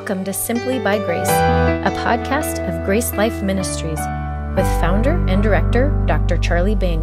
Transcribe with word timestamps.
Welcome 0.00 0.24
to 0.24 0.32
Simply 0.32 0.78
by 0.78 0.96
Grace, 0.96 1.28
a 1.28 1.92
podcast 1.94 2.66
of 2.66 2.86
Grace 2.86 3.12
Life 3.12 3.42
Ministries 3.42 3.98
with 4.56 4.64
founder 4.80 5.22
and 5.28 5.42
director 5.42 5.90
Dr. 6.06 6.38
Charlie 6.38 6.74
Bing. 6.74 7.02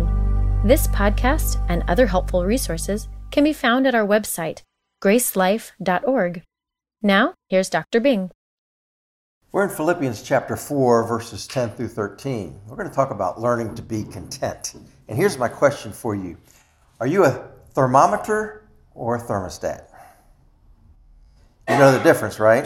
This 0.66 0.88
podcast 0.88 1.64
and 1.70 1.84
other 1.88 2.08
helpful 2.08 2.44
resources 2.44 3.08
can 3.30 3.44
be 3.44 3.54
found 3.54 3.86
at 3.86 3.94
our 3.94 4.06
website, 4.06 4.64
gracelife.org. 5.00 6.42
Now, 7.04 7.36
here's 7.50 7.70
Dr. 7.70 8.00
Bing. 8.00 8.32
We're 9.52 9.66
in 9.66 9.70
Philippians 9.70 10.24
chapter 10.24 10.56
4, 10.56 11.08
verses 11.08 11.46
10 11.46 11.70
through 11.70 11.90
13. 11.90 12.60
We're 12.66 12.78
going 12.78 12.90
to 12.90 12.96
talk 12.96 13.12
about 13.12 13.40
learning 13.40 13.76
to 13.76 13.84
be 13.84 14.06
content. 14.06 14.74
And 15.08 15.16
here's 15.16 15.38
my 15.38 15.48
question 15.48 15.92
for 15.92 16.16
you 16.16 16.36
Are 17.00 17.08
you 17.08 17.26
a 17.26 17.48
thermometer 17.76 18.68
or 18.96 19.18
a 19.18 19.22
thermostat? 19.22 19.84
You 21.70 21.78
know 21.78 21.92
the 21.92 22.00
difference, 22.00 22.40
right? 22.40 22.66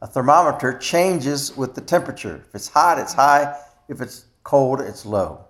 A 0.00 0.06
thermometer 0.06 0.78
changes 0.78 1.56
with 1.56 1.74
the 1.74 1.80
temperature. 1.80 2.44
If 2.48 2.54
it's 2.54 2.68
hot, 2.68 2.98
it's 2.98 3.14
high. 3.14 3.56
If 3.88 4.00
it's 4.00 4.26
cold, 4.44 4.80
it's 4.80 5.04
low. 5.04 5.44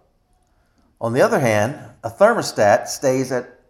On 1.00 1.12
the 1.12 1.22
other 1.22 1.38
hand, 1.38 1.78
a 2.02 2.10
thermostat 2.10 2.88
stays 2.88 3.30
at 3.30 3.60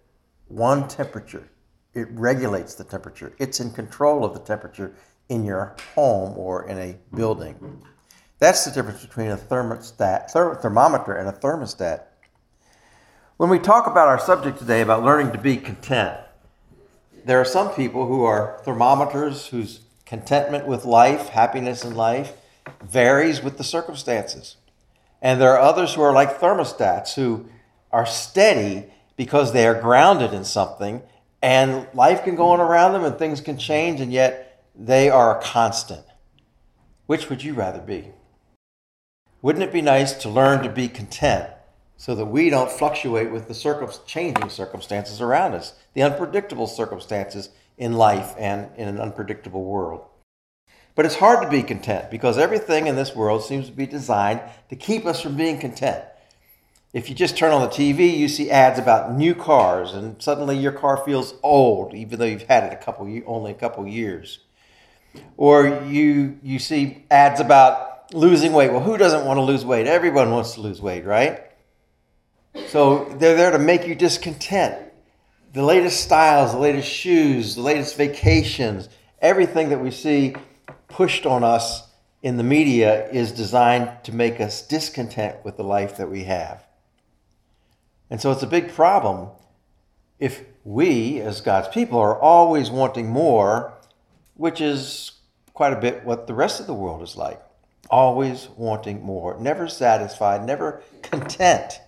one 0.47 0.89
temperature. 0.89 1.49
It 1.95 2.09
regulates 2.13 2.75
the 2.75 2.85
temperature. 2.85 3.33
It's 3.39 3.61
in 3.61 3.73
control 3.73 4.25
of 4.25 4.35
the 4.35 4.41
temperature 4.41 4.95
in 5.29 5.45
your 5.45 5.77
home 5.95 6.39
or 6.39 6.69
in 6.69 6.79
a 6.79 6.97
building. 7.15 7.83
That's 8.39 8.65
the 8.65 8.71
difference 8.71 9.05
between 9.05 9.29
a 9.29 9.37
thermostat, 9.37 10.31
thermometer 10.31 11.17
and 11.17 11.29
a 11.29 11.33
thermostat. 11.33 12.05
When 13.37 13.51
we 13.51 13.59
talk 13.59 13.87
about 13.87 14.09
our 14.09 14.19
subject 14.19 14.59
today 14.59 14.81
about 14.81 15.05
learning 15.05 15.33
to 15.33 15.39
be 15.39 15.57
content, 15.57 16.17
there 17.25 17.41
are 17.41 17.45
some 17.45 17.75
people 17.75 18.07
who 18.07 18.25
are 18.25 18.61
thermometers 18.65 19.47
whose 19.47 19.81
contentment 20.09 20.67
with 20.67 20.87
life, 20.87 21.29
happiness 21.29 21.85
in 21.85 21.95
life, 21.95 22.33
varies 22.83 23.43
with 23.43 23.59
the 23.59 23.65
circumstances. 23.65 24.57
And 25.21 25.39
there 25.39 25.53
are 25.53 25.61
others 25.61 25.95
who 25.95 26.01
are 26.01 26.15
like 26.15 26.41
thermostats 26.41 27.15
who 27.15 27.47
are 27.93 28.07
steady 28.07 28.87
because 29.17 29.53
they 29.53 29.67
are 29.67 29.79
grounded 29.79 30.33
in 30.33 30.45
something 30.45 31.03
and 31.43 31.87
life 31.93 32.25
can 32.25 32.37
go 32.37 32.51
on 32.51 32.61
around 32.61 32.95
them 32.95 33.05
and 33.05 33.19
things 33.19 33.41
can 33.41 33.59
change 33.59 34.01
and 34.01 34.13
yet 34.13 34.65
they 34.75 35.11
are 35.11 35.39
a 35.39 35.43
constant. 35.43 36.05
Which 37.07 37.29
would 37.29 37.43
you 37.43 37.53
rather 37.53 37.81
be? 37.81 38.13
Wouldn't 39.43 39.65
it 39.65 39.73
be 39.73 39.83
nice 39.83 40.15
to 40.15 40.29
learn 40.29 40.63
to 40.63 40.71
be 40.71 40.89
content 40.89 41.51
so 41.97 42.15
that 42.15 42.27
we 42.27 42.49
don't 42.49 42.71
fluctuate 42.71 43.31
with 43.31 43.47
the 43.47 43.55
circum- 43.55 43.91
changing 44.07 44.49
circumstances 44.49 45.21
around 45.21 45.55
us, 45.55 45.75
the 45.95 46.03
unpredictable 46.03 46.67
circumstances 46.67 47.51
in 47.79 47.95
life 47.95 48.35
and 48.37 48.69
in 48.77 48.89
an 48.89 49.01
unpredictable 49.01 49.65
world. 49.65 50.05
But 50.95 51.07
it's 51.07 51.15
hard 51.15 51.43
to 51.43 51.49
be 51.49 51.63
content 51.63 52.11
because 52.11 52.39
everything 52.39 52.89
in 52.89 52.97
this 52.97 53.15
world 53.15 53.45
seems 53.45 53.67
to 53.67 53.73
be 53.73 53.87
designed 53.87 54.41
to 54.69 54.77
keep 54.77 55.07
us 55.07 55.21
from 55.23 55.37
being 55.37 55.59
content. 55.61 56.05
If 56.93 57.09
you 57.09 57.15
just 57.15 57.37
turn 57.37 57.53
on 57.53 57.61
the 57.61 57.69
TV, 57.69 58.17
you 58.17 58.29
see 58.29 58.51
ads 58.51 58.79
about 58.79 59.13
new 59.13 59.35
cars, 59.35 59.93
and 59.93 60.21
suddenly 60.21 60.57
your 60.57 60.73
car 60.73 60.97
feels 60.97 61.35
old, 61.43 61.95
even 61.95 62.19
though 62.19 62.25
you've 62.25 62.43
had 62.43 62.65
it 62.65 62.73
a 62.73 62.77
couple 62.77 63.07
only 63.27 63.51
a 63.53 63.55
couple 63.55 63.87
years. 63.87 64.41
Or 65.37 65.85
you 65.85 66.39
you 66.43 66.59
see 66.59 67.05
ads 67.11 67.41
about 67.41 68.13
losing 68.15 68.53
weight. 68.53 68.73
Well, 68.73 68.81
who 68.81 68.97
doesn't 68.97 69.27
want 69.27 69.37
to 69.37 69.43
lose 69.43 69.65
weight? 69.65 69.87
Everyone 69.87 70.31
wants 70.31 70.55
to 70.55 70.61
lose 70.61 70.81
weight, 70.81 71.05
right? 71.05 71.43
So 72.69 73.05
they're 73.19 73.37
there 73.37 73.51
to 73.51 73.59
make 73.59 73.87
you 73.87 73.95
discontent. 73.95 74.88
The 75.53 75.63
latest 75.63 76.03
styles, 76.03 76.53
the 76.53 76.59
latest 76.59 76.89
shoes, 76.89 77.55
the 77.55 77.63
latest 77.63 77.97
vacations, 77.97 78.89
everything 79.21 79.71
that 79.71 79.81
we 79.81 79.91
see 79.91 80.35
pushed 80.89 81.25
on 81.25 81.43
us 81.43 81.89
in 82.23 82.37
the 82.37 82.43
media 82.43 83.09
is 83.11 83.33
designed 83.33 84.05
to 84.05 84.15
make 84.15 84.41
us 84.41 84.67
discontent 84.67 85.45
with 85.45 85.57
the 85.57 85.65
life 85.65 85.97
that 85.97 86.11
we 86.11 86.25
have. 86.25 86.67
And 88.11 88.21
so 88.21 88.31
it's 88.31 88.43
a 88.43 88.47
big 88.47 88.73
problem 88.73 89.31
if 90.19 90.45
we, 90.65 91.21
as 91.21 91.41
God's 91.41 91.69
people, 91.69 91.99
are 91.99 92.19
always 92.19 92.71
wanting 92.71 93.09
more, 93.09 93.73
which 94.35 94.61
is 94.61 95.13
quite 95.55 95.73
a 95.73 95.81
bit 95.81 96.05
what 96.05 96.27
the 96.27 96.35
rest 96.35 96.61
of 96.61 96.67
the 96.67 96.75
world 96.75 97.03
is 97.03 97.17
like. 97.17 97.41
Always 97.91 98.49
wanting 98.57 99.03
more, 99.03 99.39
never 99.41 99.67
satisfied, 99.67 100.45
never 100.45 100.83
content 101.03 101.81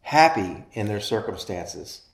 happy 0.00 0.64
in 0.72 0.86
their 0.86 1.00
circumstances. 1.00 2.07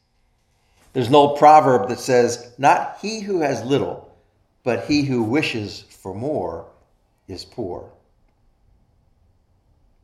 There's 0.94 1.08
an 1.08 1.14
old 1.14 1.38
proverb 1.38 1.88
that 1.88 1.98
says, 1.98 2.52
Not 2.56 2.98
he 3.02 3.20
who 3.20 3.40
has 3.40 3.64
little, 3.64 4.16
but 4.62 4.86
he 4.86 5.02
who 5.02 5.22
wishes 5.22 5.82
for 5.90 6.14
more 6.14 6.66
is 7.28 7.44
poor. 7.44 7.90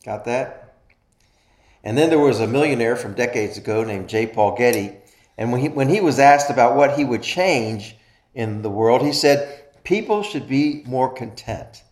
Got 0.04 0.24
that? 0.24 0.74
And 1.84 1.96
then 1.96 2.10
there 2.10 2.18
was 2.18 2.40
a 2.40 2.46
millionaire 2.46 2.96
from 2.96 3.14
decades 3.14 3.56
ago 3.56 3.84
named 3.84 4.08
J. 4.08 4.26
Paul 4.26 4.56
Getty. 4.56 4.96
And 5.38 5.52
when 5.52 5.60
he, 5.60 5.68
when 5.68 5.88
he 5.88 6.00
was 6.00 6.18
asked 6.18 6.50
about 6.50 6.76
what 6.76 6.98
he 6.98 7.04
would 7.04 7.22
change 7.22 7.96
in 8.34 8.62
the 8.62 8.68
world, 8.68 9.02
he 9.02 9.12
said, 9.12 9.64
People 9.84 10.22
should 10.22 10.48
be 10.48 10.82
more 10.86 11.12
content. 11.12 11.84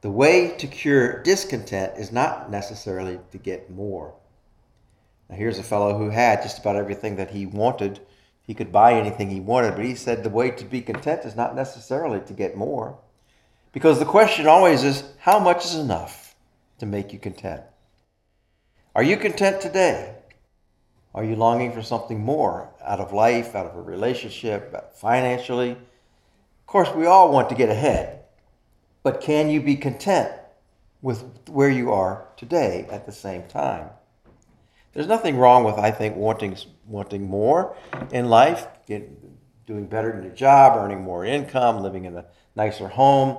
The 0.00 0.10
way 0.10 0.50
to 0.58 0.66
cure 0.66 1.22
discontent 1.22 1.96
is 1.96 2.12
not 2.12 2.50
necessarily 2.50 3.18
to 3.30 3.38
get 3.38 3.70
more. 3.70 4.14
Now, 5.28 5.36
here's 5.36 5.58
a 5.58 5.64
fellow 5.64 5.96
who 5.96 6.10
had 6.10 6.42
just 6.42 6.58
about 6.58 6.76
everything 6.76 7.16
that 7.16 7.30
he 7.30 7.46
wanted. 7.46 8.00
He 8.46 8.54
could 8.54 8.70
buy 8.70 8.94
anything 8.94 9.30
he 9.30 9.40
wanted, 9.40 9.74
but 9.74 9.84
he 9.84 9.94
said 9.96 10.22
the 10.22 10.30
way 10.30 10.50
to 10.50 10.64
be 10.64 10.80
content 10.80 11.24
is 11.24 11.34
not 11.34 11.56
necessarily 11.56 12.20
to 12.20 12.32
get 12.32 12.56
more. 12.56 12.98
Because 13.72 13.98
the 13.98 14.04
question 14.04 14.46
always 14.46 14.84
is 14.84 15.02
how 15.18 15.38
much 15.38 15.64
is 15.64 15.74
enough 15.74 16.36
to 16.78 16.86
make 16.86 17.12
you 17.12 17.18
content? 17.18 17.62
Are 18.94 19.02
you 19.02 19.16
content 19.16 19.60
today? 19.60 20.14
Are 21.14 21.24
you 21.24 21.34
longing 21.34 21.72
for 21.72 21.82
something 21.82 22.20
more 22.20 22.70
out 22.84 23.00
of 23.00 23.12
life, 23.12 23.54
out 23.54 23.66
of 23.66 23.76
a 23.76 23.82
relationship, 23.82 24.94
financially? 24.94 25.72
Of 25.72 26.66
course, 26.66 26.90
we 26.94 27.06
all 27.06 27.32
want 27.32 27.48
to 27.48 27.54
get 27.54 27.68
ahead, 27.68 28.24
but 29.02 29.20
can 29.20 29.50
you 29.50 29.60
be 29.60 29.76
content 29.76 30.30
with 31.02 31.24
where 31.48 31.70
you 31.70 31.92
are 31.92 32.28
today 32.36 32.86
at 32.90 33.06
the 33.06 33.12
same 33.12 33.44
time? 33.44 33.90
There's 34.92 35.06
nothing 35.06 35.36
wrong 35.36 35.64
with, 35.64 35.76
I 35.76 35.90
think, 35.90 36.16
wanting 36.16 36.56
wanting 36.86 37.28
more 37.28 37.76
in 38.12 38.26
life, 38.26 38.66
get, 38.86 39.66
doing 39.66 39.86
better 39.86 40.16
in 40.16 40.22
your 40.22 40.32
job, 40.32 40.76
earning 40.76 41.02
more 41.02 41.24
income, 41.24 41.82
living 41.82 42.04
in 42.04 42.16
a 42.16 42.24
nicer 42.54 42.88
home. 42.88 43.38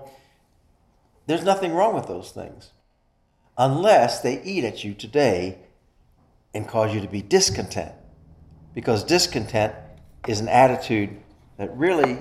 There's 1.25 1.43
nothing 1.43 1.73
wrong 1.73 1.95
with 1.95 2.07
those 2.07 2.31
things, 2.31 2.71
unless 3.57 4.21
they 4.21 4.41
eat 4.43 4.63
at 4.63 4.83
you 4.83 4.93
today 4.93 5.59
and 6.53 6.67
cause 6.67 6.93
you 6.93 7.01
to 7.01 7.07
be 7.07 7.21
discontent. 7.21 7.91
Because 8.73 9.03
discontent 9.03 9.73
is 10.27 10.39
an 10.39 10.47
attitude 10.47 11.09
that 11.57 11.75
really 11.75 12.19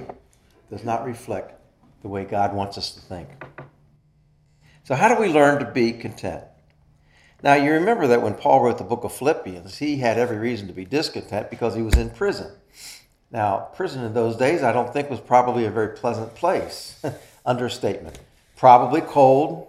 does 0.70 0.84
not 0.84 1.04
reflect 1.04 1.60
the 2.02 2.08
way 2.08 2.24
God 2.24 2.54
wants 2.54 2.78
us 2.78 2.92
to 2.92 3.00
think. 3.00 3.28
So, 4.84 4.94
how 4.94 5.12
do 5.12 5.20
we 5.20 5.28
learn 5.28 5.58
to 5.64 5.70
be 5.70 5.92
content? 5.92 6.44
Now, 7.46 7.54
you 7.54 7.70
remember 7.74 8.08
that 8.08 8.22
when 8.22 8.34
Paul 8.34 8.60
wrote 8.60 8.78
the 8.78 8.82
book 8.82 9.04
of 9.04 9.12
Philippians, 9.12 9.78
he 9.78 9.98
had 9.98 10.18
every 10.18 10.36
reason 10.36 10.66
to 10.66 10.74
be 10.74 10.84
discontent 10.84 11.48
because 11.48 11.76
he 11.76 11.80
was 11.80 11.94
in 11.94 12.10
prison. 12.10 12.50
Now, 13.30 13.68
prison 13.76 14.02
in 14.02 14.14
those 14.14 14.34
days, 14.34 14.64
I 14.64 14.72
don't 14.72 14.92
think 14.92 15.08
was 15.08 15.20
probably 15.20 15.64
a 15.64 15.70
very 15.70 15.96
pleasant 15.96 16.34
place. 16.34 17.00
Understatement. 17.46 18.18
Probably 18.56 19.00
cold. 19.00 19.68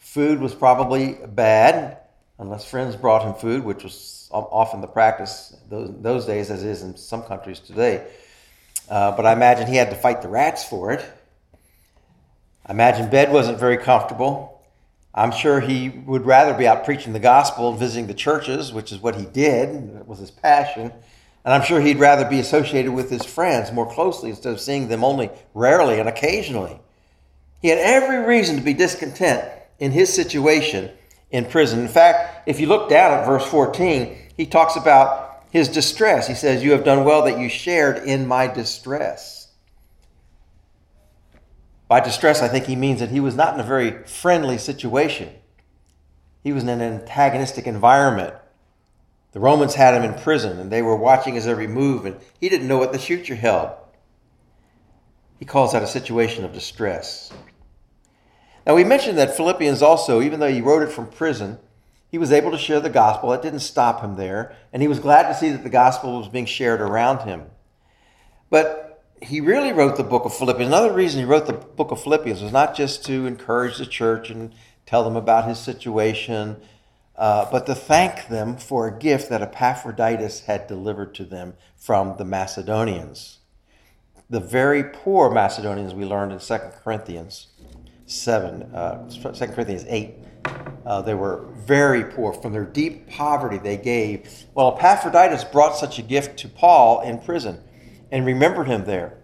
Food 0.00 0.40
was 0.40 0.52
probably 0.52 1.16
bad, 1.28 1.98
unless 2.40 2.68
friends 2.68 2.96
brought 2.96 3.22
him 3.22 3.34
food, 3.34 3.62
which 3.62 3.84
was 3.84 4.28
often 4.32 4.80
the 4.80 4.88
practice 4.88 5.56
those, 5.70 5.94
those 6.00 6.26
days, 6.26 6.50
as 6.50 6.64
is 6.64 6.82
in 6.82 6.96
some 6.96 7.22
countries 7.22 7.60
today. 7.60 8.04
Uh, 8.90 9.12
but 9.12 9.24
I 9.24 9.32
imagine 9.32 9.68
he 9.68 9.76
had 9.76 9.90
to 9.90 9.96
fight 9.96 10.22
the 10.22 10.28
rats 10.28 10.64
for 10.64 10.90
it. 10.90 11.08
I 12.66 12.72
imagine 12.72 13.08
bed 13.10 13.32
wasn't 13.32 13.60
very 13.60 13.76
comfortable. 13.76 14.55
I'm 15.16 15.32
sure 15.32 15.60
he 15.60 15.88
would 15.88 16.26
rather 16.26 16.52
be 16.52 16.68
out 16.68 16.84
preaching 16.84 17.14
the 17.14 17.18
gospel 17.18 17.70
and 17.70 17.78
visiting 17.78 18.06
the 18.06 18.14
churches, 18.14 18.72
which 18.72 18.92
is 18.92 19.00
what 19.00 19.16
he 19.16 19.24
did, 19.24 19.96
that 19.96 20.06
was 20.06 20.18
his 20.18 20.30
passion. 20.30 20.92
And 21.42 21.54
I'm 21.54 21.62
sure 21.62 21.80
he'd 21.80 21.98
rather 21.98 22.28
be 22.28 22.38
associated 22.38 22.92
with 22.92 23.08
his 23.08 23.24
friends 23.24 23.72
more 23.72 23.90
closely 23.90 24.30
instead 24.30 24.52
of 24.52 24.60
seeing 24.60 24.88
them 24.88 25.02
only 25.02 25.30
rarely 25.54 25.98
and 25.98 26.08
occasionally. 26.08 26.78
He 27.62 27.68
had 27.68 27.78
every 27.78 28.26
reason 28.26 28.56
to 28.56 28.62
be 28.62 28.74
discontent 28.74 29.48
in 29.78 29.92
his 29.92 30.12
situation 30.12 30.90
in 31.30 31.46
prison. 31.46 31.80
In 31.80 31.88
fact, 31.88 32.48
if 32.48 32.60
you 32.60 32.66
look 32.66 32.90
down 32.90 33.12
at 33.12 33.26
verse 33.26 33.46
14, 33.46 34.16
he 34.36 34.44
talks 34.44 34.76
about 34.76 35.44
his 35.50 35.68
distress. 35.68 36.28
He 36.28 36.34
says, 36.34 36.62
You 36.62 36.72
have 36.72 36.84
done 36.84 37.04
well 37.04 37.22
that 37.24 37.38
you 37.38 37.48
shared 37.48 38.06
in 38.06 38.26
my 38.26 38.48
distress. 38.48 39.35
By 41.88 42.00
distress, 42.00 42.42
I 42.42 42.48
think 42.48 42.66
he 42.66 42.76
means 42.76 43.00
that 43.00 43.10
he 43.10 43.20
was 43.20 43.36
not 43.36 43.54
in 43.54 43.60
a 43.60 43.64
very 43.64 44.02
friendly 44.04 44.58
situation. 44.58 45.30
He 46.42 46.52
was 46.52 46.62
in 46.62 46.68
an 46.68 46.80
antagonistic 46.80 47.66
environment. 47.66 48.34
The 49.32 49.40
Romans 49.40 49.74
had 49.74 49.94
him 49.94 50.02
in 50.02 50.20
prison 50.20 50.58
and 50.58 50.70
they 50.70 50.82
were 50.82 50.96
watching 50.96 51.34
his 51.34 51.46
every 51.46 51.66
move, 51.66 52.06
and 52.06 52.16
he 52.40 52.48
didn't 52.48 52.68
know 52.68 52.78
what 52.78 52.92
the 52.92 52.98
future 52.98 53.34
held. 53.34 53.72
He 55.38 55.44
calls 55.44 55.72
that 55.72 55.82
a 55.82 55.86
situation 55.86 56.44
of 56.44 56.52
distress. 56.52 57.32
Now, 58.66 58.74
we 58.74 58.84
mentioned 58.84 59.18
that 59.18 59.36
Philippians 59.36 59.82
also, 59.82 60.22
even 60.22 60.40
though 60.40 60.50
he 60.50 60.60
wrote 60.60 60.82
it 60.82 60.90
from 60.90 61.06
prison, 61.06 61.58
he 62.10 62.18
was 62.18 62.32
able 62.32 62.50
to 62.50 62.58
share 62.58 62.80
the 62.80 62.90
gospel. 62.90 63.32
It 63.32 63.42
didn't 63.42 63.60
stop 63.60 64.00
him 64.00 64.16
there. 64.16 64.56
And 64.72 64.82
he 64.82 64.88
was 64.88 64.98
glad 64.98 65.28
to 65.28 65.34
see 65.34 65.50
that 65.50 65.62
the 65.62 65.68
gospel 65.68 66.18
was 66.18 66.28
being 66.28 66.46
shared 66.46 66.80
around 66.80 67.22
him. 67.22 67.44
But 68.48 68.95
he 69.22 69.40
really 69.40 69.72
wrote 69.72 69.96
the 69.96 70.04
book 70.04 70.24
of 70.24 70.34
Philippians. 70.34 70.68
Another 70.68 70.92
reason 70.92 71.20
he 71.20 71.24
wrote 71.24 71.46
the 71.46 71.54
book 71.54 71.90
of 71.90 72.02
Philippians 72.02 72.42
was 72.42 72.52
not 72.52 72.74
just 72.74 73.04
to 73.06 73.26
encourage 73.26 73.78
the 73.78 73.86
church 73.86 74.30
and 74.30 74.52
tell 74.84 75.04
them 75.04 75.16
about 75.16 75.48
his 75.48 75.58
situation, 75.58 76.56
uh, 77.16 77.50
but 77.50 77.66
to 77.66 77.74
thank 77.74 78.28
them 78.28 78.56
for 78.56 78.86
a 78.86 78.98
gift 78.98 79.30
that 79.30 79.40
Epaphroditus 79.40 80.40
had 80.40 80.66
delivered 80.66 81.14
to 81.14 81.24
them 81.24 81.54
from 81.76 82.16
the 82.18 82.24
Macedonians. 82.24 83.38
The 84.28 84.40
very 84.40 84.84
poor 84.84 85.30
Macedonians 85.30 85.94
we 85.94 86.04
learned 86.04 86.32
in 86.32 86.38
2 86.38 86.58
Corinthians 86.84 87.48
7, 88.06 88.62
uh, 88.74 89.08
2 89.08 89.46
Corinthians 89.48 89.86
8. 89.88 90.14
Uh, 90.84 91.02
they 91.02 91.14
were 91.14 91.46
very 91.54 92.04
poor. 92.04 92.32
From 92.32 92.52
their 92.52 92.64
deep 92.64 93.08
poverty, 93.08 93.58
they 93.58 93.76
gave. 93.76 94.44
Well, 94.54 94.76
Epaphroditus 94.76 95.44
brought 95.44 95.76
such 95.76 95.98
a 95.98 96.02
gift 96.02 96.38
to 96.40 96.48
Paul 96.48 97.00
in 97.00 97.18
prison 97.18 97.60
and 98.10 98.24
remembered 98.26 98.68
him 98.68 98.84
there. 98.84 99.18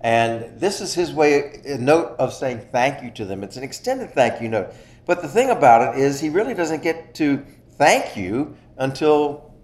And 0.00 0.58
this 0.58 0.80
is 0.80 0.94
his 0.94 1.12
way, 1.12 1.60
a 1.66 1.76
note 1.76 2.16
of 2.18 2.32
saying 2.32 2.68
thank 2.72 3.02
you 3.02 3.10
to 3.12 3.24
them. 3.24 3.44
It's 3.44 3.56
an 3.56 3.62
extended 3.62 4.12
thank 4.14 4.40
you 4.40 4.48
note. 4.48 4.72
But 5.06 5.22
the 5.22 5.28
thing 5.28 5.50
about 5.50 5.94
it 5.94 6.00
is, 6.00 6.20
he 6.20 6.28
really 6.28 6.54
doesn't 6.54 6.82
get 6.82 7.14
to 7.16 7.44
thank 7.76 8.16
you 8.16 8.56
until 8.78 9.54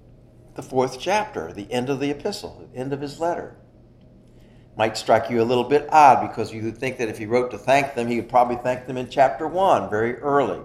the 0.55 0.63
fourth 0.63 0.99
chapter, 1.01 1.53
the 1.53 1.71
end 1.71 1.89
of 1.89 2.01
the 2.01 2.11
epistle, 2.11 2.69
the 2.73 2.79
end 2.79 2.93
of 2.93 3.01
his 3.01 3.19
letter. 3.21 3.57
Might 4.77 4.99
strike 4.99 5.31
you 5.31 5.41
a 5.41 5.45
little 5.45 5.65
bit 5.65 5.89
odd 5.91 6.29
because 6.29 6.53
you 6.53 6.63
would 6.65 6.77
think 6.77 6.99
that 6.99 7.09
if 7.09 7.17
he 7.17 7.25
wrote 7.25 7.51
to 7.53 7.59
thank 7.59 7.95
them, 7.95 8.09
he 8.09 8.17
would 8.17 8.29
probably 8.29 8.57
thank 8.57 8.87
them 8.87 8.99
in 8.99 9.09
chapter 9.09 9.49
one, 9.49 9.89
very 9.89 10.17
early. 10.17 10.61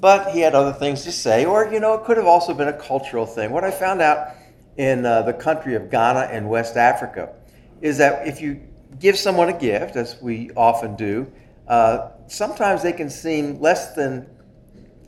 But 0.00 0.30
he 0.30 0.40
had 0.40 0.54
other 0.54 0.72
things 0.72 1.04
to 1.04 1.12
say, 1.12 1.44
or, 1.44 1.70
you 1.70 1.80
know, 1.80 1.94
it 1.94 2.04
could 2.04 2.16
have 2.16 2.26
also 2.26 2.54
been 2.54 2.68
a 2.68 2.78
cultural 2.78 3.26
thing. 3.26 3.50
What 3.50 3.64
I 3.64 3.70
found 3.70 4.00
out 4.00 4.35
in 4.76 5.06
uh, 5.06 5.22
the 5.22 5.32
country 5.32 5.74
of 5.74 5.90
Ghana 5.90 6.28
and 6.30 6.48
West 6.48 6.76
Africa 6.76 7.34
is 7.80 7.98
that 7.98 8.26
if 8.26 8.40
you 8.40 8.60
give 8.98 9.16
someone 9.16 9.48
a 9.48 9.58
gift, 9.58 9.96
as 9.96 10.20
we 10.20 10.50
often 10.56 10.96
do, 10.96 11.30
uh, 11.68 12.10
sometimes 12.28 12.82
they 12.82 12.92
can 12.92 13.10
seem 13.10 13.60
less 13.60 13.94
than 13.94 14.28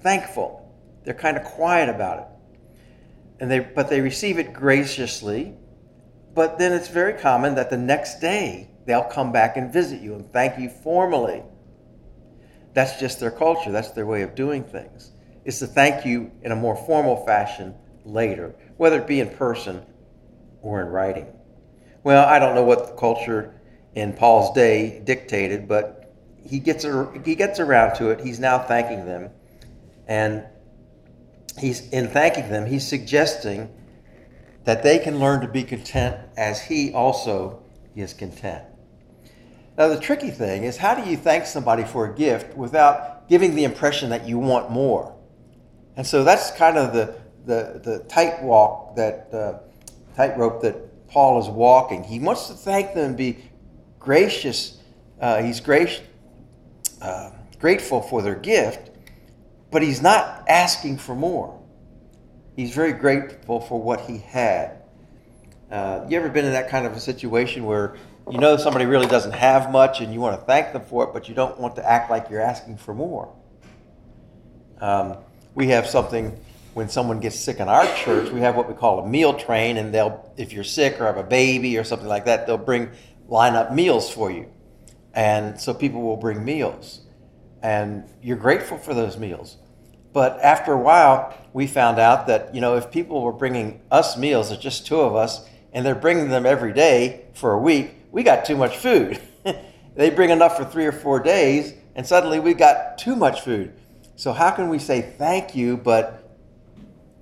thankful. 0.01 0.65
They're 1.05 1.15
kind 1.15 1.37
of 1.37 1.45
quiet 1.45 1.89
about 1.89 2.19
it. 2.19 2.27
And 3.41 3.51
they, 3.51 3.61
but 3.61 3.89
they 3.89 4.01
receive 4.01 4.39
it 4.39 4.53
graciously. 4.53 5.55
But 6.35 6.59
then 6.59 6.73
it's 6.73 6.89
very 6.89 7.15
common 7.15 7.55
that 7.55 7.71
the 7.71 7.77
next 7.77 8.21
day 8.21 8.71
they'll 8.85 9.05
come 9.05 9.33
back 9.33 9.57
and 9.57 9.73
visit 9.73 10.01
you 10.01 10.15
and 10.15 10.31
thank 10.33 10.59
you 10.59 10.69
formally. 10.69 11.43
That's 12.75 12.99
just 13.01 13.21
their 13.21 13.31
culture, 13.31 13.73
that's 13.73 13.91
their 13.91 14.07
way 14.07 14.23
of 14.23 14.35
doing 14.35 14.65
things. 14.65 15.13
It's 15.45 15.59
to 15.61 15.67
thank 15.67 16.05
you 16.05 16.31
in 16.43 16.53
a 16.53 16.57
more 16.57 16.77
formal 16.77 17.25
fashion 17.25 17.75
later, 18.05 18.55
whether 18.79 18.99
it 18.99 19.07
be 19.07 19.21
in 19.21 19.29
person 19.29 19.85
or 20.63 20.81
in 20.81 20.89
writing. 20.89 21.27
Well, 22.03 22.27
I 22.27 22.39
don't 22.39 22.55
know 22.55 22.65
what 22.65 22.87
the 22.87 22.95
culture 22.95 23.61
in 23.95 24.15
Paul's 24.15 24.55
day 24.55 25.03
dictated, 25.05 25.69
but 25.69 26.15
he 26.43 26.59
gets 26.59 26.87
he 27.25 27.35
gets 27.35 27.61
around 27.61 27.97
to 27.97 28.11
it. 28.11 28.21
He's 28.21 28.41
now 28.41 28.59
thanking 28.59 29.05
them, 29.05 29.31
and 30.07 30.45
he's 31.59 31.89
in 31.91 32.09
thanking 32.09 32.49
them. 32.49 32.67
He's 32.67 32.87
suggesting 32.87 33.69
that 34.65 34.83
they 34.83 34.99
can 34.99 35.19
learn 35.19 35.41
to 35.41 35.49
be 35.49 35.65
content 35.65 36.17
as 36.37 36.63
he 36.63 36.93
also 36.93 37.63
is 37.95 38.15
content. 38.15 38.65
Now, 39.77 39.89
the 39.89 40.01
tricky 40.01 40.31
thing 40.31 40.65
is, 40.65 40.77
how 40.77 40.95
do 40.95 41.09
you 41.09 41.17
thank 41.17 41.47
somebody 41.47 41.85
for 41.85 42.05
a 42.05 42.15
gift 42.15 42.57
without 42.57 43.29
giving 43.29 43.55
the 43.55 43.65
impression 43.65 44.11
that 44.11 44.27
you 44.27 44.39
want 44.39 44.71
more? 44.71 45.17
And 45.97 46.07
so 46.07 46.25
that's 46.25 46.51
kind 46.53 46.77
of 46.77 46.93
the 46.93 47.17
the 47.49 47.81
the 47.83 47.99
tight 48.01 48.43
walk 48.43 48.95
that 48.95 49.33
uh, 49.33 49.59
tightrope 50.15 50.63
that 50.63 51.09
Paul 51.09 51.41
is 51.41 51.49
walking. 51.49 52.05
He 52.05 52.21
wants 52.21 52.47
to 52.49 52.55
thank 52.55 52.95
them 52.95 53.07
and 53.07 53.17
be 53.17 53.39
gracious. 53.99 54.77
Uh, 55.19 55.43
he's 55.43 55.59
gracious, 55.59 56.03
uh, 57.03 57.31
grateful 57.59 58.03
for 58.03 58.21
their 58.23 58.35
gift, 58.35 58.91
but 59.73 59.83
he's 59.83 60.03
not 60.03 60.45
asking 60.47 60.99
for 60.99 61.15
more. 61.15 61.59
He's 62.55 62.73
very 62.73 62.93
grateful 62.93 63.61
for 63.61 63.81
what 63.81 64.03
he 64.03 64.19
had. 64.19 64.83
Uh, 65.71 66.05
you 66.09 66.19
ever 66.19 66.29
been 66.29 66.45
in 66.45 66.53
that 66.53 66.69
kind 66.69 66.87
of 66.87 66.93
a 66.93 67.01
situation 67.01 67.65
where 67.65 67.97
you 68.31 68.39
know 68.39 68.59
somebody 68.59 68.85
really 68.85 69.07
doesn't 69.07 69.33
have 69.33 69.73
much 69.73 70.03
and 70.03 70.13
you 70.13 70.21
want 70.21 70.39
to 70.39 70.47
thank 70.47 70.75
them 70.75 70.83
for 70.83 71.05
it, 71.05 71.15
but 71.15 71.31
you 71.31 71.35
don't 71.35 71.59
want 71.59 71.77
to 71.77 71.91
act 71.91 72.11
like 72.11 72.29
you're 72.29 72.43
asking 72.43 72.77
for 72.77 72.93
more? 72.93 73.35
Um, 74.81 75.17
we 75.55 75.69
have 75.69 75.87
something 75.87 76.39
when 76.75 76.89
someone 76.89 77.21
gets 77.21 77.39
sick 77.39 77.61
in 77.61 77.69
our 77.69 77.87
church, 77.97 78.31
we 78.31 78.41
have 78.41 78.57
what 78.57 78.69
we 78.69 78.75
call 78.75 79.01
a 79.01 79.09
meal 79.09 79.35
train, 79.35 79.77
and 79.77 79.93
they'll, 79.93 80.33
if 80.37 80.53
you're 80.53 80.65
sick 80.65 81.01
or 81.01 81.07
have 81.07 81.17
a 81.17 81.23
baby 81.23 81.77
or 81.79 81.85
something 81.85 82.09
like 82.09 82.25
that, 82.27 82.47
they'll 82.47 82.57
bring 82.57 82.91
line 83.29 83.55
up 83.55 83.73
meals 83.73 84.11
for 84.11 84.31
you, 84.31 84.49
and 85.15 85.61
so 85.61 85.75
people 85.75 86.03
will 86.03 86.17
bring 86.17 86.45
meals, 86.45 87.03
and 87.63 88.05
you're 88.23 88.37
grateful 88.37 88.79
for 88.79 88.95
those 88.95 89.19
meals. 89.19 89.57
But 90.13 90.41
after 90.41 90.73
a 90.73 90.81
while, 90.81 91.37
we 91.53 91.67
found 91.67 91.99
out 91.99 92.27
that 92.27 92.55
you 92.55 92.61
know 92.61 92.77
if 92.77 92.91
people 92.91 93.23
were 93.23 93.33
bringing 93.33 93.81
us 93.91 94.17
meals, 94.17 94.51
it's 94.51 94.63
just 94.63 94.87
two 94.87 95.01
of 95.01 95.15
us, 95.15 95.49
and 95.73 95.85
they're 95.85 95.95
bringing 95.95 96.29
them 96.29 96.47
every 96.47 96.73
day 96.73 97.27
for 97.35 97.53
a 97.53 97.59
week, 97.59 97.95
we 98.11 98.23
got 98.23 98.45
too 98.45 98.57
much 98.57 98.77
food. 98.77 99.21
they 99.95 100.11
bring 100.11 100.31
enough 100.31 100.57
for 100.57 100.65
three 100.65 100.87
or 100.87 100.93
four 100.93 101.21
days, 101.21 101.75
and 101.95 102.07
suddenly 102.07 102.41
we 102.41 102.55
got 102.55 102.99
too 102.99 103.15
much 103.15 103.43
food. 103.43 103.73
So 104.17 104.33
how 104.33 104.51
can 104.51 104.69
we 104.69 104.79
say 104.79 105.03
thank 105.03 105.55
you, 105.55 105.77
but 105.77 106.28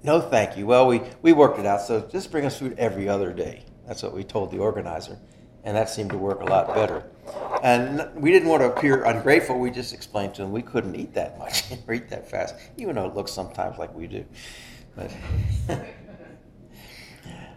no, 0.07 0.21
thank 0.21 0.57
you. 0.57 0.67
Well, 0.67 0.87
we, 0.87 1.03
we 1.21 1.33
worked 1.33 1.59
it 1.59 1.67
out. 1.67 1.83
So 1.83 2.01
just 2.01 2.31
bring 2.31 2.47
us 2.47 2.57
food 2.61 2.77
every 2.79 3.09
other 3.09 3.33
day. 3.33 3.65
That's 3.89 4.05
what 4.05 4.15
we 4.15 4.23
told 4.23 4.53
the 4.53 4.59
organizer. 4.59 5.19
And 5.65 5.77
that 5.77 5.91
seemed 5.91 6.11
to 6.11 6.17
work 6.17 6.41
a 6.43 6.45
lot 6.45 6.73
better. 6.73 7.11
And 7.61 8.09
we 8.15 8.31
didn't 8.31 8.49
want 8.49 8.63
to 8.63 8.71
appear 8.71 9.03
ungrateful. 9.03 9.59
We 9.59 9.73
just 9.73 9.93
explained 9.93 10.37
to 10.37 10.43
them 10.43 10.53
we 10.53 10.63
couldn't 10.63 10.95
eat 10.95 11.13
that 11.15 11.37
much 11.41 11.65
or 11.89 11.95
eat 11.95 12.09
that 12.11 12.31
fast, 12.31 12.55
even 12.77 12.95
though 12.95 13.07
it 13.07 13.17
looks 13.17 13.33
sometimes 13.33 13.79
like 13.79 13.93
we 13.95 14.07
do. 14.07 14.25
But 14.95 15.11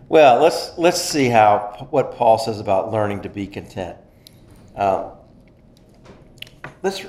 well, 0.10 0.42
let's, 0.42 0.76
let's 0.76 1.00
see 1.00 1.30
how 1.30 1.88
what 1.92 2.16
Paul 2.16 2.40
says 2.40 2.60
about 2.60 2.92
learning 2.92 3.22
to 3.22 3.30
be 3.30 3.46
content. 3.46 3.96
Um, 4.76 5.12
let's 6.82 7.06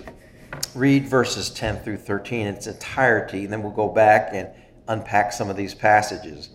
read 0.74 1.08
verses 1.08 1.48
10 1.48 1.78
through 1.78 1.96
13 1.96 2.46
in 2.46 2.54
its 2.54 2.66
entirety, 2.66 3.44
and 3.44 3.52
then 3.52 3.62
we'll 3.62 3.72
go 3.72 3.88
back 3.88 4.34
and 4.34 4.50
unpack 4.90 5.32
some 5.32 5.48
of 5.48 5.56
these 5.56 5.74
passages. 5.74 6.50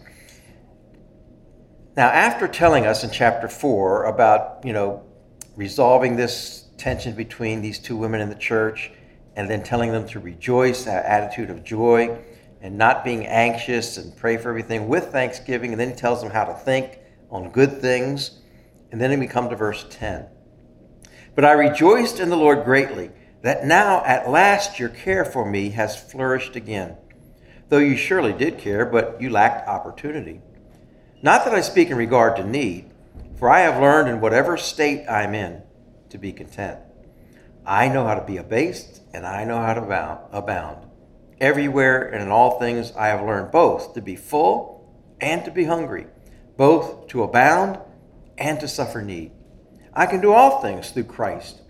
Now, 1.96 2.10
after 2.10 2.48
telling 2.48 2.86
us 2.86 3.04
in 3.04 3.12
chapter 3.12 3.48
4 3.48 4.04
about, 4.04 4.66
you 4.66 4.74
know, 4.74 5.04
resolving 5.56 6.18
this 6.18 6.68
tension 6.78 7.16
between 7.16 7.62
these 7.62 7.80
two 7.80 7.96
women 7.96 8.20
in 8.20 8.30
the 8.30 8.36
church, 8.36 8.92
and 9.38 9.50
then 9.50 9.64
telling 9.64 9.92
them 9.92 10.08
to 10.08 10.20
rejoice, 10.20 10.84
that 10.84 11.06
attitude 11.06 11.50
of 11.50 11.64
joy, 11.64 12.18
and 12.62 12.78
not 12.78 13.04
being 13.04 13.26
anxious 13.26 13.98
and 13.98 14.16
pray 14.16 14.38
for 14.38 14.50
everything 14.50 14.88
with 14.88 15.12
thanksgiving, 15.12 15.72
and 15.72 15.80
then 15.80 15.90
he 15.90 15.96
tells 15.96 16.22
them 16.22 16.32
how 16.32 16.44
to 16.44 16.54
think 16.54 17.00
on 17.30 17.50
good 17.52 17.82
things. 17.82 18.42
And 18.92 19.00
then 19.00 19.18
we 19.20 19.28
come 19.28 19.50
to 19.50 19.56
verse 19.56 19.86
10. 19.90 20.28
But 21.34 21.46
I 21.46 21.52
rejoiced 21.54 22.20
in 22.20 22.30
the 22.30 22.38
Lord 22.38 22.66
greatly 22.66 23.12
that 23.42 23.66
now 23.66 24.04
at 24.06 24.30
last 24.30 24.80
your 24.80 24.90
care 24.90 25.26
for 25.26 25.50
me 25.50 25.70
has 25.72 26.02
flourished 26.02 26.56
again 26.56 26.98
though 27.70 27.80
you 27.80 27.96
surely 27.96 28.34
did 28.34 28.58
care, 28.58 28.86
but 28.86 29.20
you 29.22 29.30
lacked 29.30 29.68
opportunity. 29.68 30.42
Not 31.22 31.46
that 31.46 31.54
I 31.56 31.62
speak 31.62 31.90
in 31.90 31.98
regard 31.98 32.36
to 32.36 32.44
need, 32.44 32.92
for 33.38 33.50
I 33.50 33.62
have 33.62 33.82
learned 33.82 34.10
in 34.10 34.22
whatever 34.22 34.58
state 34.58 35.08
I'm 35.10 35.34
in 35.34 35.64
to 36.10 36.18
be 36.18 36.32
content. 36.32 36.80
I 37.66 37.88
know 37.88 38.06
how 38.06 38.14
to 38.14 38.26
be 38.26 38.38
abased, 38.38 39.02
and 39.14 39.26
I 39.26 39.44
know 39.44 39.58
how 39.58 39.74
to 39.74 40.28
abound. 40.32 40.86
Everywhere 41.42 42.04
and 42.04 42.22
in 42.22 42.30
all 42.30 42.60
things 42.60 42.94
I 42.96 43.08
have 43.08 43.26
learned 43.26 43.52
both 43.52 43.94
to 43.96 44.02
be 44.02 44.16
full 44.16 44.94
and 45.20 45.44
to 45.46 45.52
be 45.52 45.66
hungry, 45.66 46.08
both 46.58 47.08
to 47.08 47.24
abound 47.24 47.80
and 48.38 48.60
to 48.60 48.68
suffer 48.68 49.02
need. 49.02 49.32
I 49.94 50.06
can 50.06 50.22
do 50.22 50.32
all 50.32 50.62
things 50.62 50.92
through 50.92 51.06
Christ 51.06 51.62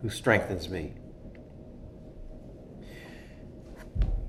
who 0.00 0.08
strengthens 0.08 0.68
me. 0.68 0.94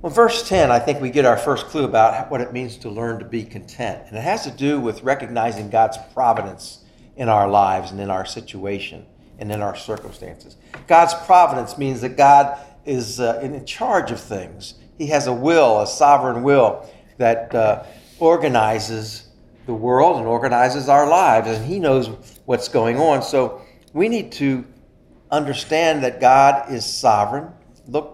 Well, 0.04 0.12
verse 0.12 0.46
10, 0.50 0.70
I 0.70 0.80
think 0.80 1.00
we 1.00 1.10
get 1.10 1.24
our 1.24 1.38
first 1.38 1.68
clue 1.68 1.86
about 1.86 2.30
what 2.30 2.42
it 2.42 2.52
means 2.52 2.76
to 2.80 2.90
learn 2.90 3.20
to 3.20 3.26
be 3.26 3.46
content. 3.46 4.04
And 4.10 4.18
it 4.18 4.22
has 4.22 4.44
to 4.44 4.52
do 4.52 4.78
with 4.78 5.02
recognizing 5.02 5.70
God's 5.70 5.98
providence 6.14 6.84
in 7.16 7.30
our 7.30 7.50
lives 7.50 7.92
and 7.92 8.02
in 8.02 8.10
our 8.10 8.26
situation 8.26 9.06
and 9.40 9.50
in 9.50 9.62
our 9.62 9.78
circumstances. 9.78 10.58
God's 10.88 11.14
providence 11.26 11.78
means 11.78 12.02
that 12.02 12.18
God 12.18 12.60
is 12.84 13.22
uh, 13.22 13.40
in 13.42 13.66
charge 13.66 14.12
of 14.12 14.20
things. 14.20 14.74
He 14.98 15.08
has 15.08 15.28
a 15.28 15.34
will, 15.34 15.80
a 15.80 15.88
sovereign 15.88 16.44
will 16.44 16.86
that 17.18 17.56
uh, 17.56 17.86
organizes 18.20 19.30
the 19.68 19.74
world 19.74 20.18
and 20.18 20.28
organizes 20.28 20.90
our 20.90 21.08
lives, 21.08 21.48
and 21.48 21.66
He 21.66 21.80
knows 21.80 22.10
what's 22.44 22.68
going 22.68 23.00
on. 23.00 23.24
So 23.24 23.62
we 23.94 24.10
need 24.10 24.34
to 24.34 24.66
understand 25.32 26.04
that 26.04 26.20
God 26.20 26.70
is 26.74 26.86
sovereign. 26.86 27.54
Look 27.88 28.13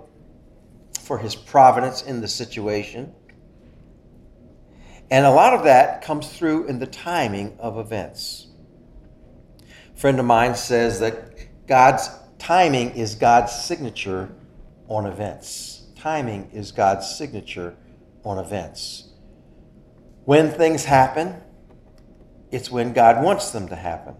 for 1.10 1.18
His 1.18 1.34
providence 1.34 2.04
in 2.04 2.22
the 2.22 2.28
situation. 2.28 3.12
And 5.10 5.26
a 5.26 5.32
lot 5.32 5.56
of 5.56 5.64
that 5.64 6.04
comes 6.04 6.28
through 6.28 6.68
in 6.68 6.78
the 6.78 6.86
timing 6.86 7.58
of 7.58 7.80
events. 7.80 8.46
A 9.96 10.00
friend 10.00 10.20
of 10.20 10.28
mine 10.28 10.54
says 10.54 11.00
that 11.00 11.66
God's 11.66 12.08
timing 12.38 12.92
is 12.92 13.16
God's 13.16 13.52
signature 13.52 14.30
on 14.88 15.08
events. 15.08 15.88
Timing 15.96 16.48
is 16.54 16.72
God's 16.72 17.10
signature 17.10 17.76
on 18.24 18.38
events. 18.38 19.10
When 20.26 20.52
things 20.52 20.86
happen, 20.86 21.42
it's 22.52 22.70
when 22.70 22.94
God 22.94 23.24
wants 23.24 23.50
them 23.50 23.68
to 23.70 23.76
happen. 23.76 24.14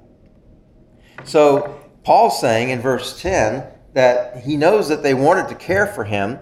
So, 1.24 1.80
Paul's 2.04 2.42
saying 2.42 2.72
in 2.72 2.82
verse 2.82 3.22
10 3.22 3.64
that 3.94 4.38
he 4.38 4.58
knows 4.58 4.90
that 4.90 5.04
they 5.04 5.14
wanted 5.14 5.50
to 5.50 5.56
care 5.56 5.86
for 5.86 6.04
him, 6.04 6.40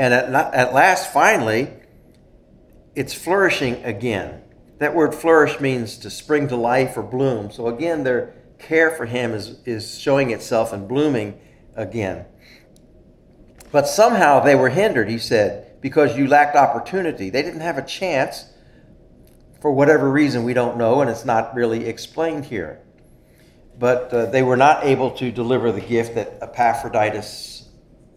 and 0.00 0.14
at, 0.14 0.54
at 0.54 0.72
last, 0.72 1.12
finally, 1.12 1.68
it's 2.94 3.12
flourishing 3.12 3.84
again. 3.84 4.40
That 4.78 4.94
word 4.94 5.14
flourish 5.14 5.60
means 5.60 5.98
to 5.98 6.08
spring 6.08 6.48
to 6.48 6.56
life 6.56 6.96
or 6.96 7.02
bloom. 7.02 7.50
So, 7.50 7.68
again, 7.68 8.02
their 8.02 8.32
care 8.58 8.90
for 8.92 9.04
him 9.04 9.34
is, 9.34 9.58
is 9.66 10.00
showing 10.00 10.30
itself 10.30 10.72
and 10.72 10.88
blooming 10.88 11.38
again. 11.76 12.24
But 13.72 13.86
somehow 13.86 14.40
they 14.40 14.54
were 14.54 14.70
hindered, 14.70 15.10
he 15.10 15.18
said, 15.18 15.82
because 15.82 16.16
you 16.16 16.26
lacked 16.28 16.56
opportunity. 16.56 17.28
They 17.28 17.42
didn't 17.42 17.60
have 17.60 17.76
a 17.76 17.84
chance 17.84 18.46
for 19.60 19.70
whatever 19.70 20.10
reason 20.10 20.44
we 20.44 20.54
don't 20.54 20.78
know, 20.78 21.02
and 21.02 21.10
it's 21.10 21.26
not 21.26 21.54
really 21.54 21.84
explained 21.84 22.46
here. 22.46 22.80
But 23.78 24.14
uh, 24.14 24.26
they 24.26 24.42
were 24.42 24.56
not 24.56 24.82
able 24.82 25.10
to 25.10 25.30
deliver 25.30 25.70
the 25.70 25.82
gift 25.82 26.14
that 26.14 26.38
Epaphroditus 26.40 27.68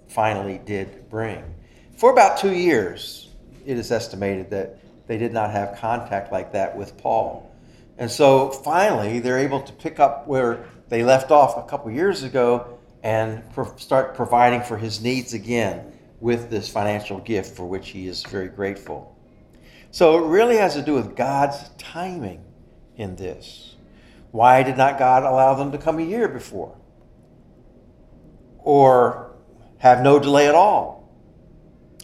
finally 0.07 0.61
did 0.63 1.09
bring. 1.09 1.52
For 2.03 2.11
about 2.11 2.37
two 2.37 2.51
years, 2.51 3.29
it 3.65 3.77
is 3.77 3.89
estimated 3.89 4.49
that 4.49 4.77
they 5.07 5.17
did 5.17 5.31
not 5.31 5.51
have 5.51 5.77
contact 5.77 6.33
like 6.33 6.51
that 6.51 6.75
with 6.75 6.97
Paul. 6.97 7.49
And 7.97 8.11
so 8.11 8.49
finally, 8.49 9.21
they're 9.21 9.39
able 9.39 9.61
to 9.61 9.71
pick 9.71 10.01
up 10.01 10.27
where 10.27 10.65
they 10.89 11.05
left 11.05 11.31
off 11.31 11.55
a 11.55 11.63
couple 11.65 11.89
years 11.91 12.23
ago 12.23 12.77
and 13.03 13.41
pro- 13.53 13.73
start 13.77 14.15
providing 14.15 14.63
for 14.63 14.75
his 14.75 15.01
needs 15.01 15.33
again 15.33 15.93
with 16.19 16.49
this 16.49 16.67
financial 16.67 17.19
gift 17.19 17.55
for 17.55 17.65
which 17.65 17.91
he 17.91 18.09
is 18.09 18.21
very 18.23 18.49
grateful. 18.49 19.17
So 19.91 20.21
it 20.21 20.27
really 20.27 20.57
has 20.57 20.73
to 20.73 20.81
do 20.81 20.95
with 20.95 21.15
God's 21.15 21.69
timing 21.77 22.43
in 22.97 23.15
this. 23.15 23.77
Why 24.31 24.61
did 24.63 24.75
not 24.75 24.99
God 24.99 25.23
allow 25.23 25.53
them 25.53 25.71
to 25.71 25.77
come 25.77 25.99
a 25.99 26.03
year 26.03 26.27
before? 26.27 26.75
Or 28.57 29.37
have 29.77 30.03
no 30.03 30.19
delay 30.19 30.49
at 30.49 30.55
all? 30.55 31.02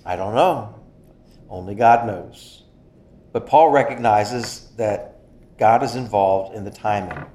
I 0.06 0.16
don't 0.16 0.36
know. 0.36 0.76
Only 1.50 1.76
God 1.76 2.08
knows. 2.08 2.64
But 3.32 3.48
Paul 3.48 3.70
recognizes 3.70 4.72
that 4.78 5.20
God 5.58 5.84
is 5.84 5.96
involved 5.96 6.56
in 6.56 6.64
the 6.64 6.72
timing. 6.72 7.26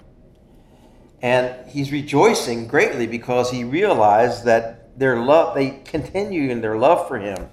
And 1.20 1.68
he's 1.68 1.92
rejoicing 1.92 2.66
greatly 2.66 3.06
because 3.06 3.50
he 3.50 3.64
realized 3.64 4.44
that 4.44 4.98
their 4.98 5.20
love, 5.20 5.54
they 5.54 5.80
continue 5.84 6.50
in 6.50 6.60
their 6.60 6.76
love 6.76 7.08
for 7.08 7.18
him. 7.18 7.48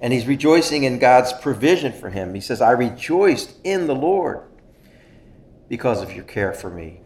And 0.00 0.12
he's 0.12 0.26
rejoicing 0.26 0.84
in 0.84 0.98
God's 0.98 1.32
provision 1.32 1.92
for 1.92 2.10
him. 2.10 2.34
He 2.34 2.40
says, 2.40 2.60
I 2.60 2.72
rejoiced 2.72 3.54
in 3.64 3.86
the 3.86 3.94
Lord 3.94 4.48
because 5.68 6.02
of 6.02 6.12
your 6.12 6.24
care 6.24 6.52
for 6.52 6.70
me. 6.70 7.00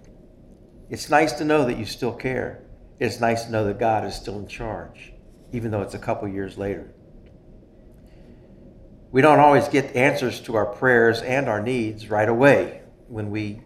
It's 0.89 1.11
nice 1.11 1.33
to 1.35 1.45
know 1.45 1.65
that 1.65 1.77
you 1.77 1.85
still 1.85 2.13
care. 2.13 2.63
It's 2.99 3.21
nice 3.21 3.45
to 3.45 3.51
know 3.51 3.65
that 3.65 3.79
God 3.79 4.05
is 4.05 4.15
still 4.15 4.39
in 4.39 4.47
charge, 4.47 5.13
even 5.53 5.71
though 5.71 5.83
it's 5.83 5.95
a 5.95 5.99
couple 5.99 6.27
years 6.29 6.57
later. 6.57 6.95
We 9.17 9.23
don't 9.23 9.41
always 9.41 9.67
get 9.69 9.97
answers 9.97 10.43
to 10.43 10.57
our 10.57 10.67
prayers 10.67 11.23
and 11.23 11.49
our 11.49 11.63
needs 11.63 12.11
right 12.11 12.29
away 12.29 12.83
when 13.09 13.31
we 13.31 13.63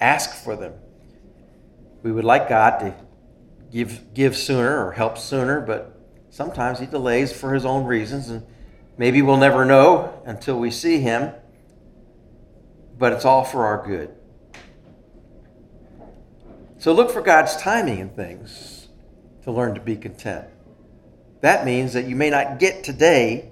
ask 0.00 0.42
for 0.42 0.56
them. 0.56 0.72
We 2.02 2.10
would 2.10 2.24
like 2.24 2.48
God 2.48 2.80
to 2.80 2.92
give, 3.70 4.12
give 4.14 4.36
sooner 4.36 4.84
or 4.84 4.90
help 4.90 5.16
sooner, 5.16 5.60
but 5.60 5.96
sometimes 6.30 6.80
He 6.80 6.86
delays 6.86 7.32
for 7.32 7.54
His 7.54 7.64
own 7.64 7.84
reasons, 7.84 8.30
and 8.30 8.44
maybe 8.98 9.22
we'll 9.22 9.36
never 9.36 9.64
know 9.64 10.20
until 10.26 10.58
we 10.58 10.72
see 10.72 10.98
Him, 10.98 11.32
but 12.98 13.12
it's 13.12 13.24
all 13.24 13.44
for 13.44 13.64
our 13.64 13.86
good. 13.86 14.12
So 16.78 16.92
look 16.92 17.12
for 17.12 17.22
God's 17.22 17.56
timing 17.58 18.00
in 18.00 18.08
things 18.08 18.88
to 19.44 19.52
learn 19.52 19.76
to 19.76 19.80
be 19.80 19.94
content. 19.94 20.48
That 21.42 21.64
means 21.64 21.92
that 21.92 22.08
you 22.08 22.16
may 22.16 22.30
not 22.30 22.58
get 22.58 22.82
today 22.82 23.51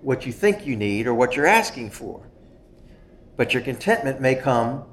what 0.00 0.26
you 0.26 0.32
think 0.32 0.66
you 0.66 0.76
need 0.76 1.06
or 1.06 1.14
what 1.14 1.36
you're 1.36 1.46
asking 1.46 1.90
for. 1.90 2.28
But 3.36 3.52
your 3.52 3.62
contentment 3.62 4.20
may 4.20 4.34
come 4.34 4.84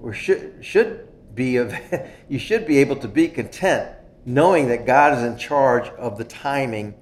or 0.00 0.12
should, 0.12 0.64
should 0.64 1.08
be 1.34 1.56
of, 1.56 1.74
you 2.28 2.38
should 2.38 2.66
be 2.66 2.78
able 2.78 2.96
to 2.96 3.08
be 3.08 3.28
content 3.28 3.88
knowing 4.24 4.68
that 4.68 4.86
God 4.86 5.18
is 5.18 5.24
in 5.24 5.36
charge 5.36 5.88
of 5.90 6.18
the 6.18 6.24
timing 6.24 6.94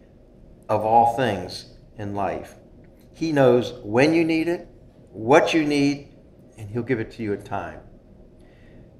of 0.68 0.84
all 0.84 1.16
things 1.16 1.66
in 1.98 2.14
life. 2.14 2.54
He 3.12 3.32
knows 3.32 3.74
when 3.82 4.14
you 4.14 4.24
need 4.24 4.48
it, 4.48 4.66
what 5.10 5.52
you 5.52 5.64
need, 5.64 6.08
and 6.56 6.70
He'll 6.70 6.82
give 6.82 7.00
it 7.00 7.10
to 7.12 7.22
you 7.22 7.32
in 7.32 7.42
time. 7.42 7.80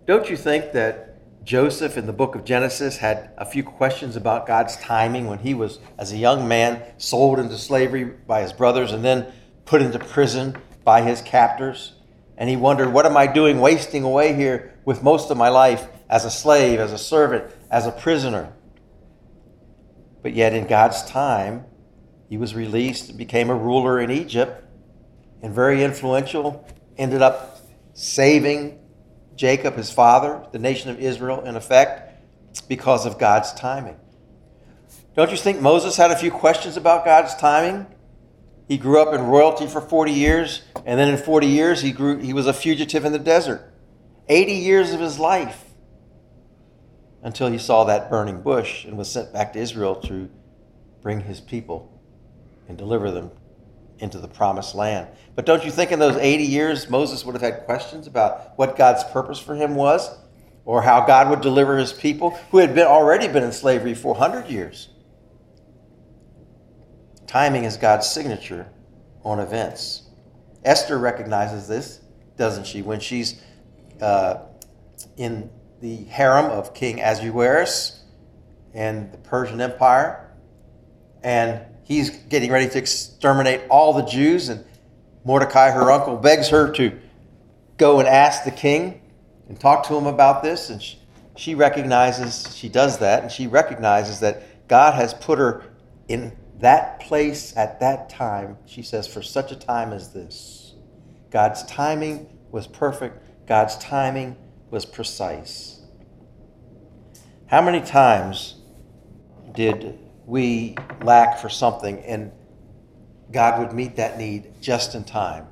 Don't 0.07 0.29
you 0.29 0.37
think 0.37 0.73
that 0.73 1.10
Joseph 1.51 1.99
in 1.99 2.07
the 2.07 2.13
book 2.13 2.37
of 2.37 2.45
Genesis 2.45 2.99
had 2.99 3.33
a 3.37 3.45
few 3.45 3.65
questions 3.65 4.15
about 4.15 4.47
God's 4.47 4.77
timing 4.77 5.27
when 5.27 5.41
he 5.41 5.53
was, 5.53 5.81
as 5.99 6.13
a 6.13 6.17
young 6.17 6.47
man, 6.47 6.81
sold 6.97 7.41
into 7.41 7.59
slavery 7.59 8.05
by 8.05 8.43
his 8.43 8.53
brothers 8.53 8.93
and 8.93 9.05
then 9.05 9.27
put 9.65 9.83
into 9.83 9.99
prison 9.99 10.57
by 10.85 11.03
his 11.03 11.21
captors. 11.21 11.95
And 12.39 12.49
he 12.49 12.55
wondered, 12.55 12.93
What 12.93 13.05
am 13.05 13.17
I 13.17 13.27
doing 13.27 13.59
wasting 13.59 14.05
away 14.05 14.33
here 14.33 14.79
with 14.85 15.03
most 15.03 15.29
of 15.33 15.37
my 15.37 15.49
life 15.49 15.89
as 16.09 16.25
a 16.25 16.31
slave, 16.31 16.79
as 16.79 16.93
a 16.93 16.99
servant, 16.99 17.53
as 17.69 17.85
a 17.85 17.91
prisoner? 17.91 18.53
But 20.23 20.35
yet, 20.35 20.55
in 20.55 20.69
God's 20.69 21.03
time, 21.03 21.65
he 22.29 22.37
was 22.37 22.55
released 22.55 23.09
and 23.09 23.19
became 23.19 23.51
a 23.51 23.57
ruler 23.57 23.99
in 23.99 24.13
Egypt 24.13 24.65
and 25.43 25.53
very 25.53 25.83
influential, 25.83 26.65
ended 26.97 27.23
up 27.23 27.59
saving 27.93 28.80
Jacob, 29.41 29.75
his 29.75 29.91
father, 29.91 30.45
the 30.53 30.59
nation 30.59 30.91
of 30.91 31.01
Israel, 31.01 31.41
in 31.41 31.57
effect, 31.57 32.23
because 32.69 33.07
of 33.07 33.19
God's 33.19 33.55
timing. 33.55 33.97
Don't 35.17 35.31
you 35.31 35.39
think 35.39 35.63
Moses 35.63 35.97
had 35.97 36.11
a 36.11 36.17
few 36.17 36.31
questions 36.31 36.77
about 36.77 37.07
God's 37.07 37.35
timing? 37.37 37.87
He 38.69 38.77
grew 38.77 39.01
up 39.01 39.15
in 39.15 39.23
royalty 39.23 39.67
for 39.67 39.81
40 39.81 40.13
years, 40.13 40.61
and 40.85 41.01
then 41.01 41.09
in 41.09 41.17
40 41.17 41.47
years 41.47 41.81
he 41.81 41.91
grew 41.91 42.19
he 42.19 42.35
was 42.35 42.47
a 42.47 42.53
fugitive 42.53 43.07
in 43.07 43.13
the 43.13 43.19
desert. 43.19 43.73
80 44.29 44.53
years 44.53 44.93
of 44.93 45.01
his 45.01 45.19
life 45.19 45.71
until 47.23 47.51
he 47.51 47.57
saw 47.57 47.85
that 47.85 48.11
burning 48.11 48.43
bush 48.43 48.85
and 48.85 48.99
was 48.99 49.11
sent 49.11 49.33
back 49.33 49.55
to 49.55 49.59
Israel 49.59 49.95
to 50.03 50.29
bring 51.01 51.21
his 51.21 51.41
people 51.41 51.99
and 52.69 52.77
deliver 52.77 53.11
them 53.11 53.31
into 54.01 54.19
the 54.19 54.29
promised 54.29 54.75
land. 54.75 55.09
But 55.35 55.47
don't 55.47 55.65
you 55.65 55.71
think 55.71 55.93
in 55.93 55.99
those 55.99 56.17
80 56.17 56.45
years 56.45 56.91
Moses 56.91 57.25
would 57.25 57.35
have 57.35 57.43
had 57.43 57.65
questions 57.65 58.07
about 58.07 58.59
what 58.59 58.77
God's 58.77 59.05
purpose 59.05 59.39
for 59.39 59.55
him 59.55 59.75
was 59.75 60.11
or 60.65 60.83
how 60.83 61.07
God 61.07 61.31
would 61.31 61.41
deliver 61.41 61.79
his 61.79 61.93
people 61.93 62.31
who 62.51 62.59
had 62.59 62.75
been 62.75 62.87
already 62.87 63.29
been 63.29 63.43
in 63.43 63.53
slavery 63.53 63.95
for 63.95 64.15
100 64.15 64.49
years? 64.49 64.89
Timing 67.27 67.65
is 67.65 67.77
God's 67.77 68.09
signature 68.09 68.69
on 69.23 69.39
events. 69.39 70.03
Esther 70.65 70.99
recognizes 70.99 71.69
this, 71.69 72.01
doesn't 72.37 72.67
she, 72.67 72.83
when 72.83 73.01
she's 73.01 73.41
uh, 74.01 74.39
in 75.17 75.51
the 75.81 76.05
harem 76.05 76.47
of 76.47 76.75
King 76.75 77.01
Ahasuerus 77.01 78.03
and 78.75 79.13
the 79.13 79.19
Persian 79.19 79.61
Empire, 79.61 80.31
and 81.23 81.61
he's 81.91 82.11
getting 82.11 82.53
ready 82.53 82.69
to 82.69 82.79
exterminate 82.79 83.63
all 83.69 83.93
the 83.93 84.05
Jews, 84.05 84.49
and 84.49 84.65
Mordecai, 85.25 85.73
her 85.73 85.91
uncle, 85.91 86.17
begs 86.17 86.49
her 86.51 86.71
to 86.75 86.97
go 87.79 87.99
and 87.99 88.07
ask 88.07 88.45
the 88.45 88.53
king 88.53 89.03
and 89.49 89.59
talk 89.59 89.85
to 89.89 89.97
him 89.97 90.07
about 90.07 90.41
this. 90.41 90.71
And 90.71 90.81
she, 90.81 91.01
she 91.37 91.57
recognizes, 91.57 92.57
she 92.57 92.69
does 92.69 92.99
that, 92.99 93.25
and 93.25 93.33
she 93.33 93.49
recognizes 93.49 94.21
that 94.21 94.69
God 94.69 94.95
has 94.95 95.15
put 95.15 95.41
her 95.41 95.65
in 96.07 96.37
that 96.61 97.01
place 97.01 97.57
at 97.57 97.81
that 97.81 98.09
time, 98.09 98.57
she 98.67 98.83
says, 98.83 99.09
for 99.09 99.21
such 99.21 99.51
a 99.51 99.57
time 99.57 99.93
as 99.93 100.13
this. 100.13 100.75
God's 101.31 101.65
timing 101.65 102.39
was 102.53 102.69
perfect, 102.69 103.49
God's 103.49 103.77
timing 103.79 104.37
was 104.71 104.87
precise. 104.87 105.81
How 107.47 107.61
many 107.61 107.81
times 107.81 108.55
did 109.53 109.99
we 110.31 110.77
lack 111.03 111.39
for 111.39 111.49
something, 111.49 111.99
and 112.05 112.31
God 113.33 113.59
would 113.59 113.73
meet 113.73 113.97
that 113.97 114.17
need 114.17 114.53
just 114.61 114.95
in 114.95 115.03
time. 115.03 115.49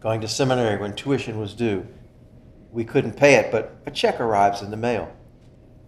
going 0.00 0.20
to 0.20 0.28
seminary 0.28 0.78
when 0.78 0.94
tuition 0.94 1.38
was 1.38 1.54
due. 1.54 1.86
We 2.70 2.84
couldn't 2.84 3.16
pay 3.16 3.36
it, 3.36 3.50
but 3.50 3.78
a 3.86 3.90
check 3.90 4.20
arrives 4.20 4.60
in 4.60 4.70
the 4.70 4.76
mail. 4.76 5.10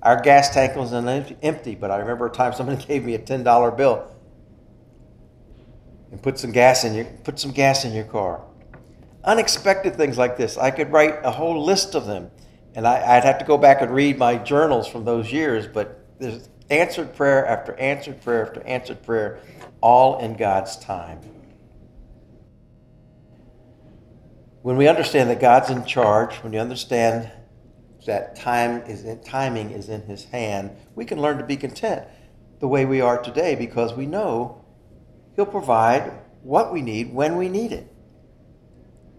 Our 0.00 0.18
gas 0.22 0.54
tank 0.54 0.76
was 0.76 0.94
empty, 0.94 1.74
but 1.74 1.90
I 1.90 1.98
remember 1.98 2.26
a 2.26 2.30
time 2.30 2.54
somebody 2.54 2.82
gave 2.86 3.04
me 3.04 3.14
a 3.14 3.18
$10 3.18 3.76
bill 3.76 4.10
and 6.10 6.22
put 6.22 6.38
some 6.38 6.52
gas 6.52 6.84
in 6.84 6.94
your 6.94 7.04
put 7.04 7.38
some 7.38 7.50
gas 7.50 7.84
in 7.84 7.92
your 7.92 8.04
car. 8.04 8.42
Unexpected 9.24 9.96
things 9.96 10.16
like 10.16 10.38
this. 10.38 10.56
I 10.56 10.70
could 10.70 10.90
write 10.90 11.18
a 11.22 11.32
whole 11.32 11.62
list 11.62 11.94
of 11.94 12.06
them, 12.06 12.30
and 12.74 12.86
I, 12.86 13.16
would 13.16 13.24
have 13.24 13.38
to 13.40 13.44
go 13.44 13.58
back 13.58 13.82
and 13.82 13.90
read 13.90 14.16
my 14.16 14.36
journals 14.38 14.88
from 14.88 15.04
those 15.04 15.30
years. 15.30 15.66
But 15.66 16.06
there's 16.18 16.48
answered 16.70 17.14
prayer 17.14 17.46
after 17.46 17.74
answered 17.76 18.22
prayer 18.22 18.46
after 18.46 18.62
answered 18.62 19.02
prayer, 19.02 19.40
all 19.80 20.18
in 20.18 20.36
God's 20.36 20.76
time. 20.76 21.20
When 24.62 24.76
we 24.76 24.88
understand 24.88 25.30
that 25.30 25.40
God's 25.40 25.70
in 25.70 25.84
charge, 25.84 26.36
when 26.36 26.52
you 26.52 26.58
understand 26.58 27.30
that 28.06 28.36
time 28.36 28.82
is 28.82 29.04
in, 29.04 29.20
timing 29.22 29.70
is 29.70 29.88
in 29.88 30.02
His 30.02 30.24
hand, 30.24 30.70
we 30.94 31.04
can 31.04 31.20
learn 31.20 31.38
to 31.38 31.44
be 31.44 31.56
content 31.56 32.04
the 32.58 32.68
way 32.68 32.84
we 32.84 33.00
are 33.00 33.22
today 33.22 33.54
because 33.54 33.94
we 33.94 34.06
know 34.06 34.64
He'll 35.36 35.46
provide 35.46 36.12
what 36.42 36.72
we 36.72 36.82
need 36.82 37.12
when 37.12 37.36
we 37.36 37.48
need 37.48 37.72
it. 37.72 37.92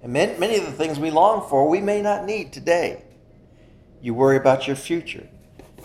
And 0.01 0.13
many, 0.13 0.37
many 0.37 0.57
of 0.57 0.65
the 0.65 0.71
things 0.71 0.99
we 0.99 1.11
long 1.11 1.47
for, 1.49 1.67
we 1.67 1.81
may 1.81 2.01
not 2.01 2.25
need 2.25 2.53
today. 2.53 3.03
You 4.01 4.13
worry 4.13 4.37
about 4.37 4.67
your 4.67 4.75
future. 4.75 5.27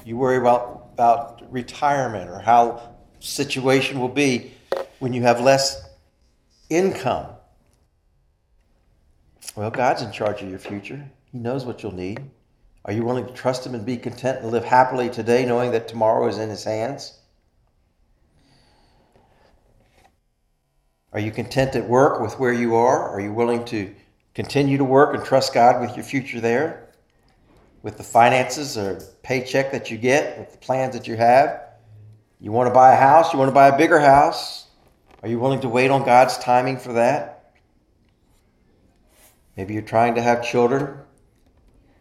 You 0.05 0.17
worry 0.17 0.37
about, 0.37 0.82
about 0.93 1.51
retirement 1.51 2.29
or 2.29 2.39
how 2.39 2.95
situation 3.21 4.01
will 4.01 4.09
be 4.09 4.53
when 4.99 5.13
you 5.13 5.23
have 5.23 5.41
less 5.41 5.89
income. 6.69 7.27
Well, 9.57 9.71
God's 9.71 10.03
in 10.03 10.13
charge 10.13 10.43
of 10.43 10.51
your 10.51 10.59
future. 10.59 11.11
He 11.31 11.39
knows 11.39 11.65
what 11.65 11.83
you'll 11.83 11.95
need. 11.95 12.21
Are 12.85 12.93
you 12.93 13.05
willing 13.05 13.27
to 13.27 13.33
trust 13.33 13.67
Him 13.67 13.75
and 13.75 13.87
be 13.87 13.97
content 13.97 14.41
and 14.41 14.51
live 14.51 14.65
happily 14.65 15.09
today, 15.09 15.45
knowing 15.45 15.73
that 15.73 15.89
tomorrow 15.89 16.29
is 16.29 16.39
in 16.39 16.49
His 16.49 16.65
hands? 16.65 17.19
Are 21.13 21.21
you 21.21 21.31
content 21.31 21.77
at 21.77 21.89
work 21.89 22.21
with 22.21 22.39
where 22.39 22.53
you 22.53 22.75
are? 22.75 23.11
Are 23.11 23.21
you 23.21 23.33
willing 23.33 23.65
to 23.67 23.95
continue 24.35 24.79
to 24.79 24.85
work 24.85 25.15
and 25.15 25.25
trust 25.25 25.53
God 25.53 25.81
with 25.81 25.95
your 25.95 26.05
future 26.05 26.41
there? 26.41 26.89
With 27.83 27.99
the 27.99 28.03
finances 28.03 28.79
or 28.79 29.03
paycheck 29.23 29.73
that 29.73 29.91
you 29.91 29.99
get, 29.99 30.39
with 30.39 30.53
the 30.53 30.59
plans 30.59 30.95
that 30.95 31.07
you 31.07 31.17
have? 31.17 31.61
You 32.41 32.53
want 32.53 32.69
to 32.69 32.75
buy 32.75 32.93
a 32.93 32.97
house? 32.97 33.33
You 33.33 33.39
want 33.39 33.49
to 33.49 33.55
buy 33.55 33.69
a 33.69 33.79
bigger 33.79 34.01
house? 34.01 34.67
Are 35.23 35.29
you 35.29 35.39
willing 35.39 35.61
to 35.61 35.69
wait 35.69 35.91
on 35.91 36.05
God's 36.05 36.37
timing 36.39 36.77
for 36.77 36.95
that? 36.95 37.55
Maybe 39.57 39.75
you're 39.75 39.83
trying 39.83 40.15
to 40.17 40.23
have 40.23 40.45
children, 40.45 40.99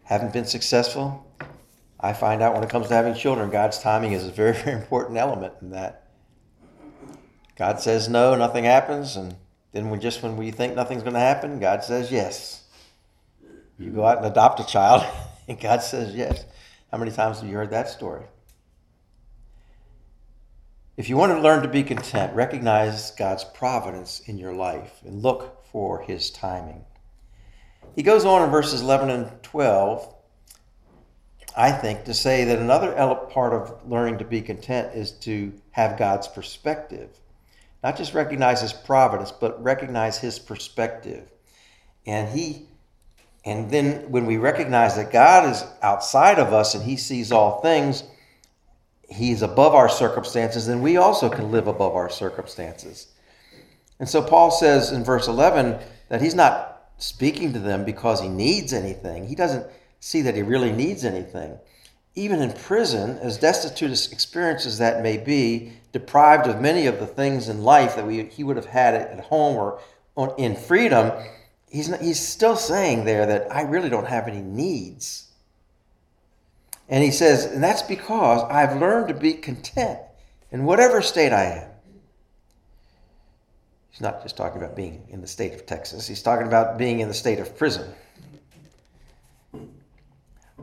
haven't 0.04 0.32
been 0.32 0.46
successful. 0.46 1.26
I 2.00 2.12
find 2.12 2.42
out 2.42 2.54
when 2.54 2.64
it 2.64 2.70
comes 2.70 2.88
to 2.88 2.94
having 2.94 3.14
children, 3.14 3.50
God's 3.50 3.78
timing 3.78 4.12
is 4.12 4.26
a 4.26 4.32
very, 4.32 4.52
very 4.64 4.76
important 4.76 5.18
element 5.18 5.54
in 5.60 5.70
that. 5.70 6.08
God 7.56 7.80
says 7.80 8.08
no, 8.08 8.34
nothing 8.34 8.64
happens, 8.64 9.16
and 9.16 9.36
then 9.72 9.90
when 9.90 10.00
just 10.00 10.22
when 10.22 10.36
we 10.36 10.50
think 10.50 10.74
nothing's 10.74 11.02
going 11.02 11.14
to 11.14 11.20
happen, 11.20 11.60
God 11.60 11.84
says 11.84 12.10
yes. 12.10 12.64
You 13.78 13.90
go 13.90 14.04
out 14.04 14.18
and 14.18 14.26
adopt 14.26 14.58
a 14.58 14.66
child, 14.66 15.04
and 15.48 15.60
God 15.60 15.82
says 15.82 16.14
yes. 16.14 16.44
How 16.92 16.98
many 16.98 17.10
times 17.10 17.40
have 17.40 17.48
you 17.48 17.56
heard 17.56 17.70
that 17.70 17.88
story? 17.88 18.26
If 20.98 21.08
you 21.08 21.16
want 21.16 21.32
to 21.32 21.40
learn 21.40 21.62
to 21.62 21.68
be 21.68 21.82
content, 21.82 22.34
recognize 22.34 23.12
God's 23.12 23.44
providence 23.44 24.20
in 24.26 24.36
your 24.36 24.52
life 24.52 25.00
and 25.02 25.22
look 25.22 25.64
for 25.64 26.02
his 26.02 26.30
timing. 26.30 26.84
He 27.96 28.02
goes 28.02 28.26
on 28.26 28.42
in 28.42 28.50
verses 28.50 28.82
11 28.82 29.08
and 29.08 29.42
12, 29.42 30.14
I 31.56 31.72
think, 31.72 32.04
to 32.04 32.12
say 32.12 32.44
that 32.44 32.58
another 32.58 32.92
part 33.30 33.54
of 33.54 33.88
learning 33.88 34.18
to 34.18 34.26
be 34.26 34.42
content 34.42 34.94
is 34.94 35.12
to 35.20 35.54
have 35.70 35.98
God's 35.98 36.28
perspective. 36.28 37.08
Not 37.82 37.96
just 37.96 38.12
recognize 38.12 38.60
his 38.60 38.74
providence, 38.74 39.32
but 39.32 39.62
recognize 39.62 40.18
his 40.18 40.38
perspective. 40.38 41.26
And 42.06 42.28
he 42.28 42.68
and 43.44 43.70
then 43.70 44.10
when 44.10 44.26
we 44.26 44.36
recognize 44.36 44.96
that 44.96 45.12
God 45.12 45.50
is 45.50 45.64
outside 45.82 46.38
of 46.38 46.52
us 46.52 46.74
and 46.74 46.84
he 46.84 46.96
sees 46.96 47.32
all 47.32 47.60
things, 47.60 48.04
he's 49.08 49.42
above 49.42 49.74
our 49.74 49.88
circumstances, 49.88 50.66
then 50.66 50.80
we 50.80 50.96
also 50.96 51.28
can 51.28 51.50
live 51.50 51.66
above 51.66 51.94
our 51.94 52.08
circumstances. 52.08 53.08
And 53.98 54.08
so 54.08 54.22
Paul 54.22 54.50
says 54.50 54.92
in 54.92 55.04
verse 55.04 55.26
11 55.26 55.78
that 56.08 56.22
he's 56.22 56.34
not 56.34 56.90
speaking 56.98 57.52
to 57.52 57.58
them 57.58 57.84
because 57.84 58.20
he 58.20 58.28
needs 58.28 58.72
anything. 58.72 59.26
He 59.26 59.34
doesn't 59.34 59.66
see 59.98 60.22
that 60.22 60.36
he 60.36 60.42
really 60.42 60.72
needs 60.72 61.04
anything. 61.04 61.58
Even 62.14 62.40
in 62.42 62.52
prison, 62.52 63.18
as 63.18 63.38
destitute 63.38 63.90
as 63.90 64.12
experiences 64.12 64.78
that 64.78 65.02
may 65.02 65.16
be, 65.16 65.72
deprived 65.92 66.46
of 66.46 66.60
many 66.60 66.86
of 66.86 67.00
the 67.00 67.06
things 67.06 67.48
in 67.48 67.62
life 67.62 67.96
that 67.96 68.06
we, 68.06 68.24
he 68.24 68.44
would 68.44 68.56
have 68.56 68.66
had 68.66 68.94
at 68.94 69.20
home 69.20 69.56
or 69.56 69.80
on, 70.16 70.34
in 70.38 70.54
freedom, 70.54 71.10
he's, 71.72 71.88
not, 71.88 72.00
he's 72.00 72.20
still 72.20 72.56
saying 72.56 73.04
there 73.04 73.26
that 73.26 73.50
I 73.50 73.62
really 73.62 73.88
don't 73.88 74.06
have 74.06 74.28
any 74.28 74.42
needs. 74.42 75.28
And 76.88 77.02
he 77.02 77.10
says, 77.10 77.46
and 77.46 77.64
that's 77.64 77.82
because 77.82 78.42
I've 78.50 78.78
learned 78.80 79.08
to 79.08 79.14
be 79.14 79.34
content 79.34 79.98
in 80.50 80.64
whatever 80.64 81.00
state 81.00 81.32
I 81.32 81.44
am. 81.44 81.68
He's 83.90 84.00
not 84.00 84.22
just 84.22 84.36
talking 84.36 84.62
about 84.62 84.76
being 84.76 85.06
in 85.08 85.20
the 85.20 85.26
state 85.26 85.54
of 85.54 85.66
Texas, 85.66 86.06
he's 86.06 86.22
talking 86.22 86.46
about 86.46 86.78
being 86.78 87.00
in 87.00 87.08
the 87.08 87.14
state 87.14 87.38
of 87.38 87.56
prison. 87.56 87.92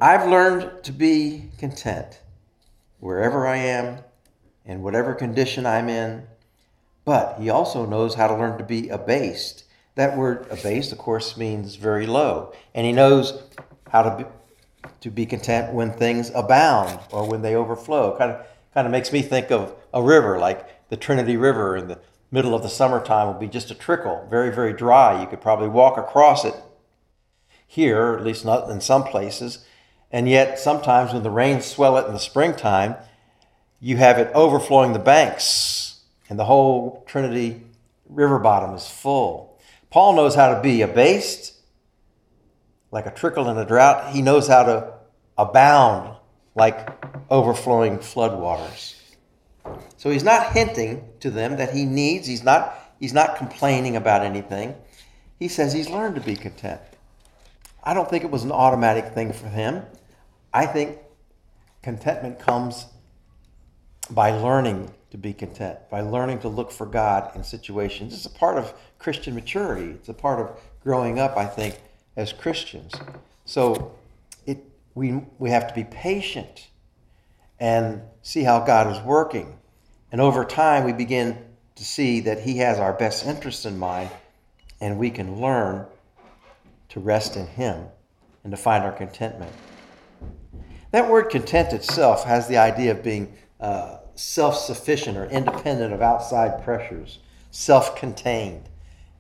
I've 0.01 0.29
learned 0.29 0.83
to 0.83 0.91
be 0.93 1.49
content 1.57 2.21
wherever 2.99 3.45
I 3.45 3.57
am 3.57 3.99
and 4.65 4.83
whatever 4.83 5.13
condition 5.13 5.65
I'm 5.65 5.89
in. 5.89 6.23
But 7.03 7.39
he 7.39 7.49
also 7.49 7.85
knows 7.85 8.15
how 8.15 8.27
to 8.27 8.35
learn 8.35 8.57
to 8.59 8.63
be 8.63 8.89
abased. 8.89 9.63
That 9.99 10.15
word 10.15 10.47
abased, 10.49 10.93
of 10.93 10.97
course, 10.97 11.35
means 11.35 11.75
very 11.75 12.07
low. 12.07 12.53
And 12.73 12.85
he 12.85 12.93
knows 12.93 13.43
how 13.89 14.03
to 14.03 14.23
be, 14.23 14.89
to 15.01 15.11
be 15.11 15.25
content 15.25 15.73
when 15.73 15.91
things 15.91 16.31
abound 16.33 17.01
or 17.11 17.27
when 17.27 17.41
they 17.41 17.53
overflow. 17.53 18.17
Kind 18.17 18.31
of, 18.31 18.45
kind 18.73 18.87
of 18.87 18.93
makes 18.93 19.11
me 19.11 19.21
think 19.21 19.51
of 19.51 19.75
a 19.93 20.01
river 20.01 20.39
like 20.39 20.87
the 20.87 20.95
Trinity 20.95 21.35
River 21.35 21.75
in 21.75 21.89
the 21.89 21.99
middle 22.31 22.55
of 22.55 22.63
the 22.63 22.69
summertime 22.69 23.27
would 23.27 23.41
be 23.41 23.49
just 23.49 23.71
a 23.71 23.75
trickle, 23.75 24.25
very, 24.29 24.55
very 24.55 24.71
dry. 24.71 25.19
You 25.19 25.27
could 25.27 25.41
probably 25.41 25.67
walk 25.67 25.97
across 25.97 26.45
it 26.45 26.55
here, 27.67 28.15
at 28.17 28.23
least 28.23 28.45
not 28.45 28.69
in 28.69 28.79
some 28.79 29.03
places. 29.03 29.65
And 30.13 30.29
yet, 30.29 30.59
sometimes 30.59 31.11
when 31.11 31.23
the 31.23 31.29
rains 31.29 31.65
swell 31.65 31.97
it 31.97 32.07
in 32.07 32.13
the 32.13 32.19
springtime, 32.19 32.95
you 33.81 33.97
have 33.97 34.17
it 34.17 34.31
overflowing 34.33 34.93
the 34.93 34.99
banks, 34.99 35.99
and 36.29 36.39
the 36.39 36.45
whole 36.45 37.03
Trinity 37.05 37.63
river 38.07 38.39
bottom 38.39 38.73
is 38.73 38.87
full. 38.87 39.48
Paul 39.89 40.13
knows 40.13 40.35
how 40.35 40.53
to 40.53 40.61
be 40.61 40.81
abased, 40.81 41.53
like 42.91 43.05
a 43.05 43.11
trickle 43.11 43.49
in 43.49 43.57
a 43.57 43.65
drought. 43.65 44.13
He 44.13 44.21
knows 44.21 44.47
how 44.47 44.63
to 44.63 44.93
abound, 45.37 46.15
like 46.55 46.87
overflowing 47.29 47.97
floodwaters. 47.97 48.95
So 49.97 50.09
he's 50.09 50.23
not 50.23 50.53
hinting 50.53 51.07
to 51.19 51.31
them 51.31 51.57
that 51.57 51.73
he 51.73 51.85
needs, 51.85 52.27
he's 52.27 52.43
not, 52.43 52.73
he's 52.99 53.13
not 53.13 53.37
complaining 53.37 53.95
about 53.95 54.23
anything. 54.23 54.75
He 55.39 55.47
says 55.47 55.73
he's 55.73 55.89
learned 55.89 56.15
to 56.15 56.21
be 56.21 56.35
content. 56.35 56.81
I 57.83 57.93
don't 57.93 58.09
think 58.09 58.23
it 58.23 58.31
was 58.31 58.43
an 58.43 58.51
automatic 58.51 59.13
thing 59.13 59.33
for 59.33 59.47
him. 59.47 59.83
I 60.53 60.65
think 60.65 60.99
contentment 61.81 62.39
comes 62.39 62.85
by 64.09 64.31
learning 64.31 64.93
to 65.11 65.17
be 65.17 65.33
content, 65.33 65.79
by 65.89 66.01
learning 66.01 66.39
to 66.39 66.49
look 66.49 66.71
for 66.71 66.85
God 66.85 67.35
in 67.35 67.43
situations. 67.43 68.13
It's 68.13 68.25
a 68.25 68.29
part 68.29 68.57
of 68.57 68.73
Christian 68.99 69.33
maturity. 69.33 69.91
It's 69.91 70.09
a 70.09 70.13
part 70.13 70.39
of 70.39 70.59
growing 70.83 71.19
up, 71.19 71.37
I 71.37 71.45
think, 71.45 71.79
as 72.15 72.31
Christians. 72.33 72.93
So 73.45 73.95
it, 74.45 74.59
we, 74.93 75.21
we 75.39 75.49
have 75.49 75.67
to 75.67 75.73
be 75.73 75.85
patient 75.85 76.67
and 77.59 78.01
see 78.21 78.43
how 78.43 78.59
God 78.59 78.95
is 78.95 79.01
working. 79.03 79.57
And 80.11 80.21
over 80.21 80.45
time, 80.45 80.83
we 80.83 80.93
begin 80.93 81.37
to 81.75 81.83
see 81.83 82.19
that 82.21 82.41
He 82.41 82.57
has 82.57 82.77
our 82.77 82.93
best 82.93 83.25
interests 83.25 83.65
in 83.65 83.77
mind, 83.77 84.09
and 84.81 84.97
we 84.97 85.09
can 85.09 85.39
learn 85.41 85.85
to 86.89 86.99
rest 86.99 87.35
in 87.35 87.47
Him 87.47 87.85
and 88.43 88.51
to 88.51 88.57
find 88.57 88.83
our 88.83 88.91
contentment. 88.91 89.51
That 90.91 91.09
word 91.09 91.29
content 91.29 91.73
itself 91.73 92.23
has 92.23 92.47
the 92.47 92.57
idea 92.57 92.91
of 92.91 93.03
being 93.03 93.33
uh, 93.59 93.97
self 94.15 94.57
sufficient 94.57 95.17
or 95.17 95.25
independent 95.25 95.93
of 95.93 96.01
outside 96.01 96.63
pressures, 96.63 97.19
self 97.51 97.95
contained. 97.95 98.68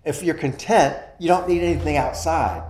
If 0.09 0.23
you're 0.23 0.33
content, 0.33 0.97
you 1.19 1.27
don't 1.27 1.47
need 1.47 1.61
anything 1.61 1.95
outside. 1.95 2.63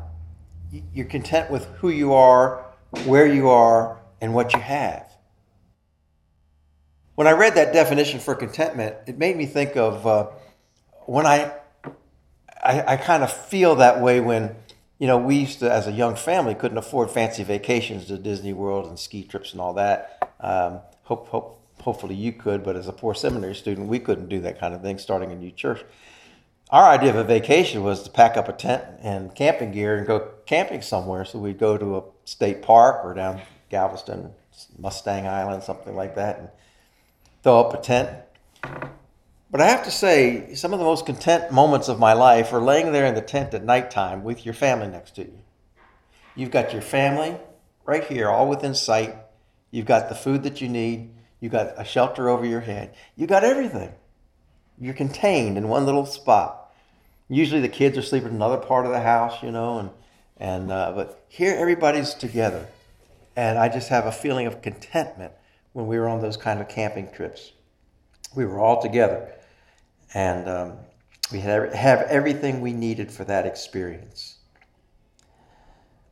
You're 0.93 1.06
content 1.06 1.49
with 1.49 1.63
who 1.78 1.88
you 1.88 2.12
are, 2.12 2.65
where 3.06 3.25
you 3.25 3.47
are, 3.47 3.97
and 4.19 4.34
what 4.34 4.54
you 4.54 4.60
have. 4.60 5.10
When 7.15 7.28
I 7.28 7.32
read 7.32 7.56
that 7.56 7.71
definition 7.71 8.19
for 8.19 8.36
contentment, 8.36 8.97
it 9.08 9.17
made 9.17 9.38
me 9.38 9.45
think 9.45 9.78
of 9.78 10.06
uh, 10.06 10.28
when 11.06 11.25
I 11.25 11.54
I, 12.62 12.84
I 12.86 12.97
kind 12.97 13.23
of 13.23 13.32
feel 13.32 13.75
that 13.75 14.02
way 14.02 14.19
when, 14.19 14.54
you 14.97 15.08
know, 15.08 15.17
we 15.17 15.38
used 15.38 15.60
to, 15.60 15.71
as 15.71 15.88
a 15.88 15.93
young 15.93 16.17
family, 16.17 16.56
couldn't 16.56 16.78
afford 16.78 17.10
fancy 17.10 17.45
vacations 17.45 18.08
to 18.08 18.17
Disney 18.17 18.52
World 18.52 18.88
and 18.88 18.99
ski 18.99 19.23
trips 19.23 19.54
and 19.54 19.62
all 19.62 19.75
that. 19.75 20.34
Um, 20.41 20.82
hope, 21.04 21.30
hope, 21.30 21.62
hopefully 21.80 22.15
you 22.15 22.34
could, 22.34 22.65
but 22.65 22.75
as 22.75 22.89
a 22.89 22.91
poor 22.91 23.13
seminary 23.13 23.56
student, 23.56 23.88
we 23.88 23.99
couldn't 23.99 24.28
do 24.28 24.41
that 24.41 24.60
kind 24.60 24.73
of 24.73 24.82
thing 24.82 24.97
starting 24.97 25.32
a 25.32 25.38
new 25.38 25.52
church. 25.52 25.86
Our 26.71 26.86
idea 26.86 27.10
of 27.10 27.15
a 27.15 27.23
vacation 27.23 27.84
was 27.84 28.03
to 28.03 28.12
pack 28.12 28.38
up 28.38 28.47
a 28.47 28.53
tent 28.53 28.84
and 29.01 29.34
camping 29.34 29.71
gear 29.71 29.97
and 29.97 30.05
go 30.05 30.29
camping 30.45 30.84
somewhere. 30.84 31.25
So 31.25 31.39
we'd 31.39 31.58
go 31.58 31.77
to 31.77 31.97
a 31.97 32.03
state 32.25 32.62
park 32.62 33.03
or 33.03 33.15
down 33.15 33.41
Galveston, 33.69 34.34
Mustang 34.77 35.25
Island, 35.27 35.63
something 35.63 35.95
like 35.95 36.15
that, 36.15 36.38
and 36.38 36.49
throw 37.41 37.60
up 37.60 37.73
a 37.73 37.82
tent. 37.82 38.10
But 39.51 39.62
I 39.62 39.67
have 39.67 39.84
to 39.86 39.91
say, 39.91 40.53
some 40.53 40.73
of 40.73 40.79
the 40.79 40.86
most 40.86 41.08
content 41.08 41.51
moments 41.51 41.88
of 41.88 41.97
my 41.97 42.13
life 42.13 42.53
are 42.53 42.62
laying 42.62 42.91
there 42.91 43.08
in 43.08 43.15
the 43.15 43.21
tent 43.21 43.55
at 43.55 43.63
nighttime 43.63 44.23
with 44.23 44.45
your 44.45 44.53
family 44.53 44.88
next 44.88 45.15
to 45.15 45.23
you. 45.23 45.39
You've 46.36 46.51
got 46.51 46.71
your 46.71 46.84
family 46.84 47.36
right 47.84 48.03
here, 48.03 48.29
all 48.29 48.47
within 48.47 48.75
sight. 48.75 49.15
You've 49.71 49.88
got 49.88 50.08
the 50.08 50.13
food 50.13 50.43
that 50.43 50.62
you 50.62 50.69
need. 50.69 51.10
You've 51.39 51.51
got 51.51 51.73
a 51.77 51.84
shelter 51.84 52.29
over 52.29 52.45
your 52.45 52.62
head. 52.62 52.93
You've 53.15 53.29
got 53.29 53.43
everything. 53.43 53.91
You're 54.79 54.93
contained 54.93 55.58
in 55.58 55.67
one 55.67 55.86
little 55.86 56.05
spot. 56.05 56.59
Usually 57.30 57.62
the 57.62 57.70
kids 57.70 57.98
are 57.98 58.02
sleeping 58.02 58.30
in 58.30 58.36
another 58.36 58.58
part 58.58 58.86
of 58.86 58.92
the 58.92 59.00
house, 59.00 59.44
you 59.44 59.52
know, 59.52 59.78
and, 59.80 59.89
and 60.38 60.72
uh, 60.72 60.92
but 60.96 61.24
here 61.30 61.56
everybody's 61.56 62.15
together. 62.15 62.65
And 63.36 63.58
I 63.58 63.70
just 63.70 63.89
have 63.89 64.08
a 64.08 64.12
feeling 64.12 64.48
of 64.48 64.62
contentment 64.62 65.34
when 65.74 65.88
we 65.88 66.00
were 66.00 66.10
on 66.10 66.22
those 66.22 66.38
kind 66.38 66.60
of 66.60 66.68
camping 66.68 67.12
trips. 67.12 67.54
We 68.36 68.46
were 68.46 68.60
all 68.60 68.82
together 68.82 69.32
and 70.13 70.50
um, 70.50 70.74
we 71.32 71.39
had, 71.39 71.74
have 71.74 72.02
everything 72.02 72.62
we 72.62 72.74
needed 72.74 73.12
for 73.12 73.24
that 73.26 73.46
experience. 73.46 74.38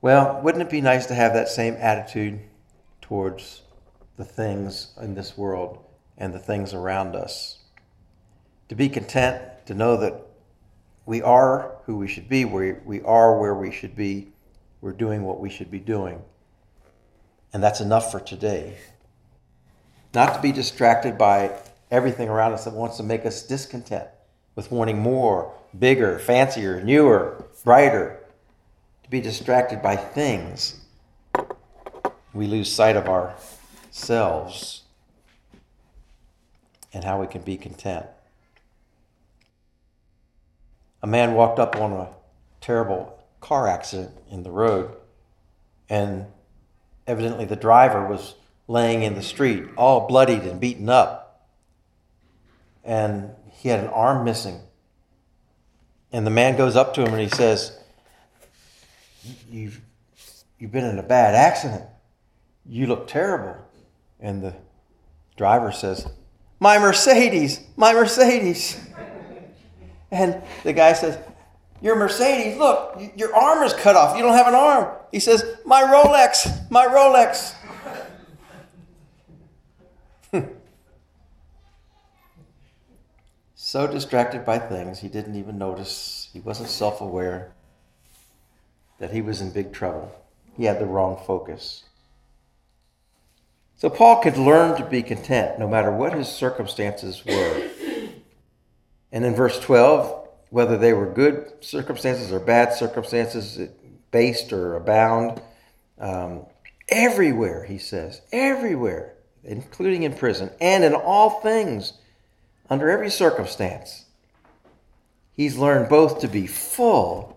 Well, 0.02 0.40
wouldn't 0.44 0.62
it 0.62 0.70
be 0.70 0.82
nice 0.82 1.08
to 1.08 1.16
have 1.16 1.34
that 1.34 1.50
same 1.50 1.74
attitude 1.80 2.40
towards 3.02 3.64
the 4.16 4.26
things 4.26 4.94
in 5.02 5.16
this 5.16 5.36
world 5.36 5.84
and 6.18 6.34
the 6.34 6.40
things 6.40 6.74
around 6.74 7.16
us? 7.16 7.58
To 8.70 8.76
be 8.76 8.90
content, 8.90 9.42
to 9.66 9.74
know 9.74 9.98
that 9.98 10.27
we 11.08 11.22
are 11.22 11.78
who 11.86 11.98
we 11.98 12.08
should 12.08 12.28
be, 12.28 12.46
we, 12.46 12.74
we 12.74 13.02
are 13.02 13.40
where 13.40 13.56
we 13.56 13.72
should 13.72 13.96
be, 13.96 14.28
we're 14.82 14.92
doing 14.92 15.24
what 15.24 15.40
we 15.40 15.50
should 15.50 15.72
be 15.72 15.80
doing. 15.80 16.22
And 17.54 17.64
that's 17.64 17.80
enough 17.80 18.12
for 18.12 18.20
today. 18.20 18.78
Not 20.14 20.36
to 20.36 20.42
be 20.42 20.52
distracted 20.52 21.18
by 21.18 21.52
everything 21.90 22.28
around 22.28 22.52
us 22.52 22.66
that 22.66 22.74
wants 22.74 22.98
to 22.98 23.04
make 23.04 23.26
us 23.26 23.42
discontent 23.42 24.10
with 24.56 24.70
wanting 24.70 25.00
more, 25.00 25.54
bigger, 25.80 26.20
fancier, 26.20 26.84
newer, 26.84 27.46
brighter, 27.64 28.20
to 29.04 29.10
be 29.10 29.22
distracted 29.22 29.82
by 29.82 29.96
things. 29.96 30.82
We 32.34 32.48
lose 32.48 32.70
sight 32.72 32.98
of 32.98 33.08
ourselves 33.08 34.82
and 36.94 37.06
how 37.06 37.22
we 37.22 37.28
can 37.28 37.44
be 37.44 37.56
content. 37.56 38.08
A 41.02 41.08
man 41.08 41.34
walked 41.34 41.60
up 41.60 41.76
on 41.76 41.92
a 41.94 42.10
terrible 42.62 43.20
car 43.40 43.68
accident 43.68 44.12
in 44.30 44.44
the 44.44 44.52
road, 44.52 44.96
and 45.90 46.26
evidently 47.06 47.46
the 47.46 47.56
driver 47.56 48.06
was 48.06 48.36
laying 48.68 49.04
in 49.04 49.16
the 49.16 49.22
street, 49.22 49.66
all 49.78 50.08
bloodied 50.08 50.42
and 50.42 50.60
beaten 50.60 50.90
up 50.90 51.28
and 52.88 53.32
he 53.52 53.70
had 53.70 53.82
an 53.82 53.88
arm 53.88 54.24
missing. 54.24 54.62
And 56.12 56.26
the 56.26 56.32
man 56.32 56.58
goes 56.58 56.76
up 56.76 56.94
to 56.96 57.02
him 57.02 57.14
and 57.14 57.22
he 57.22 57.28
says, 57.28 57.78
You've, 59.52 59.82
you've 60.58 60.72
been 60.72 60.86
in 60.86 60.98
a 60.98 61.04
bad 61.04 61.36
accident. 61.36 61.84
You 62.66 62.88
look 62.88 63.08
terrible. 63.08 63.58
And 64.22 64.42
the 64.42 64.54
driver 65.36 65.74
says, 65.74 66.08
My 66.62 66.80
Mercedes, 66.80 67.60
my 67.76 67.94
Mercedes. 67.94 68.87
And 70.12 70.42
the 70.64 70.74
guy 70.74 70.94
says, 70.94 71.18
Your 71.82 71.96
Mercedes, 71.96 72.58
look, 72.58 73.00
your 73.16 73.36
arm 73.36 73.64
is 73.64 73.74
cut 73.74 73.96
off. 73.96 74.16
You 74.16 74.24
don't 74.24 74.36
have 74.36 74.48
an 74.48 74.56
arm. 74.56 74.94
He 75.12 75.20
says, 75.20 75.44
My 75.66 75.82
Rolex, 75.82 76.70
my 76.72 76.86
Rolex. 76.86 77.54
so 83.56 83.88
distracted 83.88 84.46
by 84.46 84.60
things 84.60 85.00
he 85.00 85.08
didn't 85.08 85.36
even 85.36 85.58
notice, 85.58 86.30
he 86.32 86.40
wasn't 86.40 86.70
self 86.70 87.02
aware 87.02 87.52
that 89.00 89.12
he 89.12 89.22
was 89.22 89.42
in 89.42 89.52
big 89.52 89.74
trouble. 89.74 90.12
He 90.56 90.66
had 90.66 90.80
the 90.80 90.86
wrong 90.86 91.22
focus. 91.26 91.84
So 93.76 93.92
Paul 93.92 94.22
could 94.24 94.38
learn 94.38 94.76
to 94.78 94.84
be 94.84 95.04
content 95.04 95.60
no 95.60 95.68
matter 95.68 95.92
what 95.92 96.14
his 96.14 96.28
circumstances 96.28 97.24
were. 97.24 97.67
And 99.12 99.26
in 99.26 99.36
verse 99.36 99.60
12, 99.60 100.28
whether 100.50 100.78
they 100.78 100.94
were 100.94 101.08
good 101.08 101.52
circumstances 101.62 102.32
or 102.32 102.40
bad 102.40 102.74
circumstances, 102.74 103.70
based 104.12 104.54
or 104.54 104.76
abound, 104.76 105.42
um, 106.00 106.46
everywhere, 106.90 107.64
he 107.66 107.78
says, 107.78 108.22
everywhere, 108.32 109.14
including 109.44 110.04
in 110.04 110.14
prison, 110.14 110.52
and 110.60 110.84
in 110.84 110.94
all 110.94 111.42
things, 111.42 111.94
under 112.70 112.90
every 112.90 113.10
circumstance. 113.10 114.06
He's 115.34 115.58
learned 115.58 115.90
both 115.90 116.20
to 116.22 116.28
be 116.28 116.48
full 116.48 117.36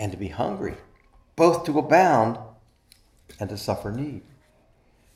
and 0.00 0.10
to 0.12 0.18
be 0.18 0.28
hungry, 0.28 0.76
both 1.36 1.64
to 1.66 1.78
abound 1.78 2.38
and 3.38 3.50
to 3.50 3.56
suffer 3.56 3.92
need. 3.92 4.22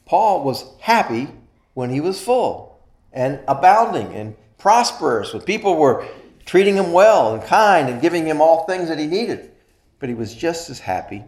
Paul 0.04 0.44
was 0.44 0.64
happy 0.80 1.28
when 1.74 1.90
he 1.90 2.00
was 2.00 2.20
full 2.20 2.78
and 3.12 3.40
abounding 3.48 4.14
and 4.14 4.36
prosperous, 4.62 5.34
when 5.34 5.42
people 5.42 5.76
were 5.76 6.06
treating 6.46 6.76
him 6.76 6.92
well 6.92 7.34
and 7.34 7.42
kind 7.42 7.88
and 7.88 8.00
giving 8.00 8.24
him 8.24 8.40
all 8.40 8.64
things 8.64 8.88
that 8.88 8.96
he 8.96 9.08
needed. 9.08 9.50
But 9.98 10.08
he 10.08 10.14
was 10.14 10.32
just 10.32 10.70
as 10.70 10.78
happy 10.78 11.24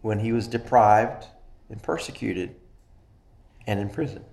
when 0.00 0.18
he 0.18 0.32
was 0.32 0.48
deprived 0.48 1.26
and 1.68 1.82
persecuted 1.82 2.56
and 3.66 3.78
in 3.78 3.90
prison. 3.90 4.24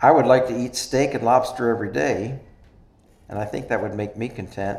I 0.00 0.12
would 0.12 0.26
like 0.26 0.46
to 0.48 0.56
eat 0.56 0.76
steak 0.76 1.14
and 1.14 1.24
lobster 1.24 1.70
every 1.70 1.92
day, 1.92 2.38
and 3.28 3.36
I 3.36 3.46
think 3.46 3.68
that 3.68 3.82
would 3.82 3.94
make 3.94 4.16
me 4.16 4.28
content. 4.28 4.78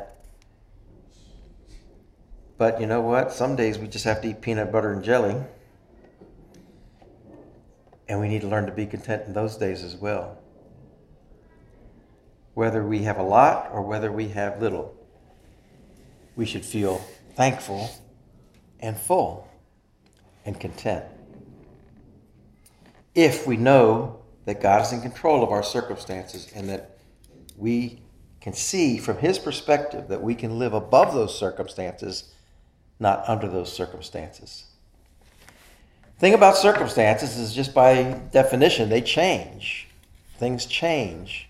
But 2.58 2.80
you 2.80 2.88
know 2.88 3.02
what? 3.02 3.34
Some 3.34 3.58
days 3.58 3.78
we 3.78 3.88
just 3.88 4.06
have 4.06 4.22
to 4.22 4.30
eat 4.30 4.40
peanut 4.40 4.72
butter 4.72 4.94
and 4.94 5.04
jelly. 5.04 5.36
And 8.08 8.20
we 8.20 8.28
need 8.28 8.42
to 8.42 8.48
learn 8.48 8.66
to 8.66 8.72
be 8.72 8.86
content 8.86 9.24
in 9.28 9.34
those 9.34 9.58
days 9.58 9.84
as 9.84 9.96
well. 9.96 10.38
Whether 12.54 12.86
we 12.86 13.04
have 13.04 13.18
a 13.18 13.24
lot 13.24 13.70
or 13.72 13.82
whether 13.82 14.12
we 14.12 14.30
have 14.30 14.62
little, 14.62 14.96
we 16.36 16.46
should 16.46 16.64
feel 16.64 17.02
thankful 17.36 17.90
and 18.80 18.98
full 18.98 19.48
and 20.46 20.60
content. 20.60 21.06
If 23.14 23.48
we 23.48 23.58
know 23.58 24.20
that 24.46 24.62
God 24.62 24.82
is 24.84 24.94
in 24.94 25.02
control 25.02 25.44
of 25.44 25.50
our 25.50 25.64
circumstances 25.64 26.52
and 26.56 26.70
that 26.70 26.98
we 27.58 28.02
can 28.42 28.54
see 28.54 28.98
from 28.98 29.18
His 29.18 29.40
perspective 29.40 30.08
that 30.10 30.22
we 30.22 30.36
can 30.36 30.60
live 30.60 30.74
above 30.74 31.14
those 31.14 31.38
circumstances, 31.38 32.32
not 33.00 33.28
under 33.28 33.48
those 33.48 33.74
circumstances. 33.74 34.66
Thing 36.18 36.34
about 36.34 36.56
circumstances 36.56 37.38
is 37.38 37.54
just 37.54 37.74
by 37.74 38.04
definition, 38.32 38.88
they 38.90 39.02
change. 39.02 39.88
Things 40.38 40.66
change. 40.66 41.50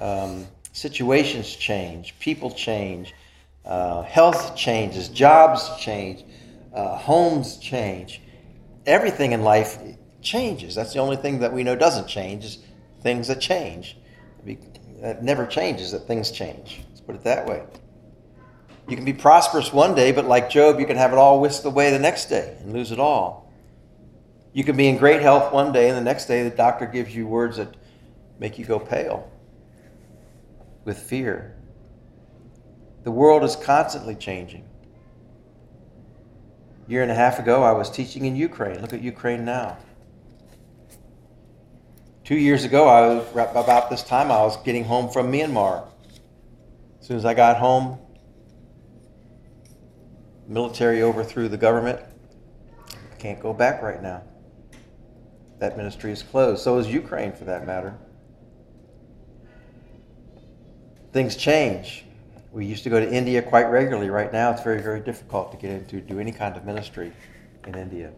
Um, 0.00 0.46
situations 0.72 1.54
change. 1.54 2.18
People 2.18 2.50
change. 2.50 3.14
Uh, 3.64 4.02
health 4.02 4.56
changes. 4.56 5.08
Jobs 5.08 5.70
change. 5.78 6.24
Uh, 6.74 6.96
homes 6.96 7.58
change. 7.58 8.20
Everything 8.84 9.30
in 9.30 9.42
life 9.42 9.78
changes. 10.22 10.74
That's 10.74 10.92
the 10.92 10.98
only 10.98 11.16
thing 11.16 11.38
that 11.40 11.52
we 11.52 11.62
know 11.62 11.76
doesn't 11.76 12.08
change 12.08 12.44
is 12.44 12.58
things 13.02 13.28
that 13.28 13.40
change. 13.40 13.96
That 15.00 15.22
never 15.22 15.46
changes, 15.46 15.92
that 15.92 16.06
things 16.06 16.30
change. 16.30 16.82
Let's 16.88 17.00
put 17.00 17.14
it 17.14 17.24
that 17.24 17.46
way. 17.46 17.62
You 18.88 18.96
can 18.96 19.04
be 19.04 19.12
prosperous 19.12 19.72
one 19.72 19.94
day, 19.94 20.10
but 20.10 20.24
like 20.24 20.50
Job, 20.50 20.80
you 20.80 20.86
can 20.86 20.96
have 20.96 21.12
it 21.12 21.18
all 21.18 21.40
whisked 21.40 21.64
away 21.64 21.90
the 21.90 21.98
next 21.98 22.26
day 22.26 22.56
and 22.60 22.72
lose 22.72 22.90
it 22.90 22.98
all. 22.98 23.49
You 24.52 24.64
can 24.64 24.76
be 24.76 24.88
in 24.88 24.96
great 24.96 25.22
health 25.22 25.52
one 25.52 25.72
day, 25.72 25.88
and 25.88 25.96
the 25.96 26.02
next 26.02 26.26
day 26.26 26.42
the 26.42 26.54
doctor 26.54 26.86
gives 26.86 27.14
you 27.14 27.26
words 27.26 27.56
that 27.58 27.74
make 28.38 28.58
you 28.58 28.64
go 28.64 28.78
pale 28.78 29.30
with 30.84 30.98
fear. 30.98 31.56
The 33.04 33.10
world 33.10 33.44
is 33.44 33.54
constantly 33.54 34.14
changing. 34.14 34.64
A 36.86 36.90
year 36.90 37.02
and 37.02 37.10
a 37.10 37.14
half 37.14 37.38
ago, 37.38 37.62
I 37.62 37.72
was 37.72 37.90
teaching 37.90 38.24
in 38.24 38.34
Ukraine. 38.34 38.80
Look 38.80 38.92
at 38.92 39.02
Ukraine 39.02 39.44
now. 39.44 39.78
Two 42.24 42.36
years 42.36 42.64
ago, 42.64 42.88
I 42.88 43.14
was 43.14 43.30
about 43.32 43.90
this 43.90 44.02
time, 44.02 44.30
I 44.30 44.42
was 44.42 44.56
getting 44.62 44.84
home 44.84 45.10
from 45.10 45.32
Myanmar. 45.32 45.86
As 47.00 47.06
soon 47.06 47.16
as 47.16 47.24
I 47.24 47.34
got 47.34 47.56
home, 47.56 47.98
military 50.46 51.02
overthrew 51.02 51.48
the 51.48 51.56
government. 51.56 52.00
Can't 53.18 53.40
go 53.40 53.52
back 53.52 53.82
right 53.82 54.02
now. 54.02 54.22
That 55.60 55.76
ministry 55.76 56.10
is 56.10 56.22
closed. 56.22 56.62
So 56.62 56.78
is 56.78 56.88
Ukraine, 56.88 57.32
for 57.32 57.44
that 57.44 57.66
matter. 57.66 57.94
Things 61.12 61.36
change. 61.36 62.06
We 62.50 62.64
used 62.64 62.82
to 62.84 62.90
go 62.90 62.98
to 62.98 63.08
India 63.08 63.42
quite 63.42 63.66
regularly. 63.66 64.08
Right 64.08 64.32
now, 64.32 64.50
it's 64.50 64.62
very, 64.62 64.80
very 64.80 65.00
difficult 65.00 65.52
to 65.52 65.58
get 65.58 65.70
into 65.70 66.00
do 66.00 66.18
any 66.18 66.32
kind 66.32 66.56
of 66.56 66.64
ministry 66.64 67.12
in 67.66 67.74
India. 67.76 68.12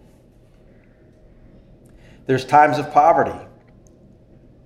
There's 2.27 2.45
times 2.45 2.79
of 2.79 2.93
poverty, 2.93 3.39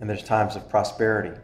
and 0.00 0.08
there's 0.10 0.22
times 0.22 0.54
of 0.54 0.68
prosperity. 0.68 1.40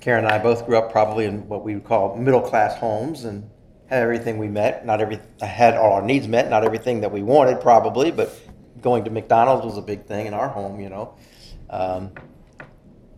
Karen 0.00 0.24
and 0.24 0.32
I 0.32 0.38
both 0.38 0.64
grew 0.64 0.78
up 0.78 0.90
probably 0.90 1.26
in 1.26 1.46
what 1.48 1.64
we 1.64 1.74
would 1.74 1.84
call 1.84 2.16
middle 2.16 2.40
class 2.40 2.76
homes 2.78 3.24
and 3.24 3.48
everything 3.92 4.38
we 4.38 4.48
met. 4.48 4.84
Not 4.86 5.00
every 5.00 5.20
had 5.40 5.74
all 5.74 5.92
our 5.92 6.02
needs 6.02 6.26
met. 6.26 6.48
Not 6.50 6.64
everything 6.64 7.00
that 7.02 7.12
we 7.12 7.22
wanted 7.22 7.60
probably, 7.60 8.10
but 8.10 8.34
going 8.80 9.04
to 9.04 9.10
McDonald's 9.10 9.64
was 9.64 9.76
a 9.78 9.82
big 9.82 10.06
thing 10.06 10.26
in 10.26 10.34
our 10.34 10.48
home. 10.48 10.80
You 10.80 10.88
know, 10.88 11.14
um, 11.70 12.12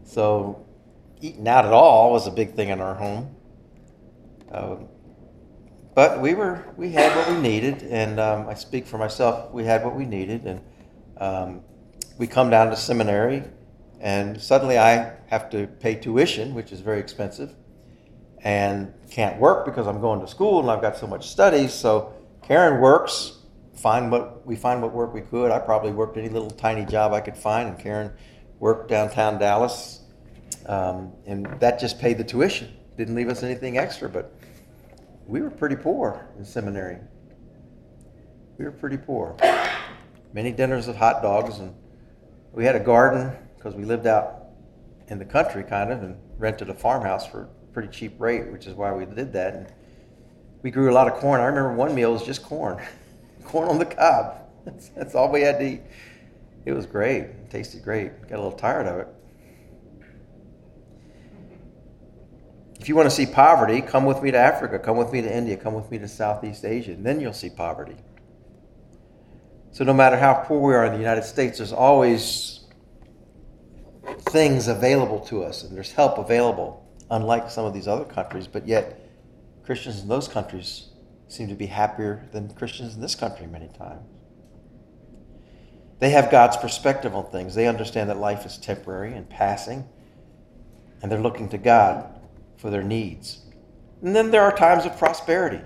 so 0.05 0.67
eating 1.21 1.49
out 1.49 1.65
at 1.65 1.73
all 1.73 2.13
was 2.13 2.27
a 2.27 2.31
big 2.31 2.55
thing 2.55 2.69
in 2.69 2.81
our 2.81 2.95
home. 2.95 3.35
Uh, 4.53 4.77
but 5.95 6.21
we 6.21 6.35
were 6.35 6.65
we 6.77 6.91
had 6.91 7.15
what 7.17 7.29
we 7.29 7.41
needed, 7.41 7.83
and 7.85 8.19
um, 8.19 8.49
I 8.49 8.55
speak 8.55 8.87
for 8.87 8.99
myself. 8.99 9.53
We 9.53 9.65
had 9.65 9.85
what 9.85 9.95
we 9.95 10.05
needed, 10.07 10.45
and 10.45 10.61
um, 11.19 11.63
we 12.19 12.27
come 12.27 12.51
down 12.51 12.71
to 12.71 12.77
seminary, 12.77 13.45
and 14.01 14.41
suddenly 14.41 14.77
I 14.77 15.13
have 15.27 15.51
to 15.51 15.67
pay 15.67 15.95
tuition, 15.95 16.55
which 16.55 16.73
is 16.73 16.81
very 16.81 16.99
expensive, 16.99 17.55
and 18.45 18.93
can't 19.11 19.41
work 19.41 19.65
because 19.65 19.87
I'm 19.87 20.01
going 20.01 20.21
to 20.21 20.29
school 20.29 20.61
and 20.61 20.71
I've 20.71 20.81
got 20.81 20.97
so 20.97 21.07
much 21.07 21.29
studies. 21.29 21.73
So 21.73 22.13
Karen 22.43 22.81
works, 22.81 23.39
find 23.75 24.11
what 24.11 24.47
we 24.47 24.55
find 24.55 24.81
what 24.81 24.93
work 24.93 25.13
we 25.13 25.23
could. 25.23 25.51
I 25.51 25.59
probably 25.59 25.91
worked 25.91 26.17
any 26.17 26.29
little 26.29 26.51
tiny 26.51 26.85
job 26.85 27.13
I 27.13 27.21
could 27.21 27.37
find, 27.37 27.71
and 27.71 27.79
Karen 27.79 28.13
worked 28.61 28.89
downtown 28.89 29.39
Dallas 29.39 30.05
um, 30.67 31.13
and 31.27 31.47
that 31.61 31.79
just 31.79 31.99
paid 31.99 32.19
the 32.19 32.25
tuition. 32.25 32.75
Didn't 32.97 33.15
leave 33.15 33.29
us 33.29 33.43
anything 33.43 33.79
extra, 33.79 34.09
but 34.09 34.33
we 35.27 35.41
were 35.41 35.51
pretty 35.51 35.77
poor 35.77 36.29
in 36.39 36.45
seminary. 36.45 36.99
We 38.59 38.65
were 38.65 38.73
pretty 38.73 38.97
poor. 38.97 39.37
Many 40.33 40.53
dinners 40.53 40.89
of 40.89 40.97
hot 40.97 41.23
dogs, 41.23 41.59
and 41.59 41.75
we 42.53 42.65
had 42.65 42.77
a 42.77 42.81
garden 42.81 43.33
because 43.57 43.75
we 43.75 43.85
lived 43.85 44.07
out 44.07 44.47
in 45.09 45.19
the 45.19 45.25
country, 45.25 45.65
kind 45.65 45.93
of, 45.93 46.03
and 46.03 46.17
rented 46.39 46.71
a 46.71 46.75
farmhouse 46.75 47.27
for 47.27 47.49
pretty 47.75 47.89
cheap 47.89 48.15
rate, 48.19 48.51
which 48.51 48.67
is 48.67 48.75
why 48.75 48.93
we 48.93 49.05
did 49.05 49.33
that. 49.35 49.55
And 49.55 49.67
we 50.63 50.71
grew 50.71 50.91
a 50.91 50.95
lot 50.95 51.09
of 51.09 51.15
corn. 51.15 51.41
I 51.41 51.45
remember 51.45 51.75
one 51.75 51.95
meal 51.95 52.13
was 52.13 52.25
just 52.25 52.43
corn, 52.43 52.81
corn 53.45 53.69
on 53.69 53.79
the 53.79 53.85
cob. 53.85 54.39
That's, 54.65 54.89
that's 54.97 55.15
all 55.15 55.31
we 55.31 55.43
had 55.43 55.59
to 55.59 55.73
eat. 55.73 55.83
It 56.65 56.73
was 56.73 56.87
great. 56.87 57.25
It 57.25 57.51
tasted 57.51 57.85
great. 57.85 58.19
Got 58.23 58.37
a 58.37 58.43
little 58.43 58.53
tired 58.53 58.87
of 58.87 59.01
it. 59.01 59.09
If 62.81 62.89
you 62.89 62.97
want 62.97 63.11
to 63.11 63.15
see 63.15 63.27
poverty, 63.27 63.83
come 63.83 64.07
with 64.07 64.23
me 64.23 64.31
to 64.31 64.39
Africa, 64.39 64.79
come 64.79 64.97
with 64.97 65.13
me 65.13 65.21
to 65.21 65.35
India, 65.35 65.59
come 65.59 65.75
with 65.75 65.91
me 65.91 65.99
to 65.99 66.09
Southeast 66.09 66.65
Asia, 66.65 66.93
and 66.93 67.05
then 67.05 67.21
you'll 67.21 67.35
see 67.35 67.51
poverty. 67.51 67.97
So, 69.73 69.85
no 69.85 69.93
matter 69.93 70.17
how 70.17 70.35
poor 70.35 70.61
we 70.61 70.75
are 70.75 70.87
in 70.87 70.93
the 70.93 70.99
United 70.99 71.25
States, 71.25 71.59
there's 71.59 71.73
always 71.73 72.61
things 74.21 74.69
available 74.69 75.21
to 75.21 75.45
us, 75.45 75.63
and 75.63 75.77
there's 75.77 75.93
help 75.93 76.19
available, 76.19 76.84
unlike 77.11 77.51
some 77.51 77.64
of 77.64 77.75
these 77.75 77.88
other 77.88 78.05
countries, 78.05 78.47
but 78.47 78.67
yet 78.67 79.01
Christians 79.64 80.03
in 80.03 80.09
those 80.09 80.29
countries 80.29 80.88
seem 81.29 81.49
to 81.49 81.55
be 81.55 81.67
happier 81.67 82.27
than 82.33 82.53
Christians 82.55 82.95
in 82.95 83.01
this 83.01 83.14
country 83.14 83.47
many 83.47 83.69
times. 83.69 84.07
They 86.01 86.11
have 86.11 86.31
God's 86.31 86.57
perspective 86.57 87.14
on 87.14 87.31
things. 87.31 87.55
They 87.55 87.67
understand 87.67 88.11
that 88.11 88.19
life 88.19 88.45
is 88.45 88.59
temporary 88.59 89.14
and 89.14 89.29
passing, 89.29 89.88
and 91.01 91.11
they're 91.11 91.21
looking 91.21 91.49
to 91.51 91.59
God 91.59 92.07
for 92.59 92.71
their 92.71 92.83
needs. 92.83 93.40
And 94.03 94.14
then 94.14 94.31
there 94.31 94.43
are 94.43 94.55
times 94.55 94.85
of 94.85 94.99
prosperity. 94.99 95.61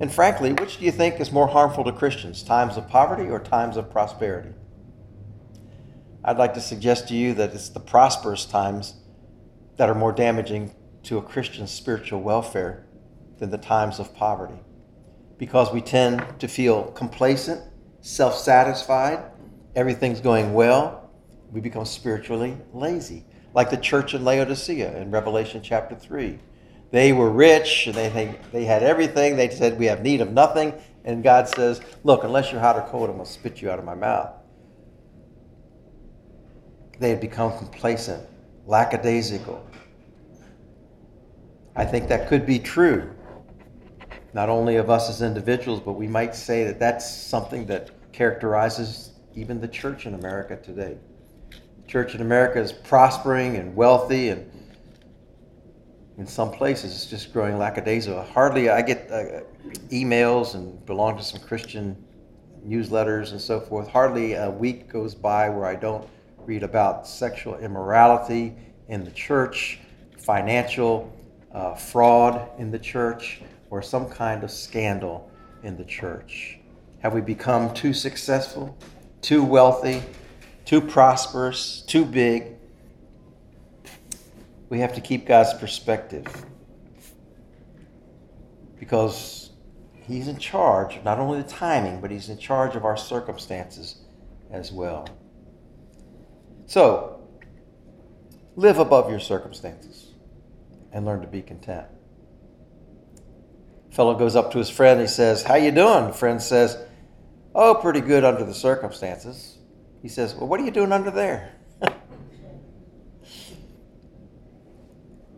And 0.00 0.12
frankly, 0.12 0.52
which 0.52 0.78
do 0.78 0.84
you 0.84 0.92
think 0.92 1.20
is 1.20 1.32
more 1.32 1.48
harmful 1.48 1.84
to 1.84 1.92
Christians, 1.92 2.42
times 2.42 2.76
of 2.76 2.88
poverty 2.88 3.28
or 3.28 3.40
times 3.40 3.76
of 3.76 3.90
prosperity? 3.90 4.50
I'd 6.24 6.38
like 6.38 6.54
to 6.54 6.60
suggest 6.60 7.08
to 7.08 7.14
you 7.14 7.34
that 7.34 7.52
it's 7.52 7.68
the 7.68 7.80
prosperous 7.80 8.44
times 8.44 8.94
that 9.78 9.88
are 9.88 9.94
more 9.94 10.12
damaging 10.12 10.74
to 11.04 11.16
a 11.16 11.22
Christian's 11.22 11.70
spiritual 11.70 12.20
welfare 12.20 12.86
than 13.38 13.50
the 13.50 13.58
times 13.58 13.98
of 13.98 14.14
poverty. 14.14 14.60
Because 15.38 15.72
we 15.72 15.80
tend 15.80 16.38
to 16.40 16.46
feel 16.46 16.90
complacent, 16.92 17.62
self 18.02 18.36
satisfied, 18.36 19.24
everything's 19.74 20.20
going 20.20 20.52
well, 20.52 21.10
we 21.50 21.60
become 21.60 21.86
spiritually 21.86 22.58
lazy 22.74 23.24
like 23.54 23.70
the 23.70 23.76
church 23.76 24.14
in 24.14 24.24
Laodicea 24.24 24.96
in 25.00 25.10
Revelation 25.10 25.62
chapter 25.62 25.96
3. 25.96 26.38
They 26.90 27.12
were 27.12 27.30
rich 27.30 27.86
and 27.86 27.96
they, 27.96 28.08
they, 28.08 28.38
they 28.52 28.64
had 28.64 28.82
everything. 28.82 29.36
They 29.36 29.50
said, 29.50 29.78
We 29.78 29.86
have 29.86 30.02
need 30.02 30.20
of 30.20 30.32
nothing. 30.32 30.74
And 31.04 31.22
God 31.22 31.48
says, 31.48 31.80
Look, 32.04 32.24
unless 32.24 32.50
you're 32.50 32.60
hot 32.60 32.76
or 32.76 32.82
cold, 32.82 33.10
I'm 33.10 33.16
going 33.16 33.26
to 33.26 33.32
spit 33.32 33.60
you 33.60 33.70
out 33.70 33.78
of 33.78 33.84
my 33.84 33.94
mouth. 33.94 34.30
They 36.98 37.10
had 37.10 37.20
become 37.20 37.56
complacent, 37.58 38.26
lackadaisical. 38.66 39.67
I 41.78 41.84
think 41.84 42.08
that 42.08 42.26
could 42.26 42.44
be 42.44 42.58
true, 42.58 43.08
not 44.34 44.48
only 44.48 44.76
of 44.76 44.90
us 44.90 45.08
as 45.08 45.22
individuals, 45.22 45.78
but 45.78 45.92
we 45.92 46.08
might 46.08 46.34
say 46.34 46.64
that 46.64 46.80
that's 46.80 47.08
something 47.08 47.66
that 47.66 47.90
characterizes 48.10 49.12
even 49.36 49.60
the 49.60 49.68
church 49.68 50.04
in 50.04 50.14
America 50.14 50.56
today 50.56 50.96
The 51.50 51.86
church 51.86 52.16
in 52.16 52.20
America 52.20 52.60
is 52.60 52.72
prospering 52.72 53.54
and 53.58 53.76
wealthy, 53.76 54.30
and 54.30 54.50
in 56.18 56.26
some 56.26 56.50
places 56.50 56.96
it's 56.96 57.06
just 57.06 57.32
growing 57.32 57.56
lackadaisical. 57.58 58.24
Hardly, 58.24 58.70
I 58.70 58.82
get 58.82 59.08
uh, 59.12 59.42
emails 59.90 60.56
and 60.56 60.84
belong 60.84 61.16
to 61.16 61.22
some 61.22 61.40
Christian 61.40 61.96
newsletters 62.66 63.30
and 63.30 63.40
so 63.40 63.60
forth. 63.60 63.86
Hardly 63.86 64.32
a 64.32 64.50
week 64.50 64.88
goes 64.88 65.14
by 65.14 65.48
where 65.48 65.66
I 65.66 65.76
don't 65.76 66.08
read 66.38 66.64
about 66.64 67.06
sexual 67.06 67.56
immorality 67.58 68.56
in 68.88 69.04
the 69.04 69.12
church, 69.12 69.78
financial 70.16 71.14
uh, 71.52 71.74
fraud 71.74 72.48
in 72.58 72.70
the 72.70 72.78
church, 72.78 73.40
or 73.70 73.82
some 73.82 74.08
kind 74.08 74.44
of 74.44 74.50
scandal 74.50 75.30
in 75.62 75.76
the 75.76 75.84
church. 75.84 76.58
Have 77.00 77.14
we 77.14 77.20
become 77.20 77.72
too 77.74 77.92
successful, 77.92 78.76
too 79.20 79.44
wealthy, 79.44 80.02
too 80.68 80.80
prosperous, 80.82 81.82
too 81.86 82.04
big. 82.04 82.54
We 84.68 84.80
have 84.80 84.94
to 84.96 85.00
keep 85.00 85.26
God's 85.26 85.54
perspective 85.54 86.26
because 88.78 89.50
He's 89.94 90.28
in 90.28 90.38
charge 90.38 91.00
not 91.04 91.18
only 91.18 91.40
the 91.40 91.48
timing, 91.48 92.02
but 92.02 92.10
He's 92.10 92.28
in 92.28 92.36
charge 92.36 92.76
of 92.76 92.84
our 92.84 92.98
circumstances 92.98 93.96
as 94.50 94.70
well. 94.70 95.08
So, 96.66 97.20
live 98.56 98.78
above 98.78 99.08
your 99.08 99.20
circumstances 99.20 100.07
and 100.92 101.04
learn 101.04 101.20
to 101.20 101.26
be 101.26 101.42
content. 101.42 101.86
fellow 103.90 104.14
goes 104.14 104.36
up 104.36 104.52
to 104.52 104.58
his 104.58 104.70
friend. 104.70 105.00
He 105.00 105.06
says, 105.06 105.42
"How 105.42 105.56
you 105.56 105.70
doing?" 105.72 106.12
Friend 106.12 106.40
says, 106.40 106.78
"Oh, 107.54 107.74
pretty 107.74 108.00
good 108.00 108.22
under 108.24 108.44
the 108.44 108.54
circumstances." 108.54 109.58
He 110.02 110.08
says, 110.08 110.34
Well, 110.34 110.48
what 110.48 110.60
are 110.60 110.64
you 110.64 110.70
doing 110.70 110.92
under 110.92 111.10
there? 111.10 111.52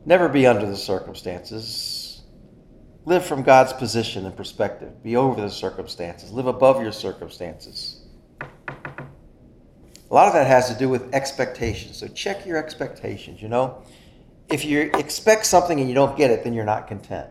Never 0.05 0.29
be 0.29 0.47
under 0.47 0.67
the 0.67 0.77
circumstances. 0.77 2.23
Live 3.07 3.25
from 3.25 3.43
God's 3.43 3.73
position 3.73 4.27
and 4.27 4.37
perspective. 4.37 5.03
Be 5.03 5.17
over 5.17 5.41
the 5.41 5.49
circumstances. 5.49 6.31
Live 6.31 6.47
above 6.47 6.83
your 6.83 6.93
circumstances. 6.93 8.03
A 8.41 10.15
lot 10.15 10.27
of 10.27 10.35
that 10.35 10.47
has 10.47 10.69
to 10.71 10.79
do 10.79 10.89
with 10.89 11.15
expectations. 11.15 11.97
So 11.97 12.09
check 12.09 12.45
your 12.45 12.59
expectations, 12.59 13.41
you 13.41 13.49
know. 13.49 13.83
If 14.51 14.65
you 14.65 14.91
expect 14.95 15.47
something 15.47 15.79
and 15.79 15.89
you 15.89 15.95
don't 15.95 16.17
get 16.17 16.31
it, 16.31 16.45
then 16.45 16.53
you're 16.53 16.65
not 16.65 16.89
content 16.89 17.31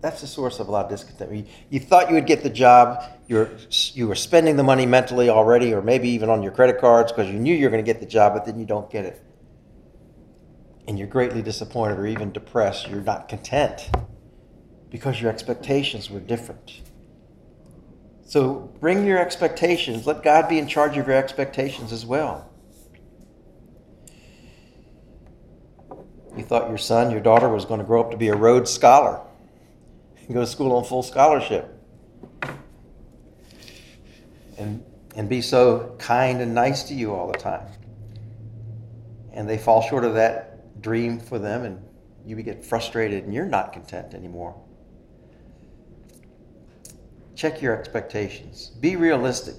that's 0.00 0.20
the 0.20 0.26
source 0.26 0.60
of 0.60 0.68
a 0.68 0.70
lot 0.70 0.84
of 0.84 0.90
discontent. 0.90 1.32
You, 1.32 1.44
you 1.70 1.80
thought 1.80 2.08
you 2.08 2.14
would 2.14 2.26
get 2.26 2.42
the 2.42 2.50
job, 2.50 3.02
you're, 3.26 3.50
you 3.70 4.06
were 4.06 4.14
spending 4.14 4.56
the 4.56 4.62
money 4.62 4.86
mentally 4.86 5.28
already, 5.28 5.74
or 5.74 5.82
maybe 5.82 6.08
even 6.10 6.30
on 6.30 6.42
your 6.42 6.52
credit 6.52 6.80
cards 6.80 7.10
because 7.10 7.28
you 7.28 7.38
knew 7.38 7.54
you 7.54 7.64
were 7.64 7.70
going 7.70 7.84
to 7.84 7.92
get 7.92 8.00
the 8.00 8.06
job, 8.06 8.34
but 8.34 8.44
then 8.44 8.60
you 8.60 8.66
don't 8.66 8.88
get 8.90 9.04
it. 9.04 9.22
And 10.86 10.98
you're 10.98 11.08
greatly 11.08 11.42
disappointed 11.42 11.98
or 11.98 12.06
even 12.06 12.32
depressed. 12.32 12.88
You're 12.88 13.02
not 13.02 13.28
content 13.28 13.90
because 14.88 15.20
your 15.20 15.30
expectations 15.30 16.08
were 16.08 16.20
different. 16.20 16.80
So 18.24 18.72
bring 18.80 19.04
your 19.04 19.18
expectations. 19.18 20.06
Let 20.06 20.22
God 20.22 20.48
be 20.48 20.58
in 20.58 20.68
charge 20.68 20.96
of 20.96 21.06
your 21.06 21.16
expectations 21.16 21.92
as 21.92 22.06
well. 22.06 22.47
You 26.38 26.44
thought 26.44 26.68
your 26.68 26.78
son, 26.78 27.10
your 27.10 27.20
daughter 27.20 27.48
was 27.48 27.64
going 27.64 27.80
to 27.80 27.86
grow 27.86 28.00
up 28.00 28.12
to 28.12 28.16
be 28.16 28.28
a 28.28 28.36
Rhodes 28.36 28.70
Scholar 28.70 29.20
and 30.16 30.34
go 30.34 30.40
to 30.40 30.46
school 30.46 30.72
on 30.76 30.84
full 30.84 31.02
scholarship. 31.02 31.74
And, 34.56 34.84
and 35.16 35.28
be 35.28 35.42
so 35.42 35.96
kind 35.98 36.40
and 36.40 36.54
nice 36.54 36.84
to 36.84 36.94
you 36.94 37.12
all 37.12 37.30
the 37.32 37.38
time. 37.38 37.66
And 39.32 39.48
they 39.48 39.58
fall 39.58 39.82
short 39.82 40.04
of 40.04 40.14
that 40.14 40.80
dream 40.80 41.18
for 41.18 41.40
them, 41.40 41.64
and 41.64 41.82
you 42.24 42.36
get 42.36 42.64
frustrated 42.64 43.24
and 43.24 43.34
you're 43.34 43.44
not 43.44 43.72
content 43.72 44.14
anymore. 44.14 44.54
Check 47.34 47.60
your 47.60 47.76
expectations. 47.76 48.68
Be 48.80 48.94
realistic 48.94 49.56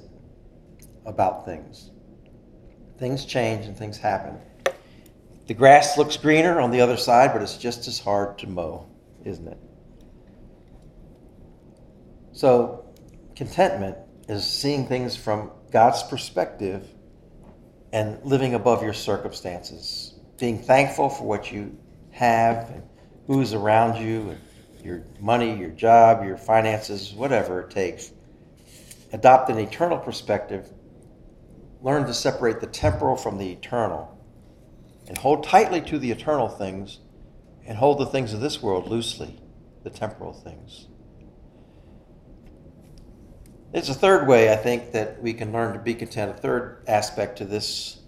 about 1.05 1.43
things. 1.43 1.91
Things 2.97 3.25
change 3.25 3.65
and 3.65 3.77
things 3.77 3.97
happen. 3.97 4.39
The 5.49 5.55
grass 5.55 5.97
looks 5.97 6.15
greener 6.15 6.61
on 6.61 6.69
the 6.69 6.81
other 6.81 6.95
side, 6.95 7.33
but 7.33 7.41
it's 7.41 7.57
just 7.57 7.87
as 7.87 7.97
hard 7.97 8.37
to 8.37 8.47
mow, 8.47 8.85
isn't 9.25 9.47
it? 9.47 9.57
So, 12.33 12.85
contentment 13.35 13.97
is 14.27 14.47
seeing 14.47 14.85
things 14.85 15.15
from 15.15 15.49
God's 15.71 16.03
perspective 16.03 16.87
and 17.91 18.23
living 18.23 18.53
above 18.53 18.83
your 18.83 18.93
circumstances, 18.93 20.13
being 20.37 20.59
thankful 20.59 21.09
for 21.09 21.23
what 21.23 21.51
you 21.51 21.75
have 22.11 22.69
and 22.69 22.83
who's 23.25 23.55
around 23.55 23.99
you 23.99 24.29
and 24.29 24.39
your 24.85 25.03
money, 25.19 25.57
your 25.57 25.71
job, 25.71 26.23
your 26.23 26.37
finances, 26.37 27.11
whatever 27.13 27.61
it 27.61 27.71
takes. 27.71 28.11
Adopt 29.13 29.49
an 29.49 29.57
eternal 29.57 29.97
perspective. 29.97 30.71
Learn 31.81 32.05
to 32.05 32.13
separate 32.13 32.61
the 32.61 32.67
temporal 32.67 33.15
from 33.15 33.39
the 33.39 33.51
eternal. 33.51 34.15
And 35.09 35.17
hold 35.17 35.43
tightly 35.43 35.81
to 35.81 35.97
the 35.97 36.11
eternal 36.11 36.47
things 36.47 36.99
and 37.65 37.77
hold 37.77 37.97
the 37.97 38.05
things 38.05 38.31
of 38.31 38.39
this 38.39 38.61
world 38.61 38.87
loosely, 38.87 39.41
the 39.83 39.89
temporal 39.89 40.33
things. 40.33 40.87
It's 43.73 43.89
a 43.89 43.93
third 43.93 44.27
way, 44.27 44.53
I 44.53 44.55
think, 44.55 44.91
that 44.93 45.21
we 45.21 45.33
can 45.33 45.51
learn 45.51 45.73
to 45.73 45.79
be 45.79 45.95
content, 45.95 46.31
a 46.31 46.33
third 46.35 46.83
aspect 46.87 47.39
to 47.39 47.45
this 47.45 48.01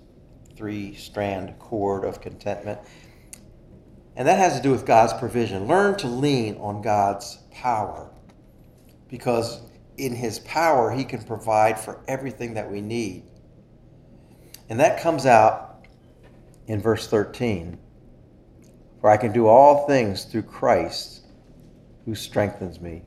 three 0.55 0.95
strand 0.95 1.57
cord 1.57 2.05
of 2.05 2.21
contentment. 2.21 2.79
And 4.15 4.27
that 4.27 4.37
has 4.37 4.57
to 4.57 4.61
do 4.61 4.71
with 4.71 4.85
God's 4.85 5.13
provision. 5.13 5.67
Learn 5.67 5.97
to 5.97 6.07
lean 6.07 6.57
on 6.57 6.81
God's 6.81 7.37
power 7.51 8.11
because 9.07 9.61
in 9.97 10.13
His 10.13 10.39
power, 10.39 10.91
He 10.91 11.03
can 11.03 11.23
provide 11.23 11.79
for 11.79 12.03
everything 12.07 12.53
that 12.55 12.69
we 12.69 12.81
need. 12.81 13.23
And 14.69 14.79
that 14.79 15.01
comes 15.01 15.25
out 15.25 15.70
in 16.71 16.81
verse 16.81 17.07
13 17.07 17.77
For 18.99 19.09
I 19.09 19.17
can 19.17 19.31
do 19.31 19.47
all 19.47 19.87
things 19.87 20.25
through 20.25 20.43
Christ 20.43 21.25
who 22.05 22.15
strengthens 22.15 22.81
me. 22.81 23.03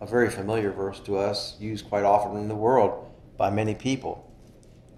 A 0.00 0.06
very 0.06 0.30
familiar 0.30 0.70
verse 0.70 1.00
to 1.00 1.16
us, 1.16 1.56
used 1.58 1.88
quite 1.88 2.04
often 2.04 2.36
in 2.36 2.48
the 2.48 2.54
world 2.54 3.10
by 3.36 3.50
many 3.50 3.74
people. 3.74 4.24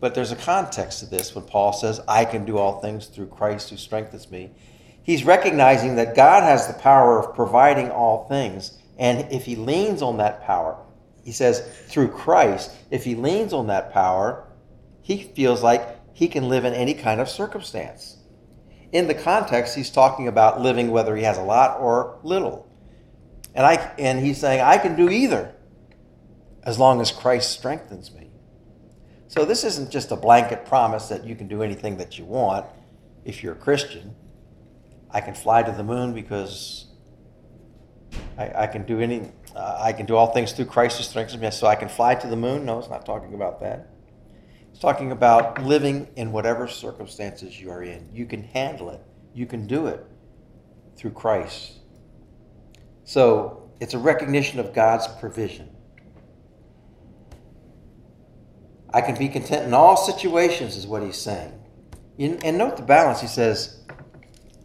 But 0.01 0.15
there's 0.15 0.33
a 0.33 0.37
context 0.37 1.01
to 1.01 1.07
this 1.07 1.35
when 1.35 1.45
Paul 1.45 1.73
says, 1.73 2.01
I 2.07 2.25
can 2.25 2.45
do 2.45 2.59
all 2.59 2.81
things 2.81 3.07
through 3.07 3.29
Christ 3.29 3.71
who 3.71 3.77
strengthens 3.77 4.31
me 4.31 4.51
he's 5.03 5.25
recognizing 5.25 5.97
that 5.97 6.15
God 6.15 6.43
has 6.43 6.67
the 6.67 6.75
power 6.75 7.19
of 7.19 7.35
providing 7.35 7.91
all 7.91 8.29
things. 8.29 8.79
And 8.99 9.31
if 9.33 9.45
he 9.45 9.57
leans 9.57 10.03
on 10.03 10.19
that 10.19 10.45
power, 10.45 10.77
he 11.25 11.33
says, 11.33 11.67
through 11.89 12.09
Christ, 12.09 12.71
if 12.91 13.05
he 13.05 13.15
leans 13.15 13.53
on 13.53 13.67
that 13.69 13.93
power, 13.93 14.45
he 15.03 15.25
feels 15.35 15.63
like 15.63 16.00
he 16.13 16.29
can 16.29 16.49
live 16.49 16.65
in 16.65 16.75
any 16.75 16.95
kind 16.95 17.21
of 17.21 17.29
circumstance. 17.29 18.19
In 18.93 19.07
the 19.07 19.15
context, 19.15 19.77
he's 19.77 19.91
talking 19.91 20.27
about 20.27 20.61
living 20.61 20.91
whether 20.91 21.17
he 21.17 21.23
has 21.23 21.39
a 21.39 21.43
lot 21.43 21.81
or 21.81 22.19
little. 22.23 22.69
And, 23.55 23.67
I, 23.67 23.75
and 23.99 24.19
he's 24.19 24.39
saying, 24.39 24.61
I 24.61 24.79
can 24.79 24.97
do 24.97 25.09
either 25.09 25.55
as 26.65 26.79
long 26.79 27.01
as 27.01 27.11
Christ 27.11 27.51
strengthens 27.51 28.13
me. 28.13 28.31
So 29.29 29.45
this 29.45 29.63
isn't 29.65 29.91
just 29.91 30.11
a 30.11 30.17
blanket 30.17 30.67
promise 30.67 31.09
that 31.09 31.25
you 31.25 31.37
can 31.37 31.47
do 31.47 31.63
anything 31.63 31.99
that 31.99 32.19
you 32.19 32.25
want 32.25 32.67
if 33.25 33.43
you're 33.43 33.53
a 33.53 33.57
Christian. 33.57 34.15
I 35.11 35.21
can 35.21 35.35
fly 35.35 35.63
to 35.63 35.73
the 35.73 35.85
moon 35.85 36.15
because 36.15 36.87
I, 38.37 38.63
I 38.63 38.67
can 38.67 38.85
do 38.85 39.01
any, 39.01 39.31
uh, 39.55 39.79
I 39.81 39.93
can 39.93 40.07
do 40.07 40.17
all 40.17 40.33
things 40.33 40.53
through 40.53 40.67
Christ 40.67 40.99
who 40.99 41.05
strengthens 41.05 41.41
me. 41.41 41.51
So 41.51 41.67
I 41.67 41.77
can 41.77 41.89
fly 41.89 42.17
to 42.17 42.27
the 42.27 42.37
moon. 42.37 42.67
No, 42.67 42.79
it's 42.79 42.89
not 42.89 43.07
talking 43.07 43.35
about 43.35 43.61
that. 43.61 43.90
Talking 44.81 45.13
about 45.13 45.63
living 45.63 46.09
in 46.17 46.33
whatever 46.33 46.67
circumstances 46.67 47.61
you 47.61 47.71
are 47.71 47.83
in. 47.83 48.09
You 48.13 48.25
can 48.25 48.43
handle 48.43 48.89
it. 48.91 49.03
You 49.35 49.45
can 49.45 49.67
do 49.67 49.87
it 49.87 50.05
through 50.97 51.13
Christ. 51.13 51.81
So 53.05 53.71
it's 53.79 53.93
a 53.93 53.99
recognition 53.99 54.59
of 54.59 54.73
God's 54.73 55.07
provision. 55.07 55.69
I 58.93 59.03
can 59.03 59.17
be 59.17 59.29
content 59.29 59.67
in 59.67 59.75
all 59.75 59.97
situations, 59.97 60.77
is 60.77 60.87
what 60.87 61.03
he's 61.03 61.19
saying. 61.19 61.53
And 62.19 62.59
note 62.59 62.77
the 62.77 62.83
balance. 62.83 63.21
He 63.21 63.29
says, 63.29 63.85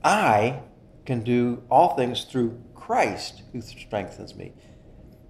I 0.04 0.62
can 1.06 1.24
do 1.24 1.64
all 1.70 1.96
things 1.96 2.24
through 2.24 2.62
Christ 2.74 3.44
who 3.52 3.62
strengthens 3.62 4.34
me. 4.36 4.54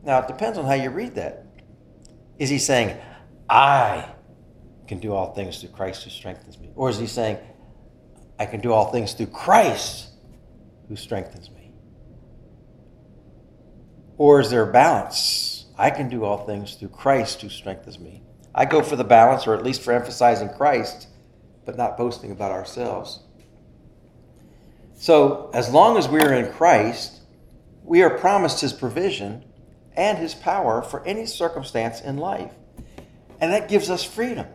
Now, 0.03 0.19
it 0.19 0.27
depends 0.27 0.57
on 0.57 0.65
how 0.65 0.73
you 0.73 0.91
read 0.91 1.15
that. 1.15 1.45
Is 2.37 2.49
he 2.49 2.59
saying, 2.59 2.97
I 3.49 4.11
can 4.87 4.99
do 4.99 5.13
all 5.13 5.33
things 5.33 5.59
through 5.59 5.69
Christ 5.69 6.03
who 6.03 6.09
strengthens 6.09 6.59
me? 6.59 6.71
Or 6.75 6.89
is 6.89 6.97
he 6.97 7.07
saying, 7.07 7.37
I 8.39 8.45
can 8.45 8.61
do 8.61 8.73
all 8.73 8.91
things 8.91 9.13
through 9.13 9.27
Christ 9.27 10.09
who 10.87 10.95
strengthens 10.95 11.49
me? 11.49 11.71
Or 14.17 14.39
is 14.39 14.49
there 14.49 14.69
a 14.69 14.71
balance? 14.71 15.65
I 15.77 15.89
can 15.89 16.09
do 16.09 16.23
all 16.23 16.45
things 16.45 16.75
through 16.75 16.89
Christ 16.89 17.41
who 17.41 17.49
strengthens 17.49 17.99
me. 17.99 18.23
I 18.53 18.65
go 18.65 18.81
for 18.81 18.95
the 18.95 19.03
balance, 19.03 19.47
or 19.47 19.53
at 19.53 19.63
least 19.63 19.81
for 19.81 19.91
emphasizing 19.91 20.49
Christ, 20.49 21.07
but 21.65 21.75
not 21.75 21.97
boasting 21.97 22.31
about 22.31 22.51
ourselves. 22.51 23.19
So, 24.93 25.51
as 25.53 25.69
long 25.69 25.97
as 25.97 26.07
we 26.07 26.21
are 26.21 26.33
in 26.33 26.53
Christ, 26.53 27.19
we 27.83 28.01
are 28.01 28.17
promised 28.17 28.61
His 28.61 28.71
provision 28.71 29.43
and 29.97 30.17
His 30.17 30.33
power 30.33 30.81
for 30.81 31.05
any 31.05 31.25
circumstance 31.25 31.99
in 31.99 32.17
life. 32.17 32.53
And 33.41 33.51
that 33.51 33.67
gives 33.67 33.89
us 33.89 34.05
freedom. 34.05 34.47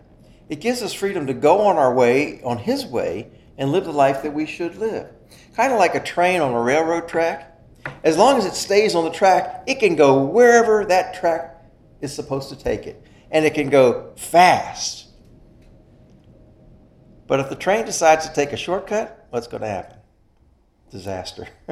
It 0.51 0.61
gives 0.61 0.83
us 0.83 0.93
freedom 0.93 1.27
to 1.29 1.33
go 1.33 1.63
on 1.63 1.77
our 1.77 1.95
way, 1.95 2.43
on 2.43 2.59
His 2.59 2.85
way, 2.85 3.31
and 3.57 3.73
live 3.73 3.85
the 3.85 3.93
life 3.93 4.23
that 4.23 4.35
we 4.35 4.45
should 4.45 4.77
live. 4.77 5.07
Kind 5.57 5.73
of 5.73 5.79
like 5.79 5.95
a 5.95 6.01
train 6.01 6.43
on 6.43 6.53
a 6.53 6.61
railroad 6.61 7.09
track. 7.09 7.59
As 8.05 8.19
long 8.19 8.37
as 8.37 8.45
it 8.45 8.55
stays 8.55 8.95
on 8.95 9.05
the 9.05 9.11
track, 9.11 9.65
it 9.67 9.81
can 9.81 9.97
go 9.97 10.23
wherever 10.23 10.85
that 10.85 11.15
track 11.15 11.65
is 12.03 12.15
supposed 12.15 12.51
to 12.51 12.57
take 12.57 12.87
it. 12.87 13.03
And 13.31 13.47
it 13.47 13.55
can 13.55 13.71
go 13.71 14.13
fast. 14.17 15.07
But 17.27 17.41
if 17.41 17.49
the 17.49 17.57
train 17.57 17.87
decides 17.87 18.27
to 18.29 18.35
take 18.35 18.53
a 18.53 18.57
shortcut, 18.59 19.29
what's 19.31 19.47
going 19.47 19.63
to 19.63 19.69
happen? 19.69 19.97
disaster. 20.91 21.49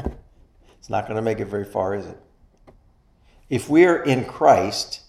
it's 0.79 0.89
not 0.89 1.07
going 1.07 1.17
to 1.17 1.23
make 1.23 1.41
it 1.41 1.47
very 1.47 1.65
far, 1.65 1.95
is 1.95 2.07
it? 2.07 2.19
If 3.51 3.69
we're 3.69 4.03
in 4.03 4.25
Christ, 4.25 5.01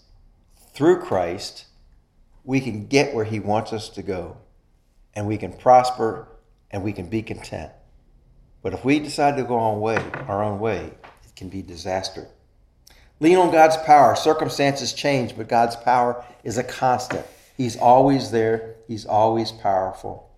through 0.74 1.00
Christ, 1.00 1.66
we 2.44 2.60
can 2.60 2.86
get 2.86 3.14
where 3.14 3.24
He 3.24 3.40
wants 3.40 3.72
us 3.72 3.88
to 3.90 4.02
go, 4.02 4.36
and 5.14 5.26
we 5.26 5.36
can 5.36 5.52
prosper, 5.52 6.28
and 6.70 6.82
we 6.82 6.92
can 6.92 7.08
be 7.08 7.22
content. 7.22 7.72
But 8.62 8.74
if 8.74 8.84
we 8.84 8.98
decide 8.98 9.36
to 9.36 9.44
go 9.44 9.58
on 9.58 9.80
way, 9.80 10.02
our 10.28 10.42
own 10.42 10.60
way, 10.60 10.92
it 11.24 11.36
can 11.36 11.48
be 11.48 11.62
disaster. 11.62 12.28
Lean 13.20 13.36
on 13.36 13.50
God's 13.50 13.76
power. 13.78 14.16
Circumstances 14.16 14.92
change, 14.92 15.36
but 15.36 15.48
God's 15.48 15.76
power 15.76 16.24
is 16.42 16.56
a 16.56 16.64
constant. 16.64 17.26
He's 17.56 17.76
always 17.76 18.30
there. 18.30 18.76
He's 18.88 19.04
always 19.04 19.52
powerful. 19.52 20.30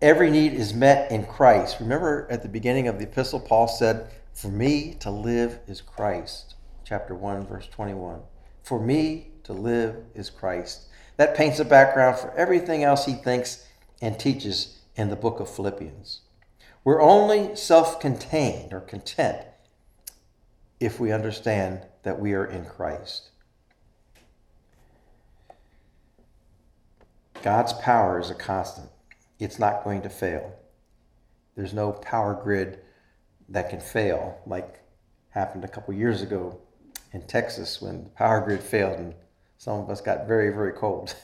Every 0.00 0.30
need 0.30 0.52
is 0.52 0.74
met 0.74 1.10
in 1.10 1.26
Christ. 1.26 1.80
Remember 1.80 2.28
at 2.30 2.42
the 2.42 2.48
beginning 2.48 2.88
of 2.88 2.98
the 2.98 3.04
epistle, 3.04 3.40
Paul 3.40 3.66
said, 3.66 4.08
For 4.32 4.48
me 4.48 4.94
to 5.00 5.10
live 5.10 5.58
is 5.66 5.80
Christ. 5.80 6.54
Chapter 6.84 7.14
1, 7.14 7.46
verse 7.46 7.66
21. 7.68 8.20
For 8.62 8.78
me 8.78 9.28
to 9.44 9.52
live 9.52 9.96
is 10.14 10.30
Christ. 10.30 10.86
That 11.16 11.36
paints 11.36 11.60
a 11.60 11.64
background 11.64 12.18
for 12.18 12.32
everything 12.32 12.82
else 12.82 13.06
he 13.06 13.14
thinks 13.14 13.66
and 14.02 14.18
teaches 14.18 14.80
in 14.96 15.10
the 15.10 15.16
book 15.16 15.40
of 15.40 15.48
Philippians. 15.48 16.20
We're 16.82 17.00
only 17.00 17.56
self 17.56 18.00
contained 18.00 18.72
or 18.72 18.80
content 18.80 19.38
if 20.80 21.00
we 21.00 21.12
understand 21.12 21.80
that 22.02 22.18
we 22.18 22.34
are 22.34 22.44
in 22.44 22.64
Christ. 22.64 23.30
God's 27.42 27.72
power 27.74 28.18
is 28.18 28.30
a 28.30 28.34
constant 28.34 28.90
it's 29.38 29.58
not 29.58 29.84
going 29.84 30.02
to 30.02 30.08
fail. 30.08 30.52
There's 31.54 31.74
no 31.74 31.92
power 31.92 32.38
grid 32.42 32.80
that 33.48 33.70
can 33.70 33.80
fail, 33.80 34.38
like 34.46 34.80
happened 35.30 35.64
a 35.64 35.68
couple 35.68 35.94
years 35.94 36.22
ago 36.22 36.58
in 37.12 37.22
Texas 37.22 37.80
when 37.80 38.04
the 38.04 38.10
power 38.10 38.40
grid 38.40 38.60
failed 38.60 38.98
and 38.98 39.14
some 39.64 39.80
of 39.80 39.88
us 39.88 40.02
got 40.02 40.28
very, 40.28 40.50
very 40.50 40.72
cold 40.72 41.16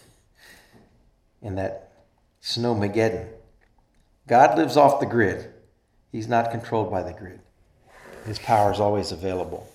in 1.43 1.57
that 1.57 1.93
snowmageddon. 2.43 3.28
God 4.26 4.57
lives 4.57 4.78
off 4.78 4.99
the 4.99 5.05
grid. 5.05 5.53
He's 6.11 6.26
not 6.26 6.51
controlled 6.51 6.91
by 6.91 7.03
the 7.03 7.12
grid. 7.12 7.41
His 8.24 8.38
power 8.38 8.72
is 8.72 8.80
always 8.80 9.12
available. 9.12 9.68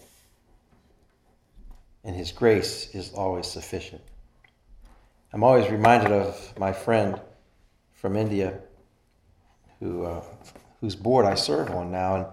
And 2.04 2.16
His 2.16 2.32
grace 2.32 2.90
is 2.96 3.14
always 3.14 3.46
sufficient. 3.46 4.02
I'm 5.32 5.44
always 5.44 5.70
reminded 5.70 6.12
of 6.12 6.58
my 6.58 6.74
friend 6.74 7.22
from 7.94 8.16
India 8.16 8.58
who, 9.80 10.06
uh, 10.06 10.24
whose 10.82 10.96
board 10.96 11.28
I 11.28 11.36
serve 11.36 11.70
on 11.70 11.92
now. 11.92 12.16
And 12.16 12.26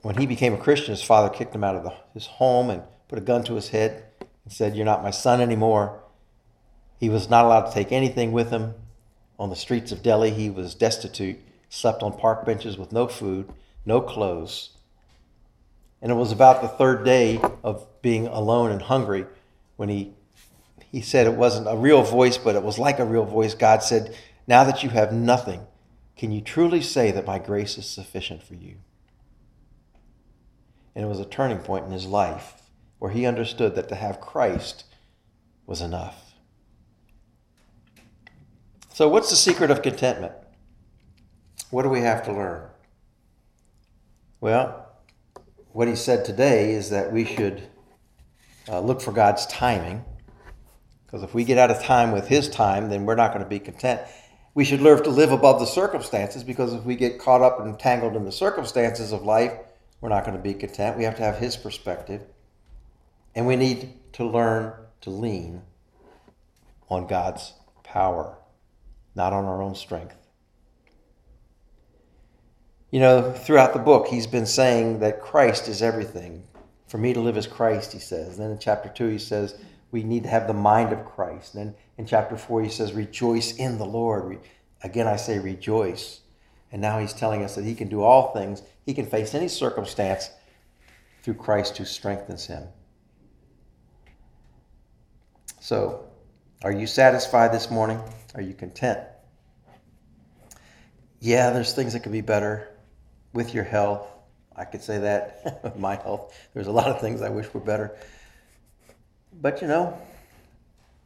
when 0.00 0.16
he 0.16 0.24
became 0.24 0.54
a 0.54 0.58
Christian, 0.58 0.92
his 0.92 1.02
father 1.02 1.28
kicked 1.28 1.54
him 1.54 1.64
out 1.64 1.76
of 1.76 1.82
the, 1.82 1.92
his 2.14 2.24
home 2.24 2.70
and 2.70 2.82
put 3.08 3.18
a 3.18 3.22
gun 3.22 3.44
to 3.44 3.54
his 3.56 3.68
head 3.68 4.04
and 4.44 4.52
said, 4.52 4.76
You're 4.76 4.84
not 4.84 5.02
my 5.02 5.10
son 5.10 5.40
anymore. 5.40 6.00
He 6.98 7.08
was 7.08 7.28
not 7.28 7.44
allowed 7.44 7.66
to 7.66 7.72
take 7.72 7.92
anything 7.92 8.32
with 8.32 8.50
him. 8.50 8.74
On 9.38 9.50
the 9.50 9.56
streets 9.56 9.90
of 9.90 10.02
Delhi, 10.02 10.30
he 10.30 10.48
was 10.48 10.74
destitute, 10.74 11.38
slept 11.68 12.02
on 12.02 12.16
park 12.16 12.46
benches 12.46 12.78
with 12.78 12.92
no 12.92 13.08
food, 13.08 13.52
no 13.84 14.00
clothes. 14.00 14.70
And 16.00 16.12
it 16.12 16.16
was 16.16 16.32
about 16.32 16.62
the 16.62 16.68
third 16.68 17.04
day 17.04 17.40
of 17.62 17.86
being 18.00 18.26
alone 18.26 18.70
and 18.70 18.82
hungry 18.82 19.26
when 19.76 19.88
he 19.88 20.14
he 20.92 21.00
said 21.00 21.26
it 21.26 21.34
wasn't 21.34 21.66
a 21.68 21.76
real 21.76 22.02
voice, 22.02 22.38
but 22.38 22.54
it 22.54 22.62
was 22.62 22.78
like 22.78 23.00
a 23.00 23.04
real 23.04 23.24
voice. 23.24 23.54
God 23.54 23.82
said, 23.82 24.14
Now 24.46 24.62
that 24.62 24.84
you 24.84 24.90
have 24.90 25.12
nothing, 25.12 25.66
can 26.16 26.30
you 26.30 26.40
truly 26.40 26.80
say 26.80 27.10
that 27.10 27.26
my 27.26 27.40
grace 27.40 27.76
is 27.76 27.86
sufficient 27.86 28.44
for 28.44 28.54
you? 28.54 28.76
And 30.94 31.04
it 31.04 31.08
was 31.08 31.18
a 31.18 31.24
turning 31.24 31.58
point 31.58 31.86
in 31.86 31.90
his 31.90 32.06
life 32.06 32.63
where 33.04 33.12
he 33.12 33.26
understood 33.26 33.74
that 33.74 33.86
to 33.86 33.94
have 33.94 34.18
Christ 34.18 34.84
was 35.66 35.82
enough. 35.82 36.32
So, 38.94 39.10
what's 39.10 39.28
the 39.28 39.36
secret 39.36 39.70
of 39.70 39.82
contentment? 39.82 40.32
What 41.68 41.82
do 41.82 41.90
we 41.90 42.00
have 42.00 42.24
to 42.24 42.32
learn? 42.32 42.62
Well, 44.40 44.88
what 45.72 45.86
he 45.86 45.96
said 45.96 46.24
today 46.24 46.72
is 46.72 46.88
that 46.88 47.12
we 47.12 47.26
should 47.26 47.68
uh, 48.70 48.80
look 48.80 49.02
for 49.02 49.12
God's 49.12 49.44
timing. 49.48 50.02
Because 51.04 51.22
if 51.22 51.34
we 51.34 51.44
get 51.44 51.58
out 51.58 51.70
of 51.70 51.82
time 51.82 52.10
with 52.10 52.26
his 52.26 52.48
time, 52.48 52.88
then 52.88 53.04
we're 53.04 53.16
not 53.16 53.32
going 53.34 53.44
to 53.44 53.50
be 53.50 53.60
content. 53.60 54.00
We 54.54 54.64
should 54.64 54.80
learn 54.80 55.02
to 55.02 55.10
live 55.10 55.30
above 55.30 55.60
the 55.60 55.66
circumstances 55.66 56.42
because 56.42 56.72
if 56.72 56.84
we 56.84 56.96
get 56.96 57.18
caught 57.18 57.42
up 57.42 57.60
and 57.60 57.78
tangled 57.78 58.16
in 58.16 58.24
the 58.24 58.32
circumstances 58.32 59.12
of 59.12 59.24
life, 59.24 59.52
we're 60.00 60.08
not 60.08 60.24
going 60.24 60.38
to 60.38 60.42
be 60.42 60.54
content. 60.54 60.96
We 60.96 61.04
have 61.04 61.16
to 61.16 61.22
have 61.22 61.36
his 61.36 61.54
perspective. 61.54 62.22
And 63.34 63.46
we 63.46 63.56
need 63.56 63.94
to 64.14 64.24
learn 64.24 64.72
to 65.02 65.10
lean 65.10 65.62
on 66.88 67.06
God's 67.06 67.52
power, 67.82 68.36
not 69.14 69.32
on 69.32 69.44
our 69.44 69.62
own 69.62 69.74
strength. 69.74 70.16
You 72.90 73.00
know, 73.00 73.32
throughout 73.32 73.72
the 73.72 73.80
book, 73.80 74.06
he's 74.06 74.28
been 74.28 74.46
saying 74.46 75.00
that 75.00 75.20
Christ 75.20 75.66
is 75.68 75.82
everything. 75.82 76.44
For 76.86 76.98
me 76.98 77.12
to 77.12 77.20
live 77.20 77.36
as 77.36 77.48
Christ, 77.48 77.92
he 77.92 77.98
says. 77.98 78.36
Then 78.36 78.52
in 78.52 78.58
chapter 78.58 78.88
2, 78.88 79.08
he 79.08 79.18
says 79.18 79.56
we 79.90 80.02
need 80.02 80.24
to 80.24 80.28
have 80.28 80.46
the 80.46 80.52
mind 80.52 80.92
of 80.92 81.04
Christ. 81.04 81.54
And 81.54 81.66
then 81.66 81.74
in 81.98 82.06
chapter 82.06 82.36
4, 82.36 82.62
he 82.62 82.68
says, 82.68 82.92
rejoice 82.92 83.56
in 83.56 83.78
the 83.78 83.84
Lord. 83.84 84.40
Again, 84.82 85.06
I 85.06 85.16
say 85.16 85.38
rejoice. 85.38 86.20
And 86.72 86.82
now 86.82 86.98
he's 86.98 87.12
telling 87.12 87.44
us 87.44 87.54
that 87.54 87.64
he 87.64 87.76
can 87.76 87.88
do 87.88 88.02
all 88.02 88.32
things. 88.32 88.62
He 88.84 88.94
can 88.94 89.06
face 89.06 89.34
any 89.34 89.48
circumstance 89.48 90.30
through 91.22 91.34
Christ 91.34 91.76
who 91.78 91.84
strengthens 91.84 92.46
him. 92.46 92.64
So, 95.64 96.04
are 96.62 96.72
you 96.72 96.86
satisfied 96.86 97.50
this 97.50 97.70
morning? 97.70 97.98
Are 98.34 98.42
you 98.42 98.52
content? 98.52 99.00
Yeah, 101.20 101.52
there's 101.52 101.72
things 101.72 101.94
that 101.94 102.00
could 102.00 102.12
be 102.12 102.20
better 102.20 102.68
with 103.32 103.54
your 103.54 103.64
health. 103.64 104.06
I 104.54 104.66
could 104.66 104.82
say 104.82 104.98
that 104.98 105.60
with 105.64 105.78
my 105.78 105.94
health. 105.94 106.38
There's 106.52 106.66
a 106.66 106.70
lot 106.70 106.88
of 106.88 107.00
things 107.00 107.22
I 107.22 107.30
wish 107.30 107.46
were 107.54 107.60
better. 107.60 107.96
But 109.40 109.62
you 109.62 109.68
know, 109.68 109.98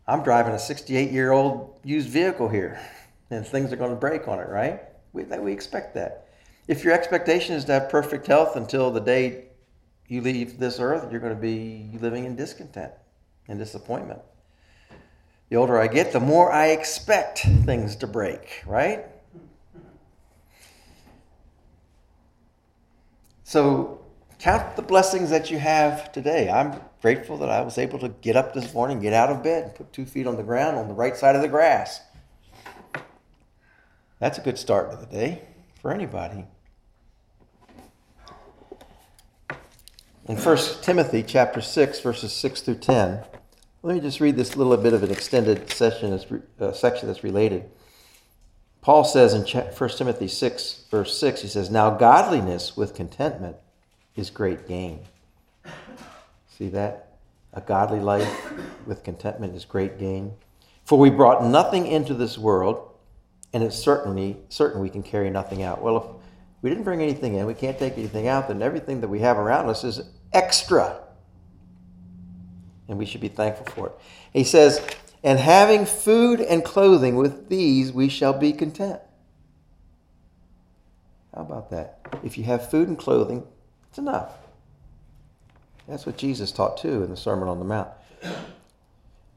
I'm 0.09 0.25
driving 0.25 0.55
a 0.55 0.59
68 0.59 1.13
year 1.13 1.31
old 1.31 1.79
used 1.85 2.09
vehicle 2.09 2.49
here, 2.49 2.81
and 3.31 3.47
things 3.47 3.73
are 3.73 3.77
going 3.77 3.91
to 3.91 3.97
break 3.97 4.27
on 4.27 4.41
it, 4.41 4.49
right? 4.49 4.83
We, 5.13 5.23
we 5.23 5.53
expect 5.53 5.95
that. 5.95 6.31
If 6.67 6.83
your 6.83 6.95
expectation 6.95 7.55
is 7.55 7.65
to 7.67 7.75
have 7.75 7.91
perfect 7.91 8.27
health 8.27 8.57
until 8.57 8.91
the 8.91 8.99
day 8.99 9.51
you 10.09 10.21
leave 10.21 10.59
this 10.59 10.81
earth, 10.81 11.13
you're 11.13 11.21
going 11.21 11.37
to 11.37 11.41
be 11.41 11.97
living 12.01 12.25
in 12.25 12.35
discontent 12.35 12.91
and 13.47 13.57
disappointment 13.57 14.19
the 15.49 15.57
older 15.57 15.79
I 15.79 15.87
get, 15.87 16.13
the 16.13 16.21
more 16.21 16.53
I 16.53 16.69
expect 16.69 17.41
things 17.41 17.97
to 17.97 18.07
break, 18.07 18.63
right? 18.67 19.07
So 23.45 24.05
count 24.39 24.77
the 24.77 24.83
blessings 24.83 25.31
that 25.31 25.51
you 25.51 25.59
have 25.59 26.13
today. 26.13 26.51
I'm 26.51 26.79
grateful 27.01 27.39
that 27.39 27.49
I 27.49 27.63
was 27.63 27.79
able 27.79 27.99
to 28.01 28.09
get 28.09 28.37
up 28.37 28.53
this 28.53 28.75
morning, 28.75 29.01
get 29.01 29.15
out 29.15 29.31
of 29.31 29.43
bed, 29.43 29.75
put 29.75 29.91
two 29.93 30.05
feet 30.05 30.27
on 30.27 30.37
the 30.37 30.43
ground 30.43 30.77
on 30.77 30.87
the 30.87 30.95
right 30.95 31.17
side 31.17 31.35
of 31.35 31.41
the 31.41 31.49
grass. 31.49 32.01
That's 34.19 34.37
a 34.37 34.43
good 34.43 34.59
start 34.59 34.91
to 34.91 34.97
the 34.97 35.07
day 35.07 35.43
for 35.81 35.93
anybody. 35.93 36.45
In 40.27 40.37
1 40.37 40.59
Timothy 40.83 41.23
chapter 41.23 41.63
6 41.63 42.01
verses 42.01 42.33
6 42.35 42.61
through 42.61 42.75
10, 42.75 43.25
let 43.83 43.95
me 43.95 44.01
just 44.01 44.21
read 44.21 44.37
this 44.37 44.57
little 44.57 44.77
bit 44.77 44.93
of 44.93 45.03
an 45.03 45.11
extended 45.11 45.71
session 45.71 46.21
uh, 46.61 46.73
section 46.73 47.07
that's 47.07 47.23
related. 47.23 47.71
Paul 48.81 49.05
says 49.05 49.35
in 49.35 49.43
1 49.43 49.91
Timothy 49.91 50.29
6, 50.29 50.85
verse 50.91 51.17
6, 51.19 51.43
he 51.43 51.49
says, 51.49 51.71
Now 51.71 51.91
godliness 51.91 52.77
with 52.77 52.95
contentment 52.95 53.57
is 54.17 54.31
great 54.31 54.67
gain. 54.67 55.01
See 56.57 56.69
that? 56.71 57.19
A 57.53 57.61
godly 57.61 58.01
life 58.01 58.53
with 58.87 59.05
contentment 59.05 59.55
is 59.55 59.65
great 59.65 59.99
gain. 59.99 60.33
For 60.85 60.99
we 60.99 61.11
brought 61.11 61.45
nothing 61.45 61.87
into 61.87 62.15
this 62.15 62.39
world, 62.39 62.91
and 63.53 63.63
it's 63.63 63.79
certainly 63.79 64.39
certain 64.49 64.81
we 64.81 64.91
can 64.91 65.03
carry 65.03 65.31
nothing 65.31 65.63
out. 65.63 65.83
Well, 65.83 65.97
if 65.99 66.05
we 66.63 66.71
didn't 66.71 66.85
bring 66.85 67.03
anything 67.03 67.35
in, 67.35 67.47
we 67.47 67.55
can't 67.55 67.79
take 67.79 67.97
anything 67.99 68.27
out, 68.27 68.49
then 68.49 68.63
everything 68.63 69.01
that 69.03 69.09
we 69.09 69.21
have 69.21 69.39
around 69.39 69.69
us 69.69 69.85
is 69.85 70.01
extra 70.33 71.01
and 72.89 72.99
we 72.99 73.07
should 73.07 73.21
be 73.21 73.29
thankful 73.29 73.67
for 73.67 73.87
it. 73.89 73.93
He 74.33 74.45
says, 74.45 74.85
And 75.23 75.39
having 75.39 75.87
food 75.87 76.41
and 76.41 76.65
clothing, 76.65 77.17
with 77.17 77.49
these 77.49 77.93
we 77.93 78.09
shall 78.09 78.33
be 78.33 78.53
content. 78.53 79.01
How 81.35 81.43
about 81.43 81.71
that? 81.71 82.01
If 82.25 82.39
you 82.39 82.45
have 82.45 82.71
food 82.71 82.89
and 82.89 82.99
clothing, 82.99 83.45
it's 83.91 83.99
enough. 83.99 84.33
That's 85.87 86.05
what 86.05 86.17
Jesus 86.17 86.51
taught 86.51 86.79
too 86.79 87.03
in 87.03 87.11
the 87.11 87.17
Sermon 87.17 87.49
on 87.49 87.59
the 87.59 87.65
Mount. 87.65 87.89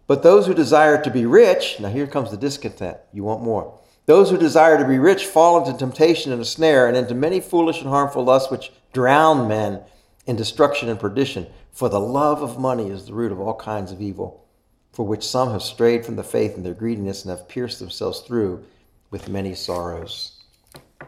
But 0.08 0.24
those 0.24 0.48
who 0.48 0.54
desire 0.54 1.02
to 1.02 1.10
be 1.10 1.26
rich, 1.26 1.80
now 1.80 1.90
here 1.90 2.08
comes 2.08 2.32
the 2.32 2.38
discontent. 2.38 2.98
You 3.14 3.24
want 3.24 3.44
more. 3.44 3.80
Those 4.08 4.30
who 4.30 4.38
desire 4.38 4.78
to 4.78 4.88
be 4.88 5.00
rich 5.00 5.26
fall 5.26 5.58
into 5.64 5.78
temptation 5.78 6.34
and 6.34 6.42
a 6.42 6.46
snare 6.46 6.88
and 6.88 6.98
into 6.98 7.16
many 7.16 7.40
foolish 7.40 7.80
and 7.80 7.88
harmful 7.88 8.24
lusts 8.24 8.52
which 8.52 8.72
drown 8.92 9.48
men 9.48 9.82
in 10.26 10.36
destruction 10.36 10.90
and 10.90 11.00
perdition. 11.00 11.48
For 11.72 11.90
the 11.90 12.00
love 12.00 12.42
of 12.42 12.60
money 12.60 12.90
is 12.90 13.06
the 13.06 13.14
root 13.14 13.32
of 13.32 13.40
all 13.40 13.56
kinds 13.56 13.92
of 13.92 14.02
evil, 14.02 14.46
for 14.92 15.06
which 15.06 15.28
some 15.28 15.52
have 15.52 15.64
strayed 15.64 16.06
from 16.06 16.16
the 16.16 16.24
faith 16.24 16.56
in 16.56 16.64
their 16.64 16.74
greediness 16.74 17.24
and 17.24 17.32
have 17.32 17.48
pierced 17.48 17.80
themselves 17.80 18.22
through 18.22 18.64
with 19.10 19.30
many 19.30 19.56
sorrows. 19.56 20.44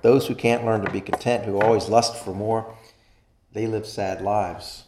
Those 0.01 0.28
who 0.28 0.36
can't 0.36 0.66
learn 0.66 0.84
to 0.84 0.91
be 0.91 1.01
content, 1.01 1.45
who 1.45 1.61
always 1.61 1.88
lust 1.88 2.24
for 2.24 2.34
more, 2.34 2.76
they 3.53 3.68
live 3.68 3.86
sad 3.86 4.22
lives. 4.22 4.86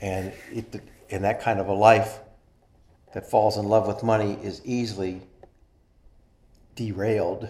And 0.00 0.32
it, 0.52 0.82
in 1.08 1.22
that 1.22 1.40
kind 1.40 1.60
of 1.60 1.68
a 1.68 1.74
life 1.74 2.20
that 3.14 3.30
falls 3.30 3.56
in 3.56 3.66
love 3.68 3.86
with 3.86 4.02
money 4.02 4.38
is 4.42 4.62
easily 4.64 5.22
derailed 6.74 7.48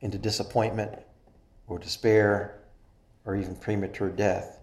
into 0.00 0.18
disappointment 0.18 0.92
or 1.66 1.78
despair 1.78 2.61
or 3.24 3.36
even 3.36 3.54
premature 3.56 4.10
death. 4.10 4.58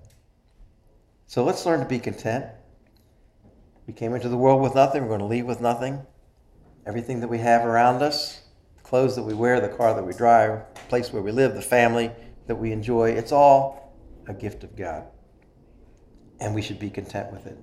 So 1.27 1.43
let's 1.43 1.65
learn 1.65 1.79
to 1.79 1.85
be 1.85 1.99
content. 1.99 2.45
We 3.87 3.93
came 3.93 4.13
into 4.13 4.29
the 4.29 4.37
world 4.37 4.61
with 4.61 4.75
nothing, 4.75 5.03
we're 5.03 5.09
going 5.09 5.19
to 5.19 5.25
leave 5.25 5.45
with 5.45 5.61
nothing. 5.61 6.05
Everything 6.85 7.19
that 7.19 7.27
we 7.27 7.37
have 7.39 7.65
around 7.65 8.01
us, 8.01 8.41
the 8.77 8.83
clothes 8.83 9.15
that 9.15 9.23
we 9.23 9.33
wear, 9.33 9.59
the 9.59 9.69
car 9.69 9.93
that 9.93 10.03
we 10.03 10.13
drive, 10.13 10.61
the 10.73 10.81
place 10.89 11.13
where 11.13 11.21
we 11.21 11.31
live, 11.31 11.53
the 11.53 11.61
family 11.61 12.11
that 12.47 12.55
we 12.55 12.71
enjoy, 12.71 13.11
it's 13.11 13.31
all 13.31 13.95
a 14.27 14.33
gift 14.33 14.63
of 14.63 14.75
God. 14.75 15.05
And 16.39 16.55
we 16.55 16.61
should 16.61 16.79
be 16.79 16.89
content 16.89 17.31
with 17.31 17.45
it. 17.45 17.57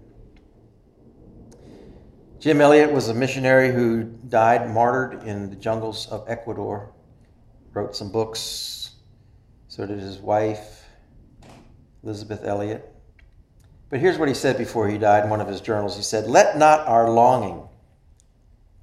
Jim 2.39 2.61
Elliot 2.61 2.93
was 2.93 3.09
a 3.09 3.15
missionary 3.15 3.73
who 3.73 4.05
died 4.29 4.71
martyred 4.71 5.25
in 5.25 5.49
the 5.49 5.57
jungles 5.57 6.07
of 6.09 6.29
Ecuador, 6.29 6.93
wrote 7.73 7.97
some 7.97 8.13
books. 8.13 8.91
So 9.69 9.87
did 9.87 9.99
his 9.99 10.19
wife, 10.19 10.76
Elisabeth 12.07 12.45
Elliot. 12.45 12.89
But 13.91 13.99
here's 13.99 14.17
what 14.17 14.29
he 14.29 14.35
said 14.35 14.57
before 14.57 14.89
he 14.89 14.97
died 14.97 15.25
in 15.25 15.31
one 15.31 15.41
of 15.41 15.49
his 15.49 15.61
journals. 15.61 15.97
He 15.97 16.03
said, 16.03 16.29
Let 16.29 16.57
not 16.57 16.87
our 16.87 17.11
longing, 17.11 17.69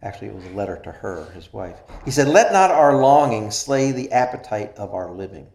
actually, 0.01 0.27
it 0.27 0.35
was 0.35 0.45
a 0.45 0.49
letter 0.49 0.75
to 0.83 0.91
her, 0.91 1.31
his 1.31 1.53
wife. 1.53 1.77
He 2.03 2.11
said, 2.11 2.27
Let 2.27 2.51
not 2.51 2.69
our 2.69 2.97
longing 2.97 3.49
slay 3.49 3.93
the 3.93 4.11
appetite 4.11 4.75
of 4.75 4.93
our 4.93 5.09
living. 5.09 5.47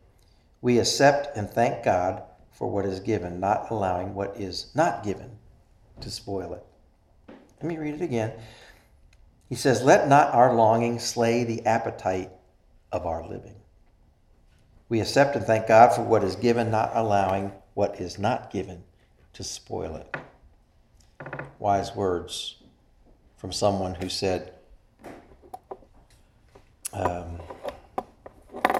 We 0.62 0.78
accept 0.78 1.36
and 1.36 1.48
thank 1.48 1.84
God 1.84 2.22
for 2.52 2.68
what 2.68 2.86
is 2.86 3.00
given, 3.00 3.38
not 3.38 3.70
allowing 3.70 4.14
what 4.14 4.34
is 4.38 4.70
not 4.74 5.04
given 5.04 5.30
to 6.00 6.10
spoil 6.10 6.54
it. 6.54 6.64
Let 7.60 7.68
me 7.68 7.76
read 7.76 7.96
it 7.96 8.02
again. 8.02 8.32
He 9.50 9.56
says, 9.56 9.82
Let 9.82 10.08
not 10.08 10.32
our 10.32 10.54
longing 10.54 10.98
slay 10.98 11.44
the 11.44 11.66
appetite 11.66 12.30
of 12.92 13.04
our 13.04 13.28
living. 13.28 13.57
We 14.88 15.00
accept 15.00 15.36
and 15.36 15.44
thank 15.44 15.66
God 15.66 15.94
for 15.94 16.02
what 16.02 16.24
is 16.24 16.36
given, 16.36 16.70
not 16.70 16.92
allowing 16.94 17.52
what 17.74 18.00
is 18.00 18.18
not 18.18 18.50
given 18.50 18.84
to 19.34 19.44
spoil 19.44 19.96
it. 19.96 20.16
Wise 21.58 21.94
words 21.94 22.56
from 23.36 23.52
someone 23.52 23.94
who 23.96 24.08
said, 24.08 24.54
um, 26.92 27.38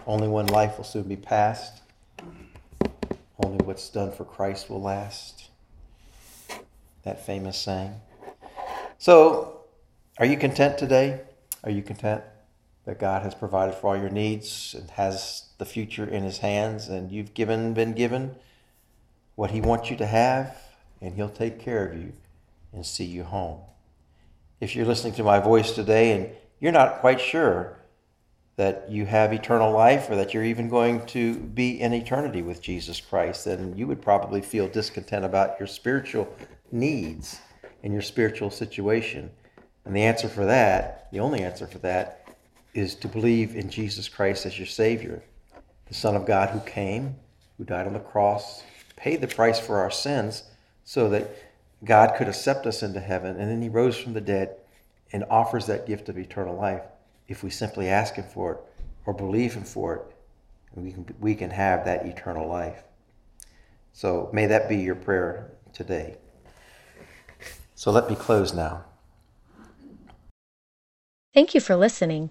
Only 0.07 0.29
one 0.29 0.47
life 0.47 0.79
will 0.79 0.85
soon 0.85 1.05
be 1.05 1.17
passed, 1.17 1.83
only 3.45 3.65
what's 3.65 3.89
done 3.91 4.11
for 4.11 4.25
Christ 4.25 4.71
will 4.71 4.81
last. 4.81 5.51
That 7.03 7.25
famous 7.25 7.59
saying. 7.59 7.95
So, 8.99 9.61
are 10.19 10.27
you 10.27 10.37
content 10.37 10.79
today? 10.79 11.21
Are 11.63 11.71
you 11.71 11.83
content 11.83 12.23
that 12.89 12.99
God 12.99 13.22
has 13.22 13.34
provided 13.34 13.74
for 13.74 13.89
all 13.89 14.01
your 14.01 14.09
needs 14.09 14.74
and 14.74 14.89
has 14.93 15.51
the 15.59 15.66
future 15.66 16.07
in 16.07 16.22
his 16.22 16.39
hands 16.39 16.89
and 16.89 17.12
you've 17.12 17.34
given 17.34 17.74
been 17.74 17.93
given 17.93 18.34
what 19.34 19.51
he 19.51 19.61
wants 19.61 19.91
you 19.91 19.97
to 19.99 20.07
have 20.07 20.57
and 21.03 21.14
he'll 21.14 21.28
take 21.28 21.61
care 21.61 21.86
of 21.86 21.95
you 21.99 22.14
and 22.72 22.86
see 22.86 23.05
you 23.05 23.24
home. 23.24 23.61
If 24.59 24.74
you're 24.74 24.86
listening 24.86 25.12
to 25.16 25.22
my 25.22 25.39
voice 25.39 25.72
today 25.72 26.12
and 26.12 26.30
you're 26.61 26.72
not 26.72 27.01
quite 27.01 27.20
sure 27.20 27.76
that 28.57 28.91
you 28.91 29.05
have 29.05 29.34
eternal 29.34 29.70
life 29.70 30.09
or 30.09 30.16
that 30.16 30.32
you're 30.32 30.43
even 30.43 30.70
going 30.70 31.05
to 31.09 31.34
be 31.34 31.78
in 31.78 31.93
eternity 31.93 32.41
with 32.41 32.62
Jesus 32.62 33.03
Christ, 33.03 33.45
then 33.45 33.76
you 33.76 33.86
would 33.86 34.01
probably 34.01 34.41
feel 34.41 34.66
discontent 34.66 35.26
about 35.26 35.61
your 35.61 35.66
spiritual 35.66 36.34
needs 36.72 37.39
and 37.82 37.93
your 37.93 38.01
spiritual 38.01 38.51
situation. 38.51 39.30
And 39.84 39.95
the 39.95 40.05
answer 40.05 40.26
for 40.26 40.47
that, 40.47 41.09
the 41.12 41.20
only 41.20 41.43
answer 41.43 41.66
for 41.66 41.78
that, 41.80 42.24
is 42.79 42.95
to 42.95 43.09
believe 43.09 43.57
in 43.57 43.68
Jesus 43.68 44.09
Christ 44.09 44.47
as 44.47 44.59
your 44.59 44.66
Savior, 44.66 45.22
the 45.87 45.95
Son 45.95 46.14
of 46.14 46.26
God 46.26 46.51
who 46.51 46.61
came, 46.61 47.16
who 47.57 47.64
died 47.64 47.87
on 47.87 47.93
the 47.93 47.99
cross, 47.99 48.62
paid 48.97 49.20
the 49.20 49.26
price 49.26 49.59
for 49.59 49.81
our 49.81 49.91
sins 49.91 50.45
so 50.85 51.09
that 51.09 51.29
God 51.85 52.14
could 52.16 52.29
accept 52.29 52.66
us 52.66 52.83
into 52.83 53.01
heaven. 53.01 53.37
And 53.37 53.51
then 53.51 53.61
he 53.61 53.68
rose 53.68 53.97
from 53.97 54.12
the 54.12 54.20
dead 54.20 54.57
and 55.12 55.24
offers 55.31 55.66
that 55.66 55.87
gift 55.87 56.09
of 56.09 56.18
eternal 56.18 56.57
life 56.57 56.83
if 57.26 57.43
we 57.43 57.51
simply 57.51 57.89
ask 57.89 58.14
him 58.14 58.24
for 58.24 58.53
it 58.53 58.59
or 59.07 59.14
believe 59.14 59.55
him 59.55 59.64
for 59.64 59.97
it. 59.97 60.03
We 60.74 60.93
can, 60.93 61.14
we 61.18 61.35
can 61.35 61.51
have 61.51 61.85
that 61.87 62.07
eternal 62.07 62.49
life. 62.49 62.83
So 63.93 64.31
may 64.33 64.47
that 64.47 64.68
be 64.68 64.76
your 64.76 64.95
prayer 64.95 65.51
today. 65.72 66.16
So 67.74 67.91
let 67.91 68.09
me 68.09 68.14
close 68.16 68.53
now. 68.53 68.85
Thank 71.35 71.55
you 71.55 71.61
for 71.61 71.76
listening. 71.76 72.31